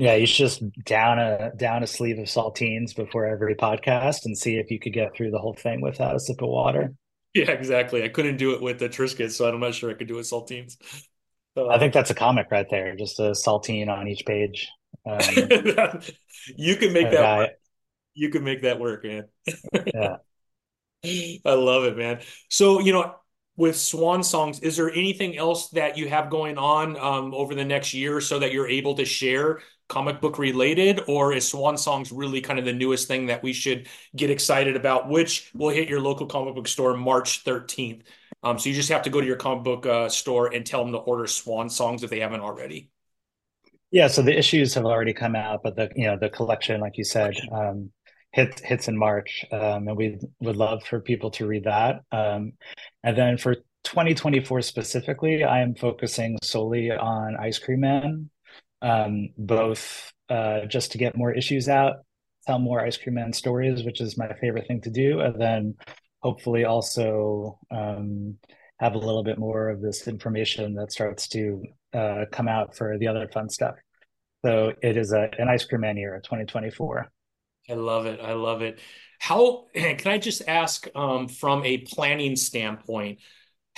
Yeah, 0.01 0.15
you 0.15 0.25
should 0.25 0.49
just 0.49 0.63
down 0.87 1.19
a 1.19 1.53
down 1.55 1.83
a 1.83 1.87
sleeve 1.87 2.19
of 2.19 2.25
saltines 2.25 2.97
before 2.97 3.27
every 3.27 3.55
podcast 3.55 4.25
and 4.25 4.37
see 4.37 4.57
if 4.57 4.71
you 4.71 4.81
could 4.81 4.95
get 4.95 5.15
through 5.15 5.31
the 5.31 5.39
whole 5.39 5.53
thing 5.53 5.83
without 5.83 6.17
a 6.17 6.21
sip 6.21 6.41
of 6.41 6.49
water. 6.49 6.95
Yeah, 7.35 7.51
exactly. 7.51 8.03
I 8.03 8.09
couldn't 8.09 8.39
do 8.39 8.55
it 8.55 8.63
with 8.63 8.79
the 8.79 8.89
Triscuits, 8.89 9.33
so 9.33 9.47
I'm 9.47 9.61
not 9.61 9.75
sure 9.75 9.91
I 9.91 9.95
could 9.95 10.09
do 10.09 10.15
it 10.15 10.17
with 10.17 10.31
saltines. 10.31 10.79
Uh, 11.55 11.69
I 11.69 11.79
think 11.79 11.93
that's 11.93 12.09
a 12.09 12.15
comic 12.15 12.47
right 12.51 12.67
there, 12.71 12.97
just 12.97 13.21
a 13.21 13.33
saltine 13.33 13.89
on 13.89 14.09
each 14.09 14.25
page. 14.25 14.71
Um, 15.05 15.21
you 16.57 16.77
can 16.77 16.95
make 16.95 17.11
that. 17.11 17.37
Work. 17.37 17.51
You 18.15 18.31
can 18.31 18.43
make 18.43 18.63
that 18.63 18.81
work, 18.81 19.05
man. 19.05 19.27
yeah, 19.87 20.17
I 21.45 21.53
love 21.53 21.85
it, 21.85 21.99
man. 21.99 22.21
So 22.49 22.81
you 22.81 22.95
know, 22.95 23.17
with 23.61 23.77
Swan 23.77 24.25
Songs, 24.25 24.59
is 24.61 24.79
there 24.79 24.91
anything 24.91 25.37
else 25.37 25.69
that 25.69 25.99
you 25.99 26.09
have 26.09 26.31
going 26.31 26.57
on 26.57 26.97
um, 26.97 27.35
over 27.35 27.55
the 27.55 27.65
next 27.65 27.93
year 27.93 28.17
or 28.17 28.21
so 28.23 28.39
that 28.39 28.53
you're 28.53 28.67
able 28.67 28.95
to 28.95 29.05
share 29.05 29.61
comic 29.87 30.19
book 30.19 30.39
related, 30.39 31.03
or 31.07 31.35
is 31.35 31.47
Swan 31.47 31.77
Songs 31.77 32.11
really 32.11 32.41
kind 32.41 32.59
of 32.59 32.65
the 32.65 32.73
newest 32.73 33.07
thing 33.07 33.27
that 33.27 33.43
we 33.43 33.53
should 33.53 33.87
get 34.17 34.31
excited 34.31 34.77
about, 34.77 35.11
which 35.11 35.51
will 35.55 35.69
hit 35.69 35.91
your 35.91 36.01
local 36.01 36.27
comic 36.27 36.55
book 36.55 36.69
store 36.69 36.97
March 36.97 37.45
13th? 37.45 38.01
Um, 38.43 38.59
so 38.59 38.71
you 38.71 38.75
just 38.75 38.89
have 38.89 39.03
to 39.03 39.11
go 39.11 39.21
to 39.21 39.27
your 39.27 39.37
comic 39.37 39.63
book 39.63 39.85
uh, 39.85 40.09
store 40.09 40.55
and 40.55 40.65
tell 40.65 40.83
them 40.83 40.93
to 40.93 40.99
order 40.99 41.27
Swan 41.27 41.69
Songs 41.69 42.03
if 42.03 42.09
they 42.09 42.21
haven't 42.21 42.41
already. 42.41 42.89
Yeah, 43.91 44.07
so 44.07 44.23
the 44.23 44.39
issues 44.39 44.73
have 44.73 44.87
already 44.87 45.13
come 45.13 45.37
out, 45.37 45.61
but 45.63 45.77
the 45.77 45.91
you 45.95 46.07
know 46.07 46.17
the 46.17 46.31
collection, 46.31 46.81
like 46.81 46.97
you 46.97 47.05
said, 47.05 47.35
um, 47.53 47.91
hits 48.33 48.63
hits 48.63 48.89
in 48.89 48.97
March, 48.97 49.45
um, 49.53 49.89
and 49.89 49.97
we 49.97 50.19
would 50.41 50.57
love 50.57 50.83
for 50.85 51.01
people 51.01 51.31
to 51.33 51.47
read 51.47 51.65
that. 51.65 52.03
Um, 52.13 52.53
and 53.03 53.17
then 53.17 53.39
for 53.39 53.57
2024 53.85 54.63
specifically, 54.63 55.45
I 55.45 55.61
am 55.61 55.75
focusing 55.75 56.39
solely 56.43 56.91
on 56.91 57.37
Ice 57.37 57.59
Cream 57.59 57.81
Man, 57.81 58.31
um, 58.83 59.31
both 59.37 60.13
uh, 60.29 60.67
just 60.67 60.93
to 60.93 60.99
get 60.99 61.17
more 61.17 61.33
issues 61.33 61.69
out, 61.69 61.97
tell 62.47 62.59
more 62.59 62.81
Ice 62.81 62.97
Cream 62.97 63.15
Man 63.15 63.33
stories, 63.33 63.85
which 63.85 64.01
is 64.01 64.19
my 64.19 64.33
favorite 64.35 64.67
thing 64.67 64.81
to 64.83 64.91
do, 64.91 65.21
and 65.21 65.41
then 65.41 65.75
hopefully 66.21 66.65
also 66.65 67.59
um, 67.71 68.37
have 68.79 68.95
a 68.95 68.99
little 68.99 69.25
bit 69.25 69.39
more 69.39 69.69
of 69.69 69.81
this 69.81 70.07
information 70.07 70.75
that 70.75 70.93
starts 70.93 71.29
to 71.29 71.63
uh, 71.95 72.25
come 72.31 72.49
out 72.49 72.77
for 72.77 72.99
the 72.99 73.09
other 73.09 73.29
fun 73.29 73.49
stuff. 73.49 73.75
So 74.45 74.73
it 74.83 74.97
is 74.97 75.13
a, 75.13 75.31
an 75.39 75.49
Ice 75.49 75.65
Cream 75.65 75.83
Man 75.83 75.97
year, 75.97 76.21
2024. 76.23 77.11
I 77.69 77.75
love 77.75 78.07
it. 78.07 78.21
I 78.21 78.33
love 78.33 78.63
it. 78.63 78.81
How 79.21 79.67
can 79.75 80.09
I 80.09 80.19
just 80.19 80.43
ask 80.49 80.89
um, 80.97 81.29
from 81.29 81.65
a 81.65 81.79
planning 81.79 82.35
standpoint? 82.35 83.21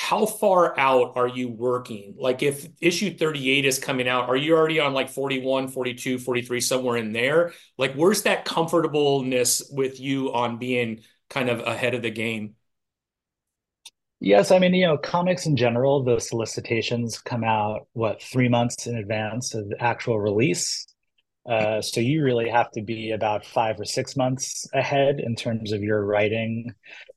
how 0.02 0.26
far 0.26 0.76
out 0.80 1.12
are 1.16 1.28
you 1.28 1.48
working? 1.48 2.14
Like 2.18 2.42
if 2.42 2.66
issue 2.80 3.16
38 3.16 3.64
is 3.64 3.78
coming 3.78 4.08
out, 4.08 4.28
are 4.28 4.36
you 4.36 4.56
already 4.56 4.80
on 4.80 4.94
like 4.94 5.08
41, 5.08 5.68
42, 5.68 6.18
43, 6.18 6.60
somewhere 6.60 6.96
in 6.96 7.12
there? 7.12 7.52
Like 7.78 7.94
where's 7.94 8.22
that 8.22 8.44
comfortableness 8.44 9.70
with 9.70 10.00
you 10.00 10.32
on 10.32 10.58
being 10.58 11.02
kind 11.30 11.48
of 11.48 11.60
ahead 11.60 11.94
of 11.94 12.02
the 12.02 12.10
game? 12.10 12.54
Yes, 14.18 14.50
I 14.50 14.58
mean, 14.58 14.74
you 14.74 14.86
know, 14.86 14.98
comics 14.98 15.46
in 15.46 15.56
general, 15.56 16.02
the 16.02 16.20
solicitations 16.20 17.18
come 17.18 17.42
out, 17.44 17.88
what, 17.92 18.22
three 18.22 18.48
months 18.48 18.86
in 18.86 18.96
advance 18.96 19.54
of 19.54 19.68
the 19.68 19.80
actual 19.80 20.18
release. 20.18 20.86
Uh, 21.48 21.82
so 21.82 22.00
you 22.00 22.22
really 22.22 22.48
have 22.48 22.70
to 22.70 22.82
be 22.82 23.10
about 23.10 23.44
five 23.44 23.78
or 23.80 23.84
six 23.84 24.16
months 24.16 24.66
ahead 24.74 25.18
in 25.18 25.34
terms 25.34 25.72
of 25.72 25.82
your 25.82 26.04
writing 26.04 26.72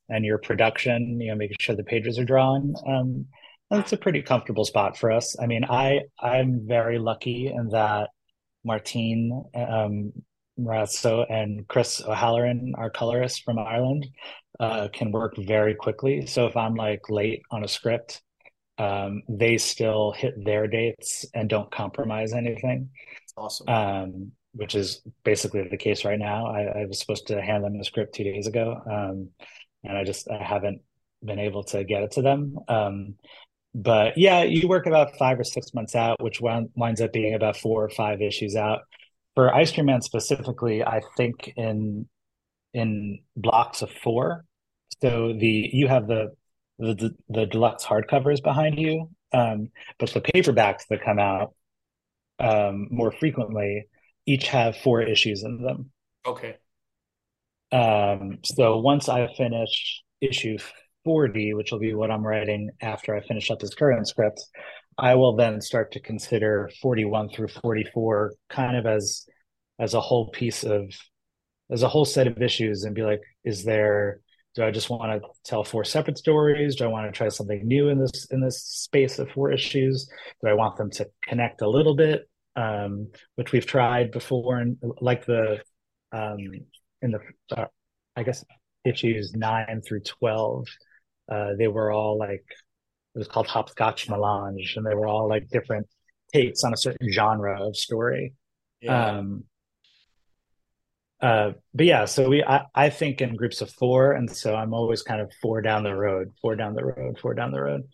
and 0.08 0.24
your 0.24 0.38
production, 0.38 1.20
you 1.20 1.28
know, 1.28 1.36
making 1.36 1.56
sure 1.60 1.76
the 1.76 1.84
pages 1.84 2.18
are 2.18 2.24
drawn. 2.24 2.74
Um, 2.86 3.26
that's 3.70 3.92
a 3.92 3.96
pretty 3.96 4.22
comfortable 4.22 4.64
spot 4.64 4.96
for 4.96 5.10
us. 5.10 5.36
I 5.40 5.46
mean, 5.46 5.64
I 5.64 6.00
I'm 6.20 6.66
very 6.66 6.98
lucky 6.98 7.48
in 7.48 7.68
that 7.70 8.10
Martín 8.66 9.44
um, 9.54 10.12
Morazzo 10.58 11.24
and 11.30 11.66
Chris 11.68 12.02
O'Halloran, 12.02 12.74
our 12.76 12.90
colorists 12.90 13.40
from 13.40 13.58
Ireland, 13.58 14.06
uh, 14.58 14.88
can 14.92 15.12
work 15.12 15.36
very 15.36 15.74
quickly. 15.74 16.26
So 16.26 16.46
if 16.46 16.56
I'm 16.56 16.74
like 16.74 17.10
late 17.10 17.42
on 17.50 17.64
a 17.64 17.68
script, 17.68 18.22
um, 18.78 19.22
they 19.28 19.58
still 19.58 20.12
hit 20.12 20.34
their 20.44 20.66
dates 20.66 21.24
and 21.34 21.48
don't 21.48 21.70
compromise 21.70 22.32
anything. 22.32 22.90
Awesome. 23.36 23.68
Um, 23.68 24.32
which 24.54 24.74
is 24.74 25.02
basically 25.22 25.68
the 25.68 25.76
case 25.76 26.04
right 26.04 26.18
now. 26.18 26.46
I, 26.46 26.80
I, 26.80 26.86
was 26.86 26.98
supposed 26.98 27.26
to 27.26 27.42
hand 27.42 27.62
them 27.62 27.76
the 27.76 27.84
script 27.84 28.14
two 28.14 28.24
days 28.24 28.46
ago, 28.46 28.80
um, 28.90 29.28
and 29.84 29.98
I 29.98 30.04
just 30.04 30.30
I 30.30 30.42
haven't 30.42 30.80
been 31.22 31.38
able 31.38 31.62
to 31.64 31.84
get 31.84 32.02
it 32.02 32.12
to 32.12 32.22
them. 32.22 32.58
Um, 32.66 33.16
but 33.74 34.16
yeah, 34.16 34.42
you 34.42 34.66
work 34.66 34.86
about 34.86 35.18
five 35.18 35.38
or 35.38 35.44
six 35.44 35.74
months 35.74 35.94
out, 35.94 36.22
which 36.22 36.40
winds 36.40 37.00
up 37.00 37.12
being 37.12 37.34
about 37.34 37.58
four 37.58 37.84
or 37.84 37.90
five 37.90 38.22
issues 38.22 38.56
out. 38.56 38.80
For 39.34 39.54
Ice 39.54 39.70
Cream 39.70 39.86
Man 39.86 40.00
specifically, 40.00 40.82
I 40.82 41.02
think 41.18 41.52
in 41.56 42.08
in 42.72 43.18
blocks 43.36 43.82
of 43.82 43.90
four. 43.90 44.46
So 45.02 45.34
the 45.38 45.68
you 45.72 45.88
have 45.88 46.06
the 46.06 46.32
the 46.78 47.14
the 47.28 47.44
deluxe 47.44 47.84
hardcovers 47.84 48.42
behind 48.42 48.78
you, 48.78 49.10
um, 49.34 49.68
but 49.98 50.10
the 50.10 50.22
paperbacks 50.22 50.86
that 50.88 51.04
come 51.04 51.18
out 51.18 51.52
um, 52.38 52.88
more 52.90 53.12
frequently 53.12 53.86
each 54.26 54.48
have 54.48 54.76
four 54.76 55.02
issues 55.02 55.42
in 55.42 55.62
them. 55.62 55.90
Okay. 56.26 56.56
Um, 57.72 58.38
so 58.44 58.78
once 58.78 59.08
I 59.08 59.28
finish 59.36 60.02
issue 60.20 60.58
40, 61.04 61.54
which 61.54 61.70
will 61.70 61.78
be 61.78 61.94
what 61.94 62.10
I'm 62.10 62.26
writing 62.26 62.70
after 62.80 63.14
I 63.14 63.20
finish 63.20 63.50
up 63.50 63.60
this 63.60 63.74
current 63.74 64.08
script, 64.08 64.42
I 64.98 65.14
will 65.14 65.36
then 65.36 65.60
start 65.60 65.92
to 65.92 66.00
consider 66.00 66.70
41 66.82 67.30
through 67.30 67.48
44 67.48 68.34
kind 68.48 68.76
of 68.76 68.86
as 68.86 69.26
as 69.78 69.92
a 69.94 70.00
whole 70.00 70.30
piece 70.30 70.64
of 70.64 70.90
as 71.70 71.82
a 71.82 71.88
whole 71.88 72.04
set 72.04 72.26
of 72.26 72.40
issues 72.40 72.84
and 72.84 72.94
be 72.94 73.02
like, 73.02 73.20
is 73.44 73.64
there 73.64 74.20
do 74.56 74.64
I 74.64 74.70
just 74.70 74.88
want 74.88 75.22
to 75.22 75.28
tell 75.44 75.62
four 75.62 75.84
separate 75.84 76.16
stories? 76.16 76.76
Do 76.76 76.84
I 76.84 76.88
want 76.88 77.06
to 77.06 77.16
try 77.16 77.28
something 77.28 77.60
new 77.66 77.90
in 77.90 78.00
this 78.00 78.26
in 78.30 78.40
this 78.40 78.62
space 78.62 79.18
of 79.18 79.30
four 79.30 79.52
issues? 79.52 80.08
Do 80.42 80.48
I 80.48 80.54
want 80.54 80.76
them 80.78 80.90
to 80.92 81.06
connect 81.22 81.60
a 81.60 81.68
little 81.68 81.94
bit, 81.94 82.28
um, 82.56 83.08
which 83.34 83.52
we've 83.52 83.66
tried 83.66 84.10
before, 84.10 84.56
and 84.56 84.78
like 85.02 85.26
the 85.26 85.62
um, 86.10 86.38
in 87.02 87.10
the 87.10 87.20
uh, 87.54 87.66
I 88.16 88.22
guess 88.22 88.42
issues 88.86 89.34
nine 89.34 89.82
through 89.86 90.00
twelve, 90.00 90.66
uh, 91.30 91.50
they 91.58 91.68
were 91.68 91.92
all 91.92 92.18
like 92.18 92.46
it 93.14 93.18
was 93.18 93.28
called 93.28 93.48
hopscotch 93.48 94.08
melange, 94.08 94.74
and 94.76 94.86
they 94.86 94.94
were 94.94 95.06
all 95.06 95.28
like 95.28 95.48
different 95.50 95.86
takes 96.32 96.64
on 96.64 96.72
a 96.72 96.78
certain 96.78 97.12
genre 97.12 97.62
of 97.62 97.76
story. 97.76 98.32
Yeah. 98.80 99.18
Um, 99.18 99.44
uh, 101.20 101.52
but 101.74 101.86
yeah, 101.86 102.04
so 102.04 102.28
we 102.28 102.44
I, 102.44 102.64
I 102.74 102.90
think 102.90 103.20
in 103.20 103.36
groups 103.36 103.60
of 103.62 103.70
four, 103.70 104.12
and 104.12 104.30
so 104.30 104.54
I'm 104.54 104.74
always 104.74 105.02
kind 105.02 105.20
of 105.20 105.32
four 105.40 105.62
down 105.62 105.82
the 105.82 105.94
road, 105.94 106.32
four 106.42 106.56
down 106.56 106.74
the 106.74 106.84
road, 106.84 107.18
four 107.20 107.34
down 107.34 107.52
the 107.52 107.62
road. 107.62 107.88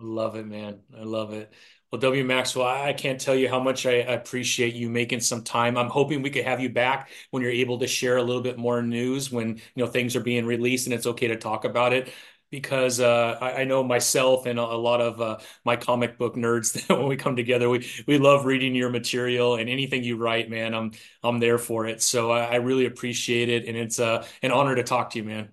Love 0.00 0.36
it, 0.36 0.46
man. 0.46 0.80
I 0.98 1.02
love 1.04 1.32
it. 1.32 1.52
Well, 1.90 2.00
W 2.00 2.24
Maxwell, 2.24 2.66
I 2.66 2.92
can't 2.92 3.20
tell 3.20 3.34
you 3.34 3.48
how 3.48 3.60
much 3.60 3.84
I 3.84 3.92
appreciate 3.94 4.74
you 4.74 4.88
making 4.88 5.20
some 5.20 5.42
time. 5.42 5.76
I'm 5.76 5.88
hoping 5.88 6.22
we 6.22 6.30
could 6.30 6.44
have 6.44 6.60
you 6.60 6.70
back 6.70 7.10
when 7.30 7.42
you're 7.42 7.52
able 7.52 7.78
to 7.80 7.86
share 7.86 8.16
a 8.16 8.22
little 8.22 8.42
bit 8.42 8.58
more 8.58 8.80
news 8.82 9.30
when 9.30 9.56
you 9.56 9.84
know 9.84 9.86
things 9.86 10.14
are 10.16 10.20
being 10.20 10.46
released 10.46 10.86
and 10.86 10.94
it's 10.94 11.06
okay 11.06 11.28
to 11.28 11.36
talk 11.36 11.64
about 11.64 11.92
it 11.92 12.12
because 12.50 13.00
uh, 13.00 13.38
I, 13.40 13.60
I, 13.60 13.64
know 13.64 13.82
myself 13.84 14.46
and 14.46 14.58
a, 14.58 14.62
a 14.62 14.76
lot 14.76 15.00
of 15.00 15.20
uh, 15.20 15.38
my 15.64 15.76
comic 15.76 16.18
book 16.18 16.34
nerds 16.34 16.72
that 16.86 16.98
when 16.98 17.06
we 17.06 17.16
come 17.16 17.36
together, 17.36 17.68
we 17.68 17.88
we 18.06 18.18
love 18.18 18.44
reading 18.44 18.74
your 18.74 18.90
material 18.90 19.56
and 19.56 19.68
anything 19.68 20.02
you 20.02 20.16
write, 20.16 20.50
man. 20.50 20.74
I'm 20.74 20.92
I'm 21.22 21.38
there 21.38 21.58
for 21.58 21.86
it. 21.86 22.02
So 22.02 22.30
I, 22.30 22.44
I 22.44 22.54
really 22.56 22.86
appreciate 22.86 23.48
it, 23.48 23.66
and 23.66 23.76
it's 23.76 24.00
uh, 24.00 24.26
an 24.42 24.52
honor 24.52 24.74
to 24.74 24.82
talk 24.82 25.10
to 25.10 25.18
you, 25.18 25.24
man. 25.24 25.50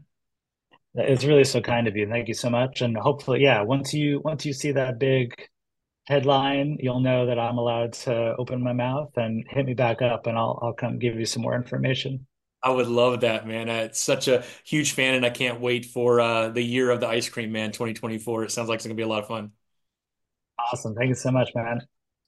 It's 0.95 1.24
really 1.26 1.43
so 1.43 1.62
kind 1.62 1.88
of 1.88 1.95
you. 1.95 2.08
Thank 2.10 2.28
you 2.28 2.34
so 2.34 2.50
much. 2.50 2.82
And 2.82 2.98
hopefully, 2.98 3.41
yeah, 3.41 3.62
once 3.62 3.93
you 3.93 4.20
once 4.24 4.45
you 4.45 4.54
see 4.54 4.72
that 4.72 5.00
big 5.00 5.34
headline, 6.08 6.78
you'll 6.80 7.02
know 7.02 7.28
that 7.28 7.38
I'm 7.38 7.58
allowed 7.60 7.93
to 7.93 8.36
open 8.39 8.64
my 8.64 8.74
mouth 8.74 9.12
and 9.18 9.45
hit 9.48 9.66
me 9.66 9.76
back 9.76 10.02
up, 10.02 10.26
and 10.26 10.38
I'll 10.38 10.60
I'll 10.62 10.74
come 10.74 10.98
give 10.98 11.16
you 11.16 11.26
some 11.26 11.43
more 11.43 11.56
information. 11.56 12.26
I 12.64 12.72
would 12.72 12.88
love 12.88 13.22
that, 13.22 13.47
man. 13.47 13.70
It's 13.70 14.01
such 14.01 14.28
a 14.28 14.43
huge 14.64 14.93
fan, 14.93 15.14
and 15.16 15.26
I 15.26 15.30
can't 15.30 15.62
wait 15.62 15.86
for 15.86 16.20
uh, 16.20 16.49
the 16.49 16.62
year 16.62 16.89
of 16.89 16.99
the 16.99 17.08
Ice 17.08 17.30
Cream 17.30 17.51
Man 17.51 17.72
2024. 17.72 18.45
It 18.45 18.51
sounds 18.51 18.68
like 18.68 18.78
it's 18.78 18.86
going 18.86 18.95
to 18.95 18.99
be 18.99 19.05
a 19.05 19.08
lot 19.08 19.22
of 19.22 19.28
fun. 19.28 19.51
Awesome. 20.60 20.95
Thank 20.95 21.10
you 21.10 21.16
so 21.16 21.32
much, 21.32 21.51
man. 21.53 21.82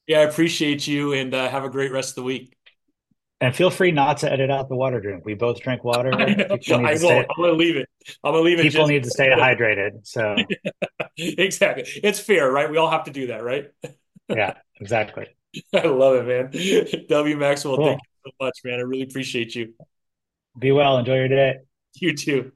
Yeah, 0.07 0.19
I 0.19 0.23
appreciate 0.23 0.87
you, 0.87 1.13
and 1.13 1.33
uh, 1.33 1.49
have 1.49 1.63
a 1.63 1.69
great 1.69 1.91
rest 1.91 2.11
of 2.11 2.15
the 2.15 2.23
week. 2.23 2.55
And 3.41 3.55
feel 3.55 3.69
free 3.69 3.91
not 3.91 4.17
to 4.17 4.31
edit 4.31 4.51
out 4.51 4.67
the 4.67 4.75
water 4.75 4.99
drink. 4.99 5.23
We 5.23 5.33
both 5.33 5.61
drink 5.61 5.83
water. 5.83 6.13
I, 6.13 6.33
know, 6.35 6.57
I 6.85 6.95
will. 6.95 7.09
I'm 7.09 7.25
gonna 7.37 7.53
leave 7.53 7.77
it. 7.77 7.87
I'm 8.23 8.33
gonna 8.33 8.43
leave 8.43 8.59
it. 8.59 8.63
People 8.63 8.87
need 8.87 9.03
to 9.03 9.09
stay 9.09 9.29
hydrated. 9.29 10.05
So 10.05 10.35
exactly, 11.17 11.85
it's 12.03 12.19
fair, 12.19 12.51
right? 12.51 12.69
We 12.69 12.77
all 12.77 12.89
have 12.89 13.05
to 13.05 13.11
do 13.11 13.27
that, 13.27 13.43
right? 13.43 13.71
yeah, 14.27 14.55
exactly. 14.79 15.27
I 15.73 15.87
love 15.87 16.27
it, 16.27 16.51
man. 16.51 17.07
W 17.07 17.37
Maxwell, 17.37 17.77
cool. 17.77 17.87
thank 17.87 17.99
you 18.01 18.31
so 18.31 18.45
much, 18.45 18.59
man. 18.65 18.79
I 18.79 18.81
really 18.81 19.03
appreciate 19.03 19.55
you. 19.55 19.73
Be 20.59 20.71
well. 20.71 20.97
Enjoy 20.97 21.15
your 21.15 21.27
day. 21.29 21.55
You 21.95 22.15
too. 22.15 22.51